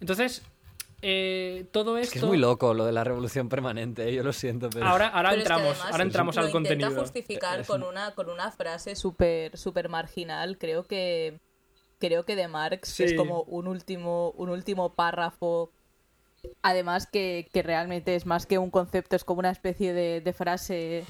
[0.00, 0.42] entonces
[1.02, 2.08] eh, todo esto.
[2.08, 4.84] Es que es muy loco lo de la revolución permanente, yo lo siento, pero.
[4.84, 6.90] Ahora, ahora entramos, ahora entramos al contenido.
[6.94, 10.58] justificar con una, con una frase súper super marginal.
[10.58, 11.40] Creo que
[12.00, 15.70] creo que de Marx es como un último, un último párrafo.
[16.62, 21.04] Además que, realmente es más que un concepto, es como una especie de, frase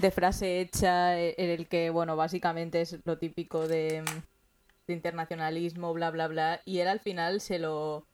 [0.00, 4.02] de frase hecha en el que, bueno, básicamente es lo típico de,
[4.88, 6.60] internacionalismo, bla, bla, bla.
[6.64, 8.06] Y él al final se lo,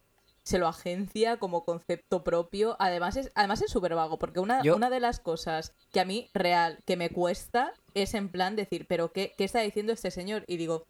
[0.42, 2.76] se lo agencia como concepto propio.
[2.78, 6.28] Además es, además es súper vago, porque una, una de las cosas que a mí
[6.34, 10.44] real, que me cuesta, es en plan decir, pero ¿qué, qué está diciendo este señor?
[10.48, 10.86] Y digo,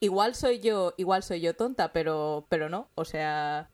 [0.00, 3.70] igual soy yo, igual soy yo tonta, pero, pero no, o sea,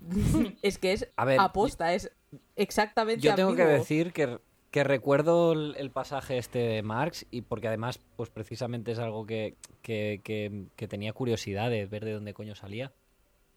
[0.62, 2.10] es que es aposta, es
[2.56, 3.22] exactamente.
[3.22, 4.38] Yo tengo que decir que,
[4.70, 9.56] que recuerdo el, pasaje este de Marx y porque además, pues precisamente es algo que,
[9.82, 12.92] que, tenía curiosidad de ver de dónde coño salía.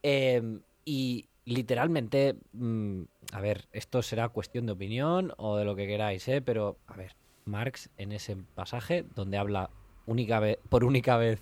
[0.02, 3.02] Em, y literalmente, mm,
[3.34, 6.42] a ver, esto será cuestión de opinión o de lo que queráis, ¿eh?
[6.42, 7.16] Pero, a ver,
[7.46, 9.70] Marx en ese pasaje donde habla
[10.06, 11.42] única vez, por única vez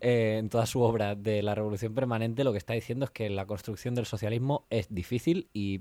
[0.00, 3.28] eh, en toda su obra de la revolución permanente lo que está diciendo es que
[3.30, 5.80] la construcción del socialismo es difícil y,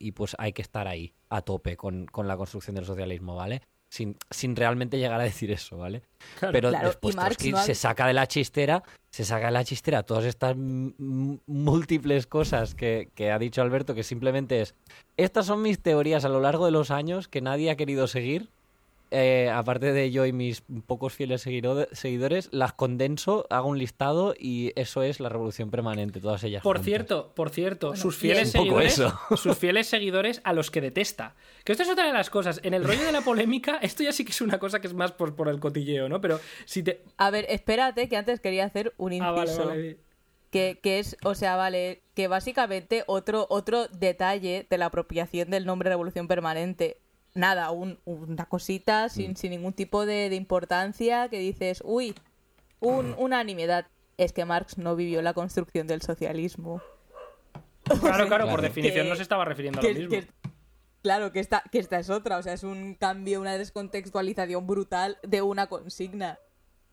[0.00, 3.62] mm, pues hay que estar ahí a tope con, la construcción del socialismo, ¿vale?
[3.88, 6.02] Sin, sin, realmente llegar a decir eso, ¿vale?
[6.40, 7.16] Pero después
[7.64, 13.10] se saca de la chistera, se saca de la chistera todas estas múltiples cosas que,
[13.14, 14.74] que, ha dicho Alberto, que simplemente es,
[15.16, 18.50] estas son mis teorías a lo largo de los años que nadie ha querido seguir
[19.10, 24.72] eh, aparte de yo y mis pocos fieles seguidores, las condenso, hago un listado y
[24.74, 26.62] eso es la revolución permanente, todas ellas.
[26.62, 29.00] Por cierto, por cierto, sus fieles seguidores,
[29.36, 31.36] sus fieles seguidores a los que detesta.
[31.64, 32.60] Que esto es otra de las cosas.
[32.64, 34.94] En el rollo de la polémica, esto ya sí que es una cosa que es
[34.94, 36.20] más por, por el cotilleo, ¿no?
[36.20, 37.02] Pero si te.
[37.16, 39.72] A ver, espérate, que antes quería hacer un ah, inciso.
[40.50, 45.66] Que, que, es, o sea, vale, que básicamente otro, otro detalle de la apropiación del
[45.66, 46.98] nombre Revolución Permanente
[47.34, 49.36] nada, una cosita sin, mm.
[49.36, 52.14] sin ningún tipo de, importancia que dices, uy,
[52.80, 53.86] un, una nimiedad.
[54.16, 56.80] Es que Marx no vivió la construcción del socialismo.
[58.00, 60.18] Claro, claro, por definición no se estaba refiriendo a lo mismo.
[61.02, 65.18] claro, que esta, que esta es otra, o sea, es un cambio, una descontextualización brutal
[65.22, 66.38] de una consigna.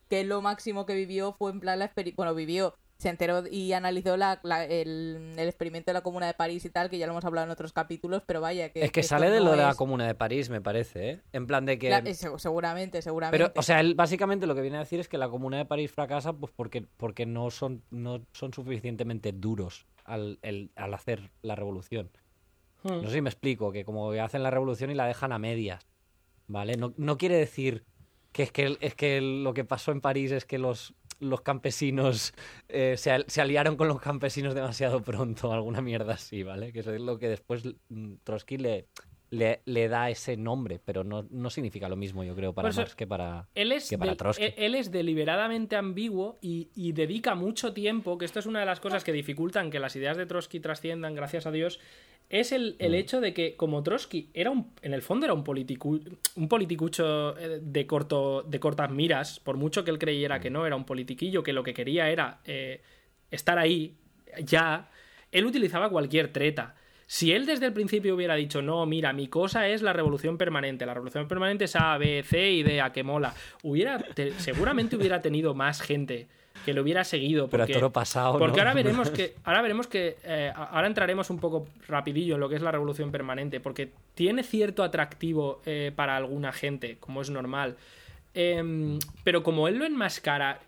[0.09, 2.17] Que lo máximo que vivió fue en plan la experiencia.
[2.17, 6.87] Bueno, vivió se enteró y analizó el, experimento de la Comuna de París y tal,
[6.87, 8.83] que ya lo hemos hablado en otros capítulos, pero vaya que...
[8.83, 11.21] Es que sale de lo de la Comuna de París, me parece, ¿eh?
[11.33, 12.13] En plan de que...
[12.13, 13.43] seguramente, seguramente.
[13.43, 15.65] Pero, o sea, él básicamente lo que viene a decir es que la Comuna de
[15.65, 20.37] París fracasa pues porque, porque no, son, no son suficientemente duros al,
[20.75, 22.11] al hacer la revolución.
[22.83, 23.01] Hmm.
[23.01, 25.87] No sé si me explico, que como hacen la revolución y la dejan a medias,
[26.45, 26.77] ¿vale?
[26.77, 27.83] No, no quiere decir
[28.31, 32.33] que es que, es que lo que pasó en París es que los los campesinos
[32.67, 36.73] eh, se, aliaron con los campesinos demasiado pronto, alguna mierda así, ¿vale?
[36.73, 38.87] Que es lo que después mm, Trotsky le,
[39.31, 43.07] le, da ese nombre, pero no, no, significa lo mismo, yo creo, para Marx que
[43.07, 44.43] para, él es para Trotsky.
[44.43, 48.65] E, él es deliberadamente ambiguo y, y, dedica mucho tiempo, que esto es una de
[48.65, 51.79] las cosas que dificultan que las ideas de Trotsky trasciendan, gracias a Dios,
[52.31, 52.93] es el, mm.
[52.93, 55.43] hecho de que como Trotsky era un, en el fondo era un,
[56.35, 60.53] un politicucho eh, de, corto, de cortas miras, por mucho que él creyera que mm.
[60.53, 62.81] no, era un politiquillo que lo que quería era eh,
[63.29, 63.97] estar ahí
[64.45, 64.89] ya,
[65.31, 66.75] él utilizaba cualquier treta.
[67.05, 70.85] Si él desde el principio hubiera dicho, no, mira, mi cosa es la revolución permanente,
[70.85, 73.33] la revolución permanente es A, B, C y D, a que mola,
[73.63, 74.01] hubiera,
[74.37, 76.29] seguramente hubiera tenido más gente
[76.65, 77.49] que lo hubiera seguido.
[77.49, 78.37] Porque, Pero pasado.
[78.37, 82.49] Porque ahora veremos que, ahora veremos que, eh, ahora entraremos un poco rapidillo en lo
[82.49, 87.29] que es la revolución permanente, porque tiene cierto atractivo eh, para alguna gente, como es
[87.29, 87.77] normal.
[88.33, 90.61] Em, pero como él lo enmascara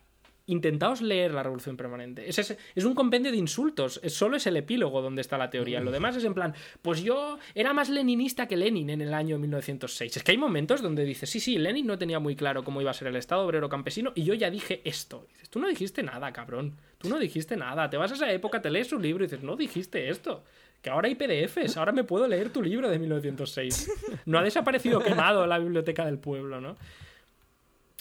[0.45, 2.27] intentaos leer la Revolución Permanente.
[2.27, 4.01] Es, es, un compendio de insultos.
[4.07, 5.79] Solo es el epílogo donde está la teoría.
[5.79, 9.37] Lo demás es en plan, pues yo era más leninista que Lenin en el año
[9.39, 10.17] 1906.
[10.17, 12.91] Es que hay momentos donde dices, sí, sí, Lenin no tenía muy claro cómo iba
[12.91, 15.25] a ser el Estado obrero campesino y yo ya dije esto.
[15.29, 16.77] dices, tú no dijiste nada, cabrón.
[16.97, 17.89] Tú no dijiste nada.
[17.89, 20.43] Te vas a esa época, te lees un libro y dices, no dijiste esto.
[20.81, 23.91] Que ahora hay PDFs, ahora me puedo leer tu libro de 1906.
[24.25, 26.75] No ha desaparecido quemado la biblioteca del pueblo, ¿no?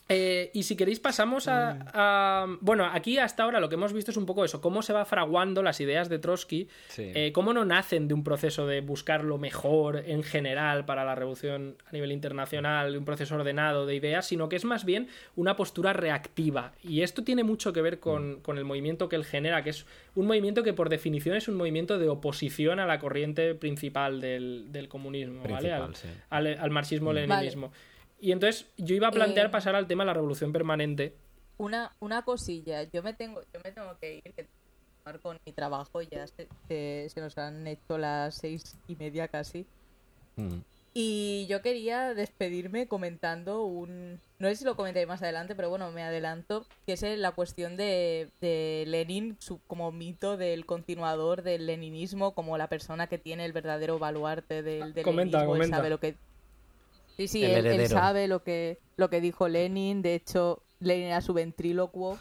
[0.09, 4.17] Eh, y si queréis pasamos a, Bueno, aquí hasta ahora lo que hemos visto es
[4.17, 6.69] un poco eso, cómo se va fraguando las ideas de Trotsky,
[6.99, 11.15] eh, cómo no nacen de un proceso de buscar lo mejor en general para la
[11.15, 15.09] revolución a nivel internacional, de un proceso ordenado de ideas, sino que es más bien
[15.37, 16.73] una postura reactiva.
[16.83, 18.59] Y esto tiene mucho que ver con, mm.
[18.59, 21.99] el movimiento que él genera, que es un movimiento que por definición es un movimiento
[21.99, 25.73] de oposición a la corriente principal del, comunismo, ¿vale?
[26.29, 27.73] Al, marxismo-leninismo.
[28.23, 31.17] Y entonces yo iba a plantear eh, pasar al tema de la revolución permanente.
[31.59, 34.47] Una, una cosilla, yo me tengo, yo me tengo que ir, que
[35.21, 36.47] con mi trabajo, ya se,
[37.09, 39.67] se, nos han hecho las seis y media casi.
[40.37, 40.61] Mm.
[40.95, 44.21] Y yo quería despedirme comentando un...
[44.39, 47.77] No sé si lo comenté más adelante, pero bueno, me adelanto, que es la cuestión
[47.77, 53.47] de, de Lenin su, como mito del continuador del leninismo, como la persona que tiene
[53.47, 55.77] el verdadero baluarte del, del comenta, leninismo, comenta.
[55.79, 56.15] sabe lo que
[57.29, 60.03] Sí, sí, él, sabe lo que, lo que dijo Lenin.
[60.03, 62.19] De hecho, Lenin era su ventrílocuo.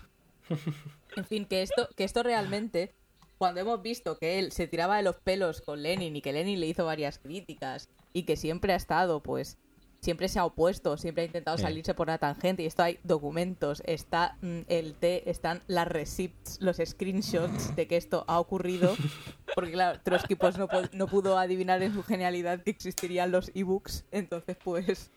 [1.17, 2.93] En fin, que esto, que esto realmente,
[3.37, 6.61] cuando hemos visto que él se tiraba de los pelos con Lenin y que Lenin
[6.61, 9.57] le hizo varias críticas y que siempre ha estado, pues,
[10.01, 13.83] siempre se ha opuesto, siempre ha intentado salirse por la tangente y esto hay documentos,
[13.85, 18.95] está mm, el T, están las receipts, los screenshots de que esto ha ocurrido,
[19.55, 24.05] porque claro, Trotsky pues no, no pudo adivinar en su genialidad que existirían los ebooks,
[24.11, 25.11] entonces pues,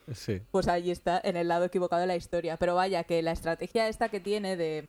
[0.50, 2.56] pues ahí está, en el lado equivocado de la historia.
[2.56, 4.88] Pero vaya, que la estrategia esta que tiene de,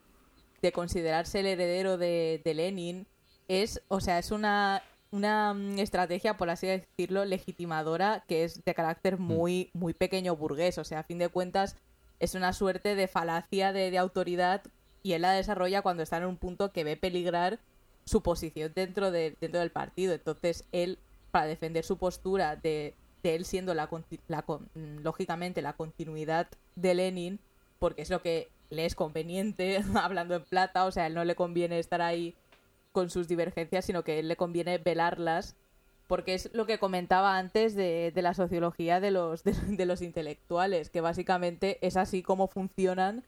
[0.61, 3.07] de considerarse el heredero de, de Lenin
[3.47, 4.81] es, o sea, es una
[5.15, 9.21] una mm, estrategia, por así decirlo, legitimadora que es de carácter mm.
[9.21, 10.77] muy, muy pequeño burgués.
[10.77, 11.77] O sea, a fin de cuentas,
[12.19, 14.61] es una suerte de falacia de, autoridad
[15.03, 17.59] y él la desarrolla cuando está en un punto que ve peligrar
[18.05, 20.13] su posición dentro, de, dentro del partido.
[20.13, 20.97] Entonces, él,
[21.31, 23.89] para defender su postura de, él siendo la,
[24.27, 27.39] la, mm, lógicamente la continuidad de Lenin,
[27.79, 31.35] porque es lo que le es conveniente, hablando en plata, o sea, él no le
[31.35, 32.35] conviene estar ahí
[32.91, 35.55] con sus divergencias, sino que él le conviene velarlas,
[36.07, 41.01] porque es lo que comentaba antes de, la sociología de los, de, los intelectuales, que
[41.01, 43.23] básicamente es así como funcionan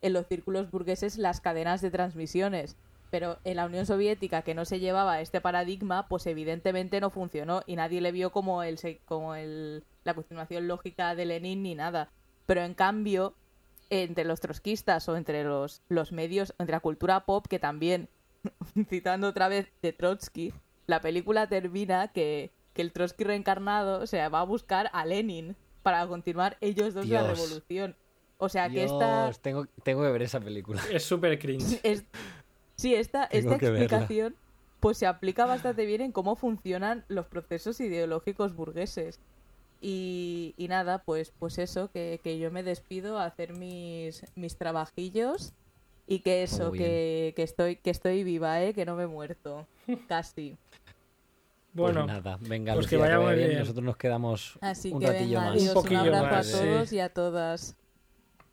[0.00, 2.76] en los círculos burgueses las cadenas de transmisiones.
[3.12, 7.62] Pero en la Unión Soviética, que no se llevaba este paradigma, pues evidentemente no funcionó
[7.66, 12.08] y nadie le vio como, el, como el, la continuación lógica de Lenin ni nada.
[12.46, 13.34] Pero en cambio,
[13.90, 18.08] entre los trotskistas o entre los, los medios, entre la cultura pop, que también
[18.88, 20.54] citando otra vez de Trotsky,
[20.86, 26.06] la película termina que, el Trotsky reencarnado o sea, va a buscar a Lenin para
[26.06, 27.94] continuar ellos dos la revolución.
[28.38, 29.30] O sea que esta...
[29.42, 30.82] Tengo, tengo que ver esa película.
[30.90, 31.78] Es súper cringe.
[32.76, 34.34] Sí, esta, esta explicación
[34.80, 39.20] pues se aplica bastante bien en cómo funcionan los procesos ideológicos burgueses.
[39.80, 44.56] Y, y nada, pues, pues eso, que, que, yo me despido a hacer mis, mis
[44.56, 45.52] trabajillos
[46.08, 48.74] y que eso, que, que, estoy, que estoy viva, ¿eh?
[48.74, 49.66] que no me he muerto.
[50.08, 50.56] Casi.
[51.74, 53.58] Pues bueno, nada, venga, pues que vaya muy bien.
[53.60, 54.58] Nosotros nos quedamos
[54.92, 55.58] un ratillo más.
[55.58, 57.76] un, poquillo abrazo a todos y a todas.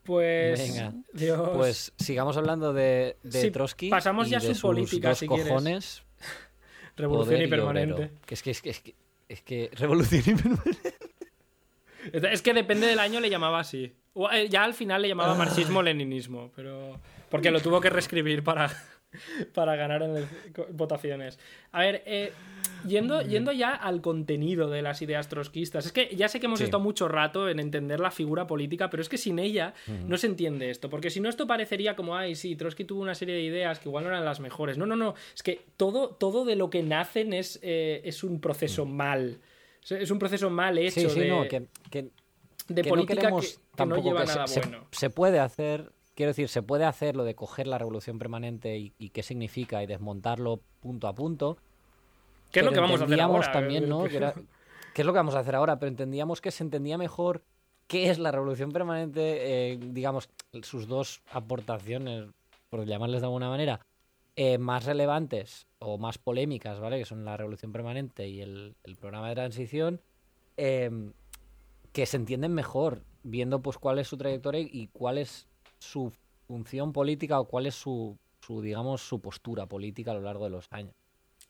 [0.10, 0.92] Pues, venga.
[1.14, 1.50] Dios.
[1.54, 3.92] pues sigamos hablando de, de Trotsky.
[3.92, 6.02] Pasamos ya a su política, si cojones,
[6.98, 8.10] Revolución y permanente.
[8.26, 8.96] Que es que, es que, es que,
[9.28, 10.96] es que revolución y permanente.
[12.12, 13.94] Es que depende del año le llamaba así.
[14.34, 15.38] Eh, ya al final le llamaba ah.
[15.38, 17.00] marxismo-leninismo, pero
[17.30, 18.72] porque lo tuvo que reescribir para,
[19.54, 20.28] para ganar en
[20.72, 21.38] votaciones.
[21.72, 22.32] A ver, eh,
[22.88, 26.62] yendo, yendo ya al contenido de las ideas trotskistas, es que ya sé que hemos
[26.62, 29.74] estado mucho rato en entender la figura política, pero es que sin ella
[30.08, 33.16] no se entiende esto, porque si no esto parecería como, ay, sí, Trotsky tuvo una
[33.16, 34.78] serie de ideas que igual no eran las mejores.
[34.78, 38.40] No, no, no, es que todo, todo de lo que nacen es, eh, es un
[38.40, 39.40] proceso mal.
[39.90, 41.10] Es un proceso mal hecho.
[41.10, 42.10] Sí, de, no, que,
[42.68, 43.32] de política
[43.76, 44.88] que, no lleva nada bueno.
[44.92, 49.10] Se puede hacer quiero decir, se puede hacer lo de coger la revolución permanente y,
[49.12, 51.56] qué significa y desmontarlo punto a punto.
[52.52, 53.52] ¿Qué es lo que vamos a hacer ahora?
[53.52, 54.04] también, ¿no?
[54.94, 55.80] ¿Qué es lo que vamos a hacer ahora?
[55.80, 57.44] Pero entendíamos que se entendía mejor
[57.88, 60.30] qué es la revolución permanente, eh, digamos,
[60.64, 62.28] sus dos aportaciones,
[62.70, 63.80] por llamarles de alguna manera,
[64.36, 67.00] eh, más relevantes o más polémicas, ¿vale?
[67.00, 70.02] Que son la revolución permanente y el, programa de transición,
[70.58, 71.14] em,
[71.92, 75.48] que se entienden mejor viendo pues cuál es su trayectoria y cuál es
[75.80, 76.14] su
[76.48, 80.52] función política o cuál es su, su digamos, su postura política a lo largo de
[80.52, 80.96] los años.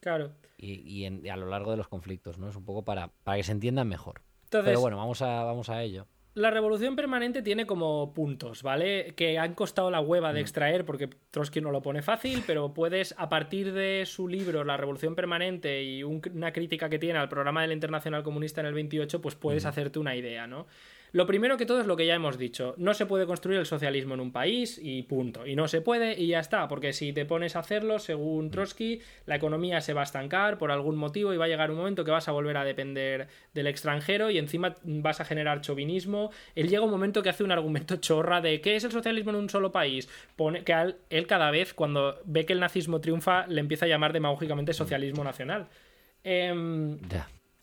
[0.00, 0.32] Claro.
[0.56, 2.48] Y, a lo largo de los conflictos, ¿no?
[2.48, 4.22] Es un poco para, para que se entiendan mejor.
[4.50, 6.06] Pero bueno, vamos a, vamos a ello.
[6.34, 9.14] La revolución permanente tiene como puntos, ¿vale?
[9.16, 10.42] Que han costado la hueva de mm.
[10.42, 14.76] extraer porque Trotsky no lo pone fácil, pero puedes, a partir de su libro La
[14.76, 18.74] revolución permanente y una crítica que tiene al programa de la Internacional Comunista en el
[18.74, 20.66] 28, pues puedes hacerte una idea, ¿no?
[21.12, 22.74] Lo primero que todo es lo que ya hemos dicho.
[22.76, 25.46] No se puede construir el socialismo en un país y punto.
[25.46, 26.68] Y no se puede y ya está.
[26.68, 28.50] Porque si te pones a hacerlo, según mm.
[28.50, 31.78] Trotsky, la economía se va a estancar por algún motivo y va a llegar un
[31.78, 36.30] momento que vas a volver a depender del extranjero y encima vas a generar chauvinismo.
[36.54, 39.36] Él llega un momento que hace un argumento chorra de ¿qué es el socialismo en
[39.36, 40.08] un solo país?
[40.36, 44.12] Pone que él cada vez, cuando ve que el nazismo triunfa, le empieza a llamar
[44.12, 45.66] demagógicamente socialismo nacional.
[46.22, 46.98] Eh,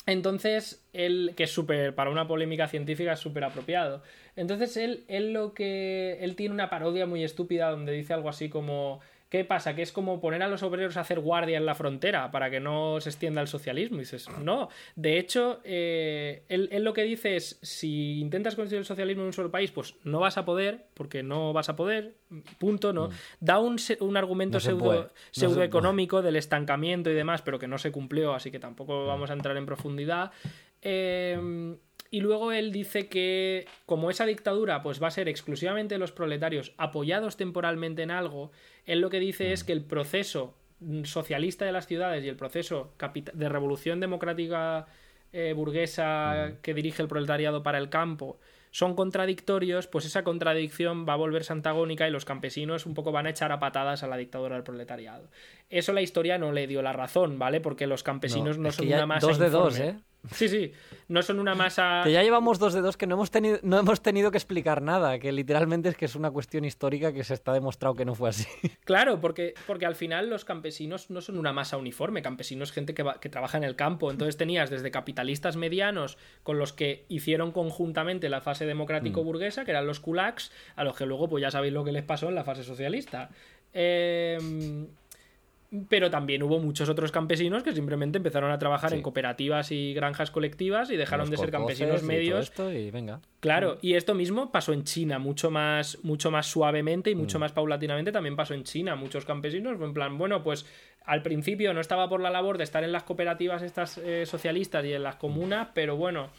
[0.07, 4.01] entonces, él, que es súper, para una polémica científica, es súper apropiado.
[4.37, 6.17] Entonces, él, él lo que.
[6.21, 9.75] Él tiene una parodia muy estúpida donde dice algo así como ¿Qué pasa?
[9.75, 12.61] Que es como poner a los obreros a hacer guardia en la frontera para que
[12.61, 13.97] no se extienda el socialismo.
[13.97, 14.69] Y dices, no.
[14.95, 19.33] De hecho, eh, él, lo que dice es, si intentas conseguir el socialismo en un
[19.33, 22.15] solo país, pues no vas a poder, porque no vas a poder,
[22.57, 23.09] punto, ¿no?
[23.09, 23.13] Mm.
[23.41, 28.33] Da un, un argumento pseudo, pseudoeconómico del estancamiento y demás, pero que no se cumplió,
[28.33, 29.07] así que tampoco mm.
[29.07, 30.31] vamos a entrar en profundidad.
[30.81, 31.75] Eh,
[32.11, 36.73] y luego él dice que como esa dictadura pues va a ser exclusivamente los proletarios
[36.77, 38.51] apoyados temporalmente en algo,
[38.85, 39.65] él lo que dice es mm.
[39.65, 40.55] que el proceso
[41.03, 42.93] socialista de las ciudades y el proceso
[43.33, 44.87] de revolución democrática
[45.33, 46.61] eh, burguesa mm.
[46.61, 48.39] que dirige el proletariado para el campo
[48.71, 53.25] son contradictorios, pues esa contradicción va a volverse antagónica y los campesinos un poco van
[53.25, 55.29] a echar a patadas a la dictadura del proletariado.
[55.69, 57.59] Eso la historia no le dio la razón, ¿vale?
[57.59, 59.25] Porque los campesinos no, son una masa.
[59.25, 59.97] Dos de dos, ¿eh?
[60.31, 60.73] Sí, sí,
[61.07, 62.01] no son una masa...
[62.03, 64.81] Que ya llevamos dos de dos que no hemos, tenido, no hemos tenido que explicar
[64.81, 68.15] nada, que literalmente es que es una cuestión histórica que se está demostrado que no
[68.15, 68.45] fue así.
[68.83, 73.05] Claro, porque, porque al final los campesinos no son una masa uniforme, campesinos gente que,
[73.19, 78.29] que trabaja en el campo, entonces tenías desde capitalistas medianos con los que hicieron conjuntamente
[78.29, 81.83] la fase democrático-burguesa, que eran los kulaks, a los que luego pues ya sabéis lo
[81.83, 83.29] que les pasó en la fase socialista.
[83.73, 84.37] Eh
[85.89, 90.31] pero también hubo muchos otros campesinos que simplemente empezaron a trabajar en cooperativas y granjas
[90.31, 92.53] colectivas y dejaron de ser campesinos medios.
[92.73, 93.19] Y, venga.
[93.41, 93.77] Claro, mm.
[93.81, 97.41] y esto mismo pasó en China, mucho más, mucho más suavemente y mucho mm.
[97.41, 98.95] más paulatinamente también pasó en China.
[98.95, 100.65] Muchos campesinos, en plan, bueno, pues
[101.05, 104.85] al principio no estaba por la labor de estar en las cooperativas estas eh, socialistas
[104.85, 106.29] y en las comunas, pero bueno,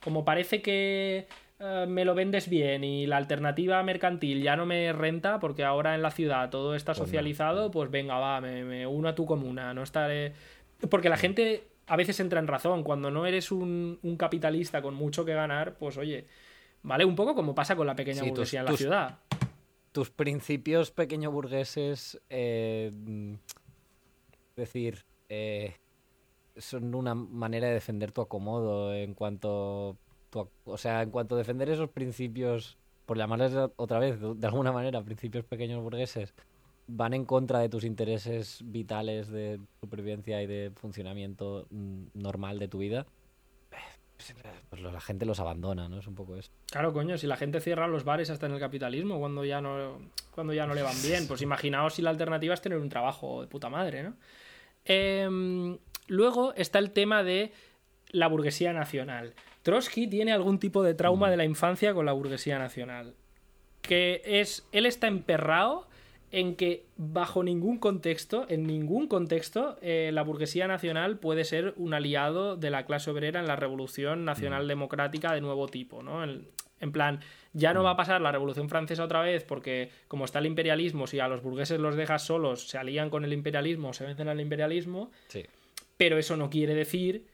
[0.00, 1.26] como parece que
[1.58, 5.94] eh, me lo vendes bien y la alternativa mercantil ya no me renta porque ahora
[5.94, 9.72] en la ciudad todo está pues socializado, pues venga, va, me, uno a tu comuna,
[9.72, 10.34] no estaré...
[10.90, 15.24] Porque la gente a veces entra en razón, cuando no eres un, capitalista con mucho
[15.24, 16.26] que ganar, pues oye,
[16.82, 17.06] ¿vale?
[17.06, 19.18] Un poco como pasa con la pequeña burguesía en la ciudad.
[19.92, 22.92] Tus principios pequeño burgueses, eh,
[24.50, 25.74] es decir, eh,
[26.56, 29.96] son una manera de defender tu acomodo en cuanto
[30.32, 32.76] o sea, en cuanto a defender esos principios,
[33.06, 36.34] por llamarles otra vez, de, alguna manera, principios pequeños burgueses,
[36.88, 42.68] van en contra de tus intereses vitales de supervivencia y de funcionamiento mm, normal de
[42.68, 43.06] tu vida,
[44.70, 45.98] pues la gente los abandona, ¿no?
[45.98, 46.50] Es un poco eso.
[46.70, 49.98] Claro, coño, si la gente cierra los bares hasta en el capitalismo cuando ya no,
[50.30, 53.42] cuando ya no le van bien, pues imaginaos si la alternativa es tener un trabajo
[53.42, 54.14] de puta madre, ¿no?
[54.84, 57.52] Em, luego está el tema de
[58.10, 59.34] la burguesía nacional.
[59.66, 61.30] Trotsky tiene algún tipo de trauma mm.
[61.30, 63.16] de la infancia con la burguesía nacional.
[63.82, 64.64] Que es.
[64.70, 65.88] Él está emperrado
[66.30, 71.94] en que bajo ningún contexto, en ningún contexto, eh, la burguesía nacional puede ser un
[71.94, 74.68] aliado de la clase obrera en la revolución nacional mm.
[74.68, 76.22] democrática de nuevo tipo, ¿no?
[76.22, 76.46] En,
[76.78, 77.18] en, plan,
[77.52, 77.96] ya no va a mm.
[77.96, 81.80] pasar la revolución francesa otra vez porque como está el imperialismo, si a los burgueses
[81.80, 85.44] los dejas solos, se alían con el imperialismo, se vencen al imperialismo, sí.
[85.96, 87.26] pero eso no quiere decir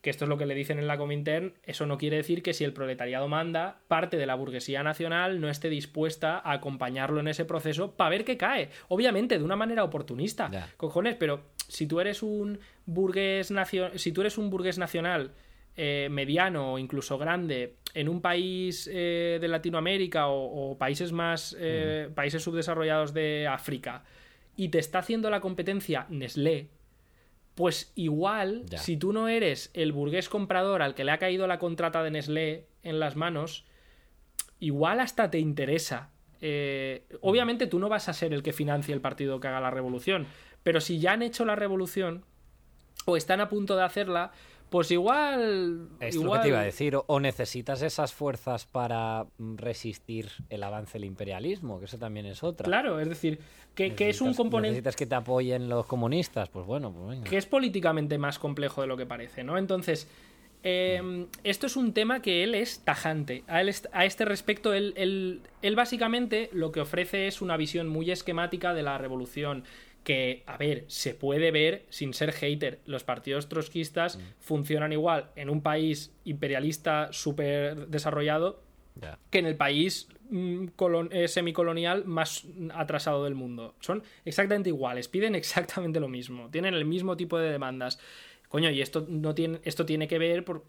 [0.00, 2.54] que esto es lo que le dicen en la Comintern, eso no quiere decir que
[2.54, 7.28] si el proletariado manda, parte de la burguesía nacional no esté dispuesta a acompañarlo en
[7.28, 8.70] ese proceso para ver qué cae.
[8.88, 10.68] Obviamente, de una manera oportunista.
[10.76, 13.52] Cojones, pero si tú eres un burgués
[13.96, 15.32] si tú eres un burgués nacional
[15.76, 22.08] eh, mediano o incluso grande en un país eh, de Latinoamérica o, países más eh,
[22.14, 24.02] países subdesarrollados de África
[24.56, 26.66] y te está haciendo la competencia Nestlé,
[27.58, 31.58] pues igual, si tú no eres el burgués comprador al que le ha caído la
[31.58, 33.64] contrata de Nestlé en las manos,
[34.60, 36.10] igual hasta te interesa.
[37.20, 40.28] obviamente tú no vas a ser el que financie el partido que haga la revolución,
[40.62, 42.24] pero si ya han hecho la revolución
[43.06, 44.30] o están a punto de hacerla,
[44.70, 45.88] pues igual.
[46.00, 46.96] Es lo que te iba a decir.
[47.06, 52.64] O necesitas esas fuerzas para resistir el avance del imperialismo, que eso también es otra.
[52.64, 53.38] Claro, es decir,
[53.74, 54.72] que, es un componente.
[54.72, 57.30] Necesitas que te apoyen los comunistas, pues bueno, pues venga.
[57.30, 59.58] Que es políticamente más complejo de lo que parece, ¿no?
[59.58, 60.08] Entonces.
[60.64, 63.44] Em, esto es un tema que él es tajante.
[63.46, 64.92] A, a este respecto, él,
[65.62, 69.62] él, básicamente lo que ofrece es una visión muy esquemática de la revolución
[70.08, 72.80] que, a ver, se puede ver sin ser hater.
[72.86, 74.20] Los partidos trotskistas mm.
[74.40, 78.62] funcionan igual en un país imperialista súper desarrollado
[79.28, 80.68] que en el país mm,
[81.10, 83.74] eh, semicolonial más atrasado del mundo.
[83.80, 88.00] Son exactamente iguales, piden exactamente lo mismo, tienen el mismo tipo de demandas.
[88.48, 90.64] Coño, y esto no tiene, esto tiene que ver por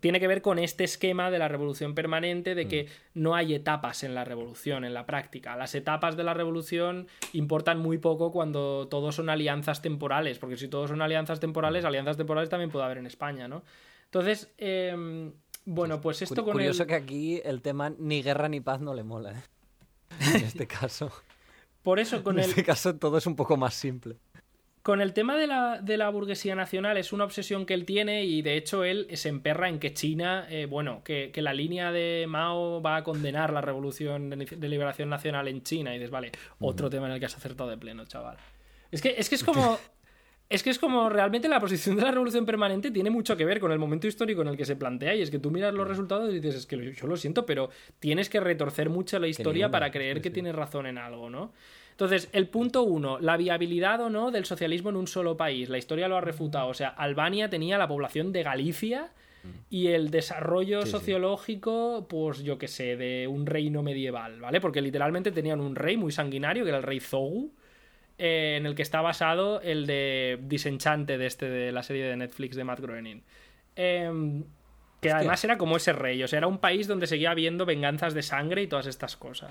[0.00, 3.22] tiene que ver con este esquema de la revolución permanente, de que mm.
[3.22, 5.56] no hay etapas en la revolución, en la práctica.
[5.56, 10.68] Las etapas de la revolución importan muy poco cuando todos son alianzas temporales, porque si
[10.68, 11.86] todos son alianzas temporales, mm.
[11.86, 13.62] alianzas temporales también puede haber en España, ¿no?
[14.06, 15.32] Entonces, em,
[15.64, 19.04] bueno, pues esto con Curioso que aquí el tema ni guerra ni paz no le
[19.04, 19.42] mola, ¿eh?
[20.36, 21.10] En este caso.
[21.82, 22.50] Por eso con en el...
[22.50, 24.18] este caso todo es un poco más simple.
[24.82, 28.24] Con el tema de la, de la, burguesía nacional es una obsesión que él tiene
[28.24, 32.26] y de hecho él se emperra en que China, eh, bueno, que, la línea de
[32.28, 35.94] Mao va a condenar la revolución de, liberación nacional en China.
[35.94, 38.38] Y dices, vale, otro tema en el que has acertado de pleno, chaval.
[38.90, 39.78] Es que es, que es como...
[40.48, 43.58] Es que es como realmente la posición de la revolución permanente tiene mucho que ver
[43.58, 45.14] con el momento histórico en el que se plantea.
[45.14, 47.70] Y es que tú miras los resultados y dices, es que yo lo siento, pero
[48.00, 51.54] tienes que retorcer mucho la historia para creer que tienes razón en algo, ¿no?
[51.92, 55.68] Entonces, el punto uno, la viabilidad o no del socialismo en un solo país.
[55.68, 56.68] La historia lo ha refutado.
[56.68, 59.12] O sea, Albania tenía la población de Galicia
[59.70, 64.60] y el desarrollo sociológico, pues yo qué sé, de un reino medieval, ¿vale?
[64.60, 67.52] Porque literalmente tenían un rey muy sanguinario, que era el rey Zogu,
[68.18, 72.16] eh, en el que está basado el de Disenchante de, este, de la serie de
[72.16, 73.22] Netflix de Matt Groening.
[73.74, 74.44] Em,
[75.00, 78.14] que además era como ese rey, o sea, era un país donde seguía habiendo venganzas
[78.14, 79.50] de sangre y todas estas cosas.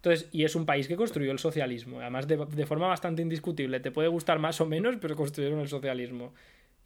[0.00, 3.80] Entonces, y es un país que construyó el socialismo, además de, de, forma bastante indiscutible.
[3.80, 6.32] Te puede gustar más o menos, pero construyeron el socialismo.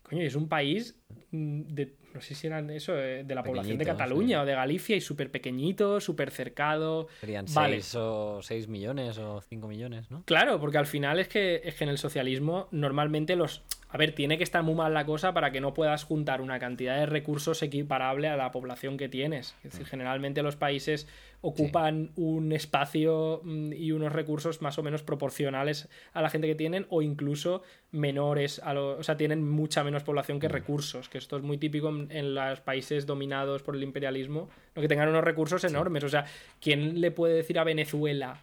[0.02, 0.96] Coño, y es un país
[1.30, 4.52] mm, de, no sé si eran eso, eh, de la población de Cataluña o de
[4.52, 7.08] Galicia y súper pequeñito, súper cercado.
[7.20, 10.22] Serían 6 o 6 millones o 5 millones, ¿no?
[10.24, 13.62] Claro, porque al final es que, es que en el socialismo normalmente los
[13.94, 16.58] a ver, tiene que estar muy mal la cosa para que no puedas juntar una
[16.58, 19.54] cantidad de recursos equiparable a la población que tienes.
[19.62, 19.88] Es decir, mm.
[19.88, 21.06] generalmente los países
[21.42, 26.56] ocupan un espacio mm, y unos recursos más o menos proporcionales a la gente que
[26.56, 27.62] tienen o incluso
[27.92, 30.52] menores, a o sea, tienen mucha menos población que mm.
[30.52, 34.88] recursos, que esto es muy típico en, los países dominados por el imperialismo, lo que
[34.88, 36.02] tengan unos recursos enormes.
[36.02, 36.24] O sea,
[36.60, 38.42] ¿quién le puede decir a Venezuela?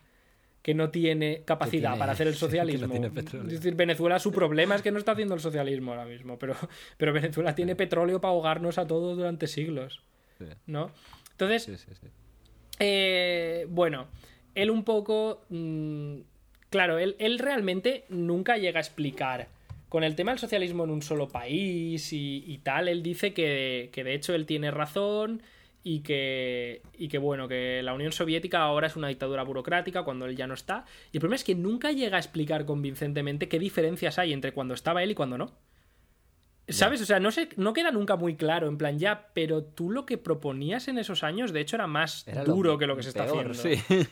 [0.62, 2.94] Que no tiene capacidad para hacer el socialismo.
[2.94, 6.56] es decir, Venezuela su problema es que no está haciendo el socialismo ahora mismo, pero,
[6.98, 10.02] pero Venezuela tiene petróleo para ahogarnos a todos durante siglos.
[10.66, 10.92] ¿No?
[11.32, 11.86] Entonces,
[12.80, 14.08] eh, bueno,
[14.56, 15.46] él un poco...
[15.50, 16.22] Mm,
[16.70, 19.50] claro, él, él, realmente nunca llega a explicar.
[19.88, 23.90] Con el tema del socialismo en un solo país y, y tal, él dice que,
[23.92, 25.44] que de hecho él tiene razón
[25.84, 30.26] y que, y que bueno, que la Unión Soviética ahora es una dictadura burocrática cuando
[30.26, 30.86] él ya no está.
[31.12, 34.74] Y el problema es que nunca llega a explicar convincentemente qué diferencias hay entre cuando
[34.74, 35.54] estaba él y cuando no.
[36.68, 37.02] ¿Sabes?
[37.02, 40.06] O sea, no, sé, no queda nunca muy claro, en plan, ya, pero tú lo
[40.06, 43.24] que proponías en esos años, de hecho, era más duro que lo que se está
[43.24, 43.54] haciendo.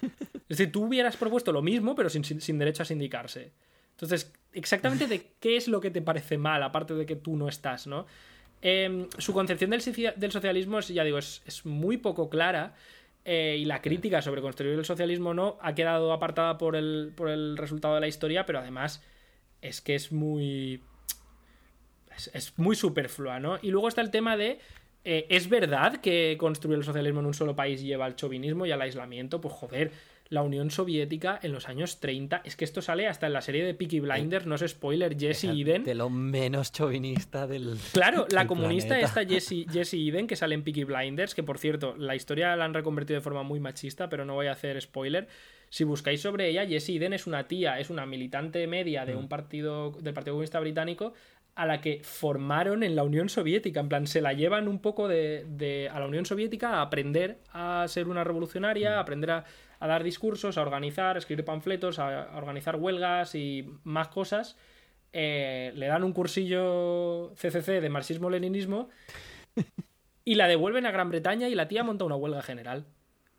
[0.49, 3.53] Es decir, tú hubieras propuesto lo mismo, pero sin, sin derecho a sindicarse.
[3.91, 7.47] Entonces, exactamente de qué es lo que te parece mal, aparte de que tú no
[7.47, 8.07] estás, ¿no?
[8.61, 9.81] Em, su concepción del,
[10.31, 12.75] socialismo, es, ya digo, es, muy poco clara.
[13.25, 17.29] Eh, y la crítica sobre construir el socialismo no ha quedado apartada por el, por
[17.29, 19.03] el resultado de la historia, pero además
[19.61, 20.81] es que es muy.
[22.33, 23.59] Es, muy superflua, ¿no?
[23.61, 24.59] Y luego está el tema de.
[25.05, 28.71] Eh, ¿Es verdad que construir el socialismo en un solo país lleva al chauvinismo y
[28.71, 29.39] al aislamiento?
[29.39, 29.91] Pues joder,
[30.29, 32.41] la Unión Soviética en los años 30.
[32.43, 35.45] Es que esto sale hasta en la serie de Peaky Blinders, no es spoiler, Jesse
[35.45, 35.83] Eden.
[35.83, 37.77] De lo menos chauvinista del.
[37.93, 41.95] Claro, la comunista esta Jesse, Jesse Eden, que sale en Peaky Blinders, que por cierto,
[41.97, 45.27] la historia la han reconvertido de forma muy machista, pero no voy a hacer spoiler.
[45.69, 49.19] Si buscáis sobre ella, Jessie Eden es una tía, es una militante media de mm.
[49.19, 51.13] un partido, del Partido Comunista Británico,
[51.55, 53.79] a la que formaron en la Unión Soviética.
[53.81, 57.85] En plan, se la llevan un poco de, a la Unión Soviética a aprender a
[57.87, 59.43] ser una revolucionaria, a aprender a,
[59.87, 64.57] dar discursos, a organizar, a escribir panfletos, a, organizar huelgas y más cosas.
[65.13, 68.89] Eh, le dan un cursillo CCC de marxismo-leninismo
[70.25, 72.85] y la devuelven a Gran Bretaña y la tía monta una huelga general.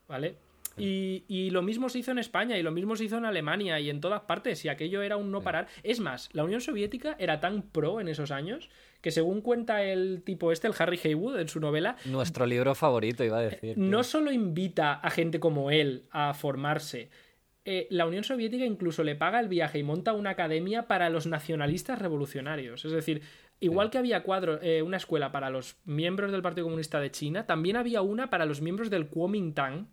[0.08, 0.36] ¿Vale?
[0.76, 3.90] Y, lo mismo se hizo en España y lo mismo se hizo en Alemania y
[3.90, 5.66] en todas partes y aquello era un no parar.
[5.82, 10.22] Es más, la Unión Soviética era tan pro en esos años que según cuenta el
[10.24, 11.96] tipo este, el Harry Haywood, en su novela...
[12.04, 13.78] Nuestro libro favorito, iba a decir.
[13.78, 17.10] No solo invita a gente como él a formarse,
[17.66, 21.26] eh, la Unión Soviética incluso le paga el viaje y monta una academia para los
[21.26, 22.84] nacionalistas revolucionarios.
[22.84, 23.22] Es decir,
[23.60, 27.46] igual que había cuadro, eh, una escuela para los miembros del Partido Comunista de China,
[27.46, 29.88] también había una para los miembros del Kuomintang,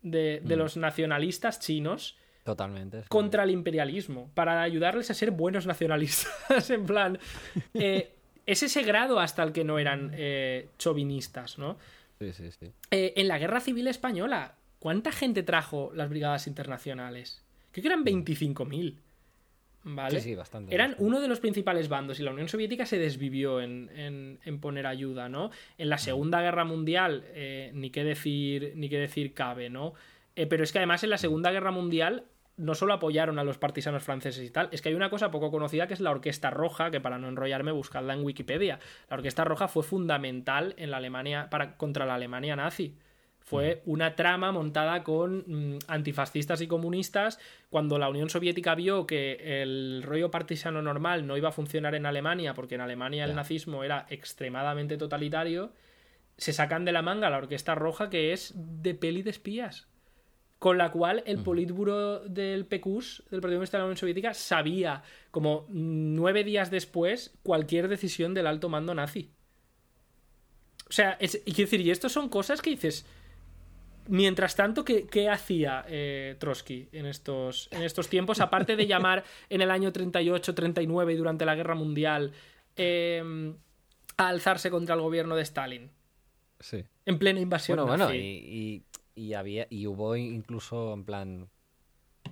[0.00, 0.52] de, mm.
[0.52, 2.16] los nacionalistas chinos.
[2.42, 3.04] Totalmente.
[3.08, 6.70] Contra el imperialismo, para ayudarles a ser buenos nacionalistas.
[6.70, 7.18] en plan,
[7.74, 8.14] eh,
[8.46, 11.78] es ese grado hasta el que no eran eh, chauvinistas, ¿no?
[12.18, 12.70] Sí, sí, sí.
[12.90, 17.42] Eh, en la Guerra Civil Española, ¿cuánta gente trajo las brigadas internacionales?
[17.72, 18.94] Creo que eran 25.000.
[19.86, 20.20] ¿Vale?
[20.20, 20.74] Sí, sí, bastante.
[20.74, 25.28] Eran uno de los principales bandos y la Unión Soviética se desvivió en, poner ayuda,
[25.28, 25.50] ¿no?
[25.76, 29.92] En la Segunda Guerra Mundial, eh, ni, qué decir, ni qué decir cabe, ¿no?
[30.36, 32.24] Eh, pero es que además en la Segunda Guerra Mundial
[32.56, 35.50] no solo apoyaron a los partisanos franceses y tal, es que hay una cosa poco
[35.50, 38.78] conocida que es la Orquesta Roja, que para no enrollarme, buscadla en Wikipedia.
[39.10, 42.96] La Orquesta Roja fue fundamental en la Alemania para, contra la Alemania nazi.
[43.40, 47.38] Fue una trama montada con mm, antifascistas y comunistas.
[47.68, 52.06] Cuando la Unión Soviética vio que el rollo partisano normal no iba a funcionar en
[52.06, 55.72] Alemania, porque en Alemania el nazismo era extremadamente totalitario,
[56.38, 59.88] se sacan de la manga la Orquesta Roja, que es de peli de espías.
[60.58, 65.02] Con la cual el Politburo del PQS, del Partido Comunista de la Unión Soviética, sabía,
[65.30, 69.30] como nueve días después, cualquier decisión del alto mando nazi.
[70.88, 73.04] O sea, es, y quiero decir, y esto son cosas que dices
[74.06, 78.40] Mientras tanto, ¿qué, hacía eh, Trotsky en estos, en estos tiempos?
[78.40, 82.32] Aparte de llamar en el año 38, 39 y durante la Guerra Mundial
[82.76, 83.56] em,
[84.18, 85.90] a alzarse contra el gobierno de Stalin.
[86.60, 86.84] Sí.
[87.06, 87.78] En plena invasión.
[87.78, 88.82] Bueno, bueno, y,
[89.34, 91.50] había, y hubo incluso en plan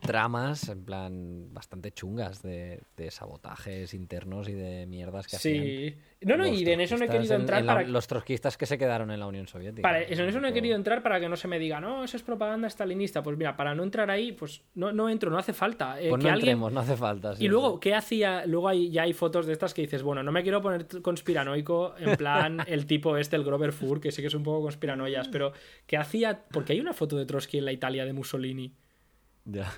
[0.02, 5.64] tramas en plan bastante chungas de, sabotajes internos y de mierdas que hacían.
[5.64, 5.96] Sí.
[6.22, 7.82] No, no, y en eso no he querido entrar para...
[7.82, 9.82] Los trotskistas que se quedaron en la Unión Soviética.
[9.82, 12.16] Para, en eso no he querido entrar para que no se me diga, no, eso
[12.16, 13.22] es propaganda stalinista.
[13.22, 16.00] Pues mira, para no entrar ahí, pues no, no entro, no hace falta.
[16.00, 17.34] Eh, pues no entremos, no hace falta.
[17.38, 18.46] y luego, ¿qué hacía?
[18.46, 21.94] Luego hay, ya hay fotos de estas que dices, bueno, no me quiero poner conspiranoico,
[21.98, 25.28] en plan el tipo este, el Grover Fur, que sí que es un poco conspiranoias,
[25.28, 25.52] pero
[25.86, 26.44] ¿qué hacía?
[26.50, 28.74] Porque hay una foto de Trotsky en la Italia de Mussolini.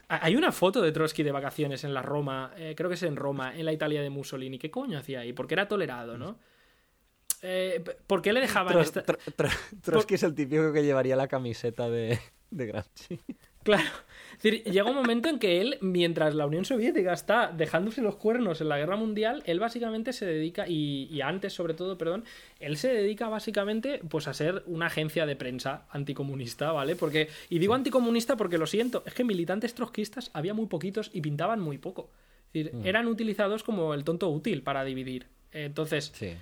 [0.08, 3.16] Hay una foto de Trotsky de vacaciones en la Roma, eh, creo que es en
[3.16, 4.58] Roma, en la Italia de Mussolini.
[4.58, 5.32] ¿Qué coño hacía ahí?
[5.32, 6.38] Porque era tolerado, ¿no?
[7.42, 8.74] Eh, ¿Por qué le dejaban
[9.82, 12.18] Trotsky es el típico que llevaría la camiseta de,
[12.50, 13.20] de Gramsci.
[13.62, 13.90] Claro.
[14.42, 18.68] Llega un momento en que él, mientras la Unión Soviética está dejándose los cuernos en
[18.68, 22.24] la guerra mundial, él básicamente se dedica, y, antes sobre todo, perdón,
[22.60, 26.96] él se dedica básicamente pues a ser una agencia de prensa anticomunista, ¿vale?
[26.96, 31.20] Porque, y digo anticomunista porque lo siento, es que militantes trotskistas había muy poquitos y
[31.20, 32.10] pintaban muy poco.
[32.52, 32.86] Es decir, mm.
[32.86, 35.26] eran utilizados como el tonto útil para dividir.
[35.52, 36.34] Entonces, sí.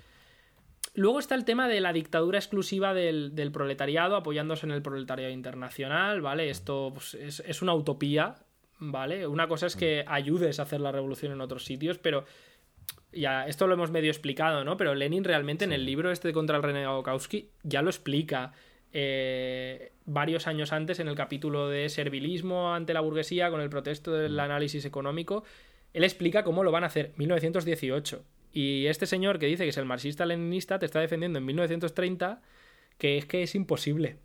[0.94, 6.20] Luego está el tema de la dictadura exclusiva del, proletariado, apoyándose en el proletariado internacional,
[6.20, 6.50] ¿vale?
[6.50, 8.34] Esto pues, es, una utopía,
[8.78, 9.26] ¿vale?
[9.26, 12.26] Una cosa es que ayudes a hacer la revolución en otros sitios, pero
[13.10, 14.76] ya, esto lo hemos medio explicado, ¿no?
[14.76, 18.52] Pero Lenin realmente en el libro este de contra el renegado Kautsky ya lo explica.
[18.92, 24.12] Eh, varios años antes en el capítulo de servilismo ante la burguesía con el protesto
[24.12, 25.44] del análisis económico,
[25.94, 27.12] él explica cómo lo van a hacer.
[27.16, 28.22] 1918.
[28.52, 32.42] Y este señor que dice que es el marxista-leninista te está defendiendo en 1930
[32.98, 34.16] que es que es imposible.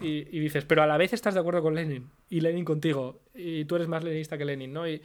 [0.00, 3.66] Y, dices, pero a la vez estás de acuerdo con Lenin y Lenin contigo y
[3.66, 4.88] tú eres más leninista que Lenin, ¿no?
[4.88, 5.02] Y,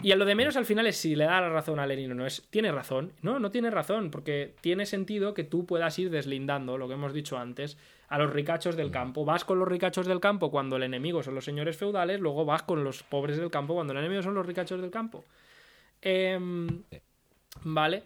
[0.00, 2.12] y a lo de menos al final es si le da la razón a Lenin
[2.12, 2.24] o no.
[2.24, 3.12] Es, ¿Tiene razón?
[3.20, 7.12] No, no tiene razón, porque tiene sentido que tú puedas ir deslindando, lo que hemos
[7.12, 7.76] dicho antes,
[8.08, 9.24] a los ricachos del campo.
[9.24, 12.62] Vas con los ricachos del campo cuando el enemigo son los señores feudales, luego vas
[12.62, 15.24] con los pobres del campo cuando el enemigo son los ricachos del campo.
[16.00, 16.38] Eh,
[17.62, 18.04] ¿Vale?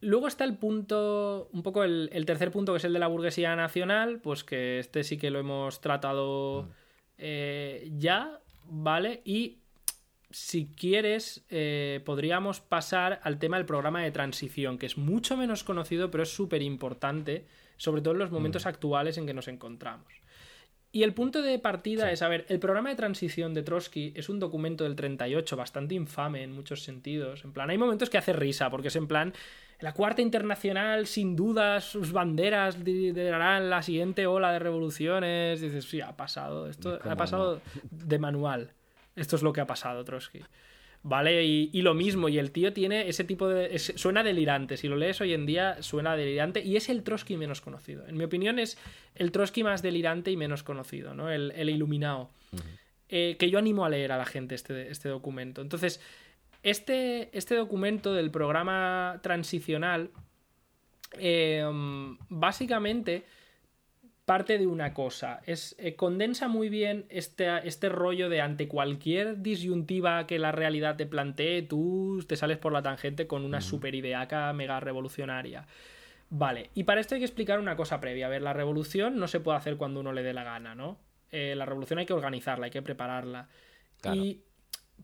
[0.00, 3.54] Luego está el punto, un poco el, tercer punto, que es el de la burguesía
[3.54, 6.68] nacional, pues que este sí que lo hemos tratado
[7.18, 9.22] eh, ya, ¿vale?
[9.24, 9.60] Y
[10.32, 15.62] si quieres, eh, podríamos pasar al tema del programa de transición, que es mucho menos
[15.62, 17.46] conocido, pero es súper importante,
[17.76, 20.12] sobre todo en los momentos actuales en que nos encontramos.
[20.94, 24.28] Y el punto de partida es, a ver, el programa de transición de Trotsky es
[24.28, 27.44] un documento del 38 bastante infame en muchos sentidos.
[27.44, 29.32] En plan, hay momentos que hace risa, porque es en plan,
[29.80, 35.62] la cuarta internacional, sin duda, sus banderas liderarán la siguiente ola de revoluciones.
[35.62, 36.68] dices, sí, ha pasado.
[36.68, 38.72] Esto ha pasado de manual.
[39.16, 40.40] Esto es lo que ha pasado, Trotsky.
[41.04, 41.44] ¿Vale?
[41.44, 43.76] Y, lo mismo, y el tío tiene ese tipo de...
[43.78, 47.60] suena delirante, si lo lees hoy en día suena delirante y es el Trotsky menos
[47.60, 48.06] conocido.
[48.06, 48.78] En mi opinión es
[49.16, 51.28] el Trotsky más delirante y menos conocido, ¿no?
[51.28, 52.30] El, iluminado.
[53.08, 55.60] Eh, que yo animo a leer a la gente este, este documento.
[55.60, 56.00] Entonces,
[56.62, 60.10] este, este documento del programa transicional
[61.18, 61.64] eh,
[62.28, 63.24] básicamente
[64.32, 65.42] parte de una cosa.
[65.44, 70.96] Es, eh, condensa muy bien este, este rollo de ante cualquier disyuntiva que la realidad
[70.96, 75.66] te plantee, tú te sales por la tangente con una super ideaca mega revolucionaria.
[76.30, 78.24] Vale, y para esto hay que explicar una cosa previa.
[78.24, 80.96] A ver, la revolución no se puede hacer cuando uno le dé la gana, ¿no?
[81.30, 83.50] Eh, la revolución hay que organizarla, hay que prepararla.
[84.14, 84.40] Y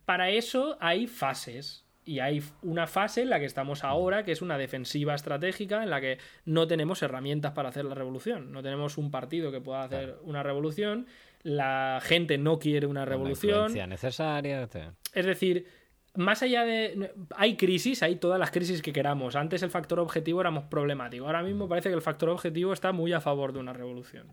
[0.07, 1.85] para eso hay fases.
[2.09, 5.91] Y hay una fase en la que estamos ahora, que es una defensiva estratégica, en
[5.91, 6.17] la que
[6.47, 8.51] no tenemos herramientas para hacer la revolución.
[8.51, 11.07] No tenemos un partido que pueda hacer una revolución.
[11.43, 13.75] La gente no quiere una revolución.
[13.91, 14.67] necesaria.
[15.13, 15.67] Es decir,
[16.15, 17.13] más allá de.
[17.37, 19.37] Hay crisis, hay todas las crisis que queramos.
[19.37, 21.27] Antes el factor objetivo era más problemático.
[21.27, 24.29] Ahora mismo parece que el factor objetivo está muy a favor de una revolución.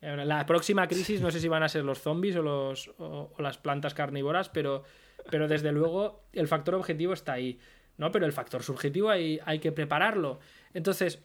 [0.00, 3.58] La próxima crisis no sé si van a ser los zombies o, los, o las
[3.58, 4.82] plantas carnívoras, pero
[5.30, 7.58] pero desde luego el factor objetivo está ahí,
[7.98, 8.10] ¿no?
[8.10, 10.40] Pero el factor subjetivo hay, hay que prepararlo.
[10.74, 11.22] Entonces,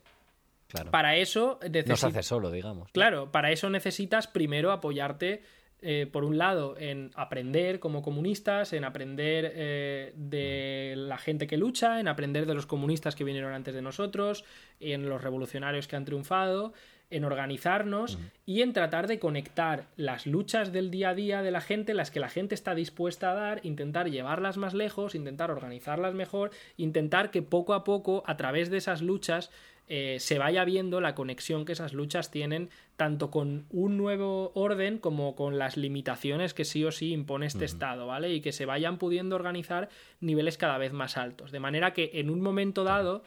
[0.91, 1.59] para eso...
[1.85, 2.89] No se hace solo, digamos.
[2.91, 5.41] Claro, para eso necesitas primero apoyarte
[5.79, 11.55] eh, por un lado, en aprender como comunistas, en aprender eh, de la gente que
[11.55, 14.43] lucha, en aprender de los comunistas que vinieron antes de nosotros,
[14.79, 16.73] en los revolucionarios que han triunfado,
[17.09, 21.61] en organizarnos y en tratar de conectar las luchas del día a día de la
[21.61, 26.13] gente, las que la gente está dispuesta a dar, intentar llevarlas más lejos, intentar organizarlas
[26.13, 29.51] mejor, intentar que poco a poco, a través de esas luchas,
[29.89, 34.97] eh, se vaya viendo la conexión que esas luchas tienen tanto con un nuevo orden
[34.97, 38.33] como con las limitaciones que sí o sí impone este Estado, ¿vale?
[38.33, 39.87] Y que se vayan pudiendo organizar
[40.19, 41.51] niveles cada vez más altos.
[41.51, 43.23] De manera que en un momento dado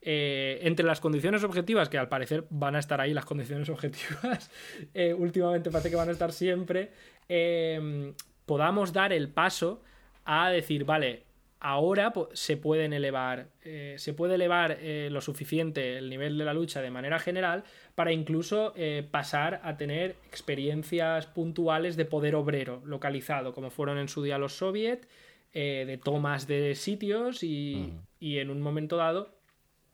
[0.00, 4.50] eh, entre las condiciones objetivas, que al parecer van a estar ahí las condiciones objetivas,
[4.94, 6.90] eh, últimamente parece que van a estar siempre,
[7.28, 8.12] eh,
[8.46, 9.82] podamos dar el paso
[10.24, 11.24] a decir, vale,
[11.58, 13.48] ahora se pueden elevar,
[13.96, 14.78] se puede elevar
[15.10, 17.64] lo suficiente el nivel de la lucha de manera general
[17.96, 18.74] para incluso
[19.10, 24.52] pasar a tener experiencias puntuales de poder obrero localizado, como fueron en su día los
[24.52, 25.08] soviet,
[25.52, 29.37] de tomas de sitios y en un momento dado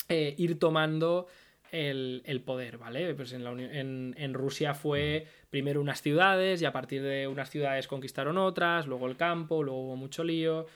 [0.08, 1.26] eh, ir tomando
[1.70, 3.14] el, poder, ¿vale?
[3.14, 8.38] Pues en, en, Rusia fue primero unas ciudades y a partir de unas ciudades conquistaron
[8.38, 10.66] otras, luego el campo, luego hubo mucho lío,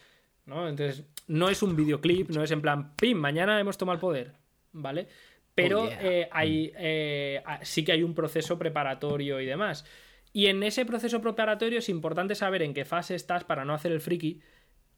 [0.46, 0.68] ¿no?
[0.68, 3.16] Entonces, no es un videoclip, no es en plan, ¡pim!
[3.16, 4.32] Mañana hemos tomado el poder,
[4.72, 5.06] ¿vale?
[5.54, 9.84] Pero oh, eh, hay, eh, sí que hay un proceso preparatorio y demás.
[10.32, 13.92] Y en ese proceso preparatorio es importante saber en qué fase estás para no hacer
[13.92, 14.40] el friki,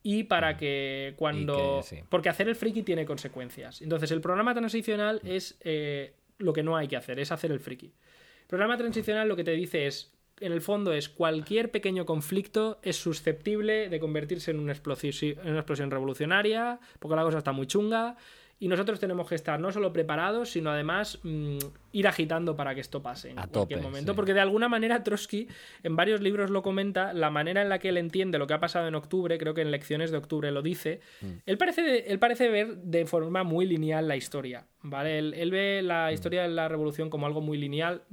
[0.03, 1.81] y para que cuando...
[2.09, 3.81] Porque hacer el friki tiene consecuencias.
[3.81, 7.59] Entonces, el programa transicional es eh, lo que no hay que hacer, es hacer el
[7.59, 7.87] friki.
[7.87, 12.79] El programa transicional lo que te dice es, en el fondo es cualquier pequeño conflicto
[12.81, 17.51] es susceptible de convertirse en una explosión, en una explosión revolucionaria, porque la cosa está
[17.51, 18.17] muy chunga,
[18.61, 21.57] y nosotros tenemos que estar no solo preparados, sino además mm,
[21.93, 24.15] ir agitando para que esto pase en cualquier momento.
[24.15, 25.47] Porque de alguna manera Trotsky,
[25.81, 28.59] en varios libros lo comenta, la manera en la que él entiende lo que ha
[28.59, 31.25] pasado en octubre, creo que en lecciones de octubre lo dice, mm.
[31.47, 34.67] él, parece, él parece ver de forma muy lineal la historia.
[34.83, 35.17] ¿vale?
[35.17, 36.13] Él, ve la mm.
[36.13, 38.03] historia de la revolución como algo muy lineal,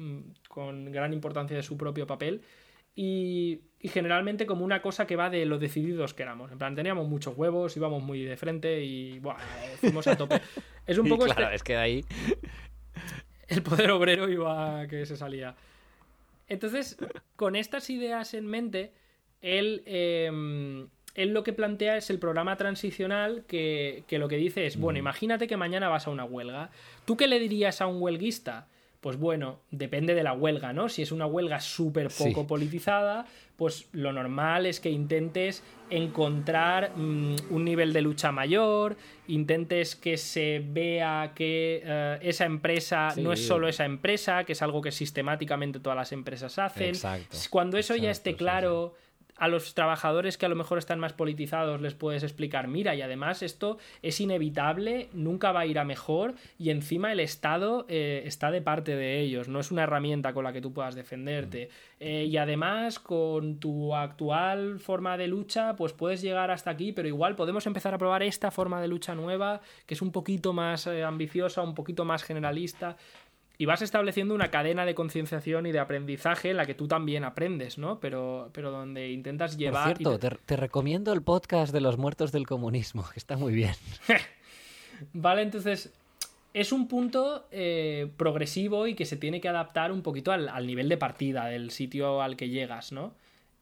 [0.49, 2.41] con gran importancia de su propio papel.
[2.97, 6.51] Y, generalmente como una cosa que va de lo decididos que éramos.
[6.51, 9.39] En plan, teníamos muchos huevos, íbamos muy de frente y buah,
[9.81, 10.41] fuimos a tope.
[10.87, 11.27] Es un poco...
[11.27, 12.05] claro, este es que ahí...
[13.49, 15.55] El poder obrero iba que se salía.
[16.49, 16.99] Entonces,
[17.37, 18.93] con estas ideas en mente,
[19.41, 24.67] él, em, él lo que plantea es el programa transicional que, que lo que dice
[24.67, 25.01] es, bueno, mm.
[25.01, 26.71] imagínate que mañana vas a una huelga.
[27.07, 28.67] ¿Tú qué le dirías a un huelguista?
[29.01, 30.89] pues bueno, depende de la huelga, ¿no?
[30.89, 33.27] Si es una huelga súper poco politizada,
[33.59, 40.17] pues lo normal es que intentes encontrar mm, un nivel de lucha mayor, intentes que
[40.17, 44.93] se vea que eh, esa empresa no es solo esa empresa, que es algo que
[44.93, 46.95] sistemáticamente todas las empresas hacen.
[47.51, 48.95] Cuando eso ya esté claro
[49.39, 53.03] a los trabajadores que a lo mejor están más politizados les puedes explicar, mira, y
[53.03, 58.23] además esto es inevitable, nunca va a ir a mejor y encima el Estado eh,
[58.27, 61.71] está de parte de ellos, no es una herramienta con la que tú puedas defenderte.
[62.01, 67.09] Eh, y además con tu actual forma de lucha, pues puedes llegar hasta aquí, pero
[67.09, 70.87] igual podemos empezar a probar esta forma de lucha nueva, que es un poquito más
[70.87, 72.97] eh, ambiciosa, un poquito más generalista
[73.61, 77.25] y vas estableciendo una cadena de concienciación y de aprendizaje en la que tú también
[77.25, 77.99] aprendes, ¿no?
[77.99, 79.97] Pero, pero donde intentas llevar...
[79.97, 80.57] Por cierto, te...
[80.57, 83.75] recomiendo el podcast de los muertos del comunismo, que está muy bien.
[85.13, 85.93] vale, entonces
[86.55, 90.65] es un punto eh, progresivo y que se tiene que adaptar un poquito al, al
[90.65, 93.13] nivel de partida del sitio al que llegas, ¿no?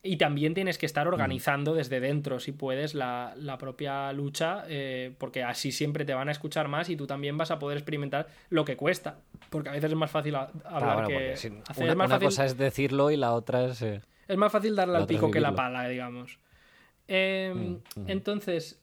[0.07, 5.43] Y también tienes que estar organizando desde dentro, si puedes, la, propia lucha, eh, porque
[5.43, 8.65] así siempre te van a escuchar más y tú también vas a poder experimentar lo
[8.65, 9.19] que cuesta.
[9.51, 11.53] Porque a veces es más fácil hablar que hacer.
[11.95, 13.83] Una, cosa es decirlo y la otra es.
[13.83, 16.39] Eh, es más fácil darle al pico que la pala, digamos.
[17.09, 18.11] Em, mm, mm.
[18.11, 18.81] Entonces,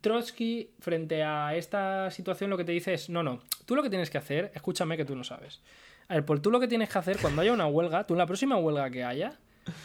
[0.00, 3.90] Trotsky, frente a esta situación, lo que te dice es: no, no, tú lo que
[3.90, 5.62] tienes que hacer, escúchame que tú no sabes.
[6.08, 8.18] A ver, pues tú lo que tienes que hacer cuando haya una huelga, tú en
[8.18, 9.38] la próxima huelga que haya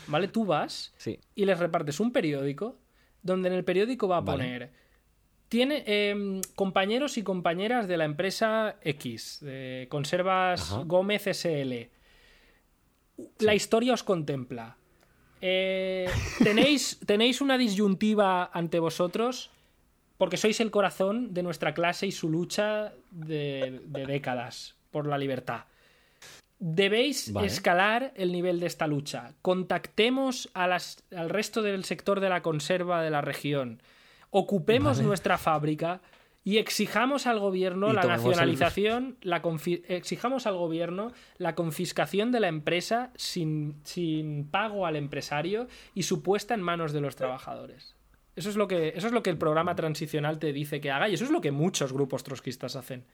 [0.07, 0.27] ¿vale?
[0.27, 0.93] Tú vas
[1.35, 2.77] y les repartes un periódico
[3.21, 4.71] donde en el periódico va a poner...
[5.49, 9.43] Tiene em, compañeros y compañeras de la empresa X,
[9.89, 11.89] Conservas Gómez SL.
[13.39, 14.77] La historia os contempla.
[15.41, 16.07] Eh,
[16.43, 19.49] ¿tenéis, ¿Tenéis una disyuntiva ante vosotros?
[20.19, 25.63] Porque sois el corazón de nuestra clase y su lucha de décadas por la libertad.
[26.59, 29.33] Debéis escalar el nivel de esta lucha.
[29.41, 33.81] Contactemos a las, al resto del sector de la conserva de la región.
[34.29, 36.01] Ocupemos nuestra fábrica
[36.43, 39.41] y exijamos al gobierno la nacionalización, la
[39.87, 46.21] exijamos al gobierno la confiscación de la empresa sin, sin pago al empresario y su
[46.23, 47.95] puesta en manos de los trabajadores.
[48.35, 51.09] Eso es, lo que, eso es lo que el programa transicional te dice que haga
[51.09, 53.05] y eso es lo que muchos grupos trotskistas hacen.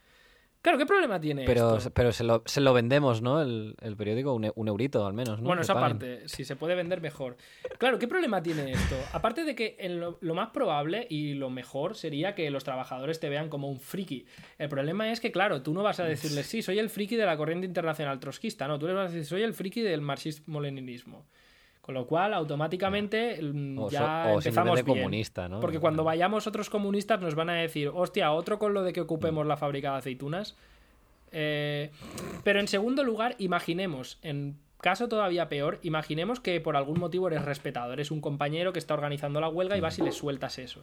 [0.65, 1.91] Claro, ¿qué problema tiene pero, esto?
[1.91, 3.39] Pero se lo, se lo vendemos, ¿no?
[3.39, 5.45] El, periódico, un, un, eurito al menos, ¿no?
[5.45, 7.37] Bueno, esa parte, si se puede vender mejor.
[7.77, 8.95] Claro, ¿qué problema tiene esto?
[9.13, 13.47] Aparte de que lo, más probable y lo mejor sería que los trabajadores te vean
[13.47, 14.25] como un friki.
[14.57, 17.27] El problema es que, claro, tú no vas a decirles, sí, soy el friki de
[17.27, 18.67] la corriente internacional trotskista.
[18.67, 21.27] No, tú les vas a decir, soy el friki del marxismo-leninismo.
[21.85, 24.97] Con lo cual, automáticamente mm, ya empezamos bien.
[24.97, 25.59] comunista, ¿no?
[25.59, 29.01] Porque cuando vayamos otros comunistas nos van a decir, hostia, otro con lo de que
[29.01, 30.55] ocupemos la fábrica de aceitunas.
[31.31, 31.91] Eh,
[32.43, 37.45] pero en segundo lugar, imaginemos, en caso todavía peor, imaginemos que por algún motivo eres
[37.45, 40.81] respetado, eres un compañero que está organizando la huelga y vas y le sueltas eso.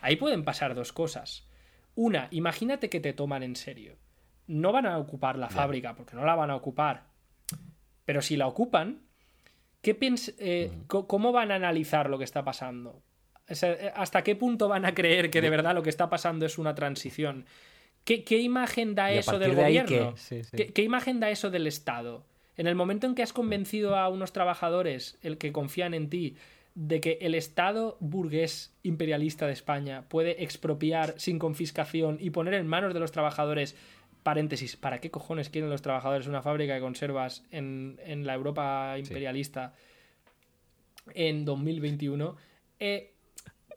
[0.00, 1.46] Ahí pueden pasar dos cosas.
[1.94, 3.96] Una, imagínate que te toman en serio.
[4.46, 7.08] No van a ocupar la fábrica, porque no la van a ocupar.
[8.06, 9.02] Pero si la ocupan,
[9.80, 9.96] ¿Qué
[10.38, 13.02] eh, ¿Cómo van a analizar lo que está pasando?
[13.48, 16.58] Eh, ¿Hasta qué punto van a creer que de verdad lo que está pasando es
[16.58, 17.46] una transición?
[18.04, 20.14] ¿Qué, imagen da eso del gobierno?
[20.74, 20.82] qué?
[20.82, 22.24] imagen da eso del Estado?
[22.56, 26.36] En el momento en que has convencido a unos trabajadores, el que confían en ti,
[26.74, 32.66] de que el Estado burgués imperialista de España puede expropiar sin confiscación y poner en
[32.66, 33.76] manos de los trabajadores
[34.22, 39.74] paréntesis, ¿para qué cojones quieren los trabajadores una fábrica de conservas en, la Europa imperialista
[41.14, 42.36] en 2021?
[42.78, 43.12] Eh,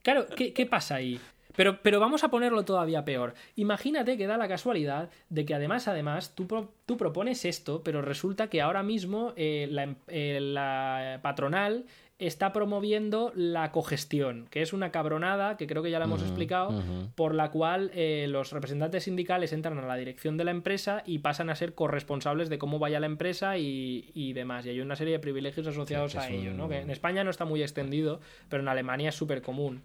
[0.02, 1.20] claro, ¿qué, pasa ahí?
[1.56, 3.36] Pero, pero, vamos a ponerlo todavía peor.
[3.56, 6.48] Imagínate que da la casualidad de que además, además, tú,
[6.86, 11.86] tú propones esto, pero resulta que ahora mismo eh, la, eh, la, patronal
[12.19, 16.81] está promoviendo la cogestión, que es una cabronada, que creo que ya la hemos explicado,
[17.15, 21.19] por la cual eh, los representantes sindicales entran a la dirección de la empresa y
[21.19, 24.65] pasan a ser corresponsables de cómo vaya la empresa y, demás.
[24.65, 26.69] Y hay una serie de privilegios asociados a ello, ¿no?
[26.69, 29.81] que en España no está muy extendido, pero en Alemania es súper común.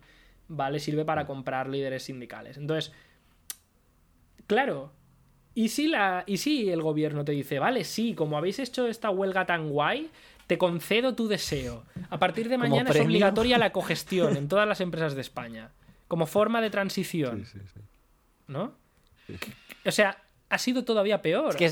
[0.50, 0.78] ¿Vale?
[0.80, 2.56] Sirve para comprar líderes sindicales.
[2.56, 2.92] Entonces,
[4.46, 4.92] claro,
[5.54, 9.10] ¿Y si, la, y si el gobierno te dice, vale, sí, como habéis hecho esta
[9.10, 10.08] huelga tan guay,
[10.48, 11.84] te concedo tu deseo.
[12.08, 15.70] A partir de mañana es obligatoria la cogestión en todas las empresas de España,
[16.08, 17.44] como forma de transición.
[18.48, 18.72] ¿No?
[19.84, 21.50] O sea, ha sido todavía peor.
[21.50, 21.66] Es que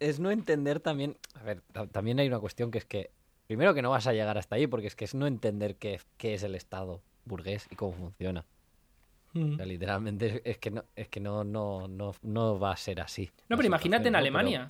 [0.00, 1.18] es no, entender también.
[1.34, 1.60] A ver,
[1.92, 3.10] también hay una cuestión que es que.
[3.46, 6.00] Primero que no vas a llegar hasta ahí, porque es que es no entender qué,
[6.20, 8.44] es el Estado burgués y cómo funciona.
[9.34, 9.60] Mm.
[9.62, 13.30] literalmente es que no, es que no, no, no, va a ser así.
[13.48, 14.66] No, pero imagínate en Alemania.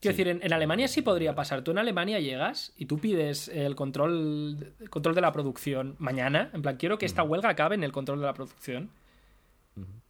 [0.00, 1.62] Quiero decir, en, Alemania sí podría pasar.
[1.62, 6.50] Tú en Alemania llegas y tú pides el control, control de la producción mañana.
[6.54, 8.90] En plan, quiero que esta huelga acabe en el control de la producción.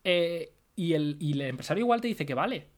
[0.05, 2.69] Eh, y, el, y el empresario igual te dice que vale.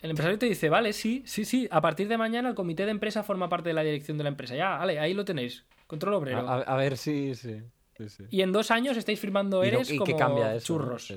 [0.00, 2.92] El empresario te dice, vale, sí, sí, sí, a partir de mañana el comité de
[2.92, 4.54] empresa forma parte de la dirección de la empresa.
[4.54, 5.64] Ya, vale, ahí lo tenéis.
[5.88, 6.48] Control obrero.
[6.48, 7.60] A, a ver, sí, sí.
[7.96, 8.24] sí, sí.
[8.30, 11.12] Y en dos años estáis firmando ¿Y no- eres y como cambia eso, churros.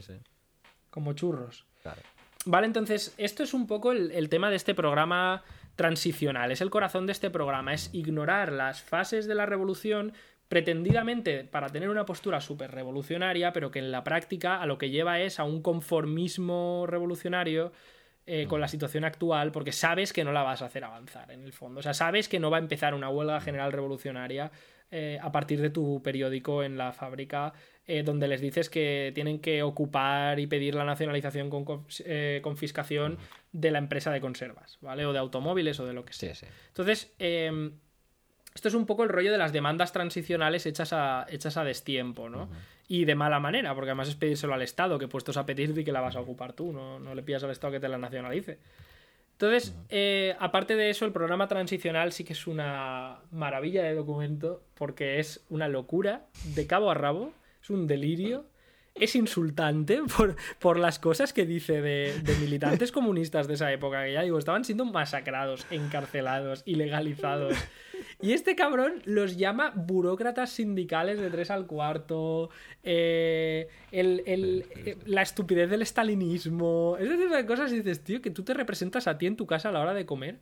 [0.89, 1.65] Como churros.
[1.83, 2.01] claro.
[2.45, 5.43] Vale, entonces, esto es un poco el, tema de este programa
[5.75, 6.51] transicional.
[6.51, 7.73] Es el corazón de este programa.
[7.73, 10.13] Es ignorar las fases de la revolución
[10.47, 14.89] pretendidamente para tener una postura súper revolucionaria, pero que en la práctica a lo que
[14.89, 17.71] lleva es a un conformismo revolucionario
[18.25, 21.43] eh, con la situación actual, porque sabes que no la vas a hacer avanzar en
[21.43, 21.79] el fondo.
[21.79, 24.51] O sea, sabes que no va a empezar una huelga general revolucionaria
[24.91, 27.53] eh, a partir de tu periódico en la fábrica,
[27.87, 33.17] eh, donde les dices que tienen que ocupar y pedir la nacionalización con eh, confiscación
[33.51, 35.05] de la empresa de conservas, ¿vale?
[35.05, 36.35] O de automóviles o de lo que sea.
[36.35, 36.51] Sí, sí.
[36.67, 37.71] Entonces, eh,
[38.53, 42.29] esto es un poco el rollo de las demandas transicionales hechas a, hechas a destiempo,
[42.29, 42.49] ¿no?
[42.87, 45.83] Y de mala manera, porque además es pedírselo al Estado, que puestos a pedir y
[45.83, 47.97] que la vas a ocupar tú, no, no le pidas al Estado que te la
[47.97, 48.59] nacionalice.
[49.41, 54.61] Entonces, eh, aparte de eso, el programa transicional sí que es una maravilla de documento,
[54.75, 58.45] porque es una locura de cabo a rabo, es un delirio,
[58.93, 64.03] es insultante por, por las cosas que dice de, de militantes comunistas de esa época,
[64.03, 67.57] que ya digo, estaban siendo masacrados, encarcelados, ilegalizados.
[68.21, 72.49] Y este cabrón los llama burócratas sindicales de tres al cuarto,
[72.83, 78.21] eh, el- el- eh, la estupidez del estalinismo, ese tipo de cosas y dices, tío,
[78.21, 80.39] que tú te representas a ti en tu casa a la hora de comer.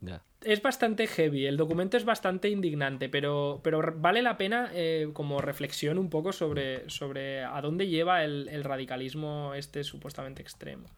[0.00, 0.22] Ya.
[0.42, 5.40] Es bastante heavy, el documento es bastante indignante, pero, pero vale la pena eh, como
[5.40, 10.88] reflexión un poco sobre, sobre a dónde lleva el, el radicalismo este supuestamente extremo.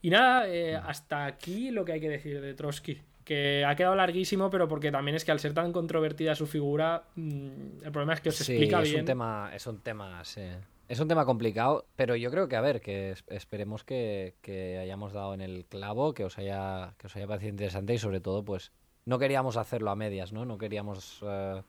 [0.00, 3.02] Y nada, eh, hasta aquí lo que hay que decir de Trotsky.
[3.28, 7.04] Que ha quedado larguísimo, pero porque también es que al ser tan controvertida su figura,
[7.14, 9.00] mm, el problema es que os Sí, explica es bien.
[9.00, 10.40] un tema, es un tema, sí.
[10.88, 14.78] Es un tema complicado, pero yo creo que, a ver, que es- esperemos que, que
[14.78, 18.20] hayamos dado en el clavo, que os haya, que os haya parecido interesante y sobre
[18.20, 18.72] todo, pues,
[19.04, 20.46] no queríamos hacerlo a medias, ¿no?
[20.46, 21.62] No queríamos eh,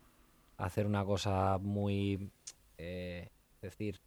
[0.56, 2.32] hacer una cosa muy,
[2.78, 3.28] eh,
[3.62, 4.00] decir,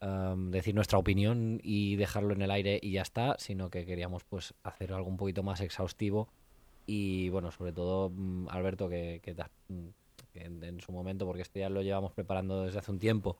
[0.00, 4.24] em, decir nuestra opinión y dejarlo en el aire y ya está, sino que queríamos,
[4.24, 6.30] pues, hacer algo un poquito más exhaustivo
[6.86, 9.20] y, bueno, sobre todo, mm, Alberto, que,
[9.68, 9.74] mm,
[10.32, 13.38] que en, en su momento, porque esto ya lo llevamos preparando desde hace un tiempo,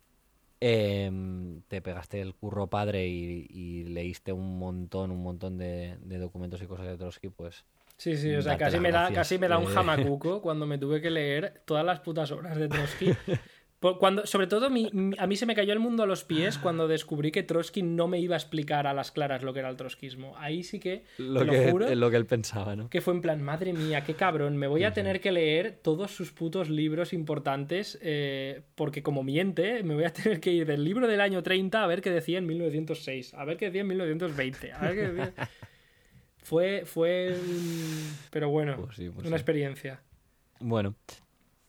[0.60, 6.18] em, te pegaste el curro padre y, y leíste un montón, un montón de, de
[6.18, 7.64] documentos y cosas de Trotsky, pues
[7.98, 11.00] Sí, sí, o sea, casi me, da, casi me da un jamacuco cuando me tuve
[11.00, 13.10] que leer todas las putas obras de Trotsky.
[13.98, 16.88] Cuando, sobre todo, mi- a mí se me cayó el mundo a los pies cuando
[16.88, 19.76] descubrí que Trotsky no me iba a explicar a las claras lo que era el
[19.76, 20.36] trotskismo.
[20.38, 22.90] Ahí sí que, lo, te lo juro, lo que él pensaba, ¿no?
[22.90, 26.10] que fue en plan, madre mía, qué cabrón, me voy a tener que leer todos
[26.10, 30.82] sus putos libros importantes eh, porque como miente, me voy a tener que ir del
[30.84, 33.86] libro del año 30 a ver qué decía en 1906, a ver qué decía en
[33.88, 35.32] 1920, a ver qué decía...
[36.42, 37.34] Fue, fue...
[38.30, 39.40] Pero bueno, Pues sí, pues una sí.
[39.40, 40.00] experiencia.
[40.60, 40.94] Bueno,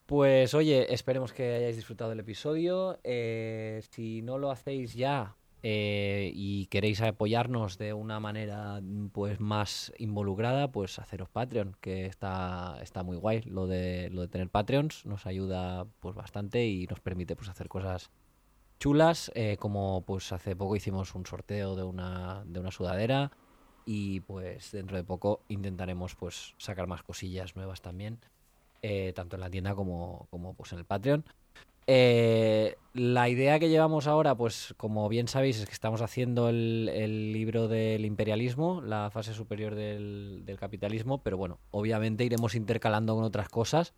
[0.08, 2.98] pues oye, esperemos que hayáis disfrutado del episodio.
[3.04, 8.82] Eh, si no lo hacéis ya eh, y queréis apoyarnos de una manera
[9.12, 13.42] pues más involucrada, pues haceros Patreon, que está, está muy guay.
[13.42, 17.68] Lo de, lo de tener Patreons nos ayuda pues bastante y nos permite pues hacer
[17.68, 18.10] cosas
[18.80, 23.34] chulas, eh, como pues hace poco hicimos un sorteo de una, de una sudadera
[23.86, 28.22] y pues dentro de poco intentaremos pues sacar más cosillas nuevas también
[28.82, 31.24] eh, tanto en la tienda como, como pues en el Patreon.
[31.90, 36.90] Eh, la idea que llevamos ahora, pues como bien sabéis, es que estamos haciendo el,
[36.94, 43.16] el libro del imperialismo, la fase superior del, del capitalismo, pero bueno, obviamente iremos intercalando
[43.16, 43.94] con otras cosas.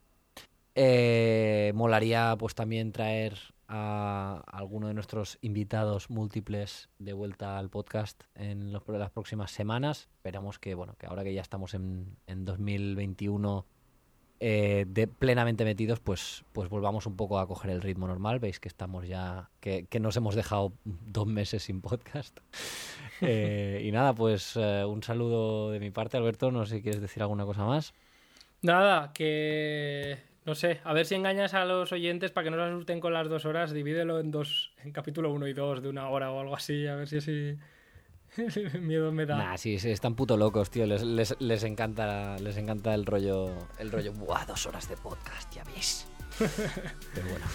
[0.76, 3.38] Eh, molaría pues también traer
[3.68, 10.10] a alguno de nuestros invitados múltiples de vuelta al podcast en los- las próximas semanas.
[10.18, 13.66] Esperamos que, bueno, que ahora que ya estamos en, en 2021
[14.42, 18.40] eh, de plenamente metidos, pues, pues volvamos un poco a coger el ritmo normal.
[18.40, 22.40] Veis que estamos ya, que, nos hemos dejado dos meses sin podcast.
[23.22, 26.52] Eh, y nada, pues eh, un saludo de mi parte, Alberto.
[26.52, 27.94] No sé si quieres decir alguna cosa más.
[28.62, 30.18] Nada, que...
[30.46, 33.12] No sé, a ver si engañas a los oyentes para que no se asusten con
[33.12, 33.74] las dos horas.
[33.74, 36.88] Divídelo en dos, en capítulo 1 y 2 de una hora o algo así.
[36.88, 37.58] A ver si así...
[38.82, 39.38] Miedo me da.
[39.38, 40.86] Nah, sí, sí, están puto locos, tío.
[40.86, 43.50] Les, les, les encanta, les encanta el rollo,
[43.80, 44.14] el rollo.
[44.14, 46.08] Buah, dos horas de podcast, ya ves.
[46.40, 47.46] Pero bueno.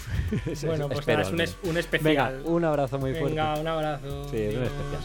[0.67, 2.37] bueno, pues espero nada, es un, un especial.
[2.37, 3.31] Venga, un abrazo muy fuerte.
[3.31, 4.29] Venga, un abrazo.
[4.29, 4.73] Sí, es un Adiós.
[4.73, 5.03] especial.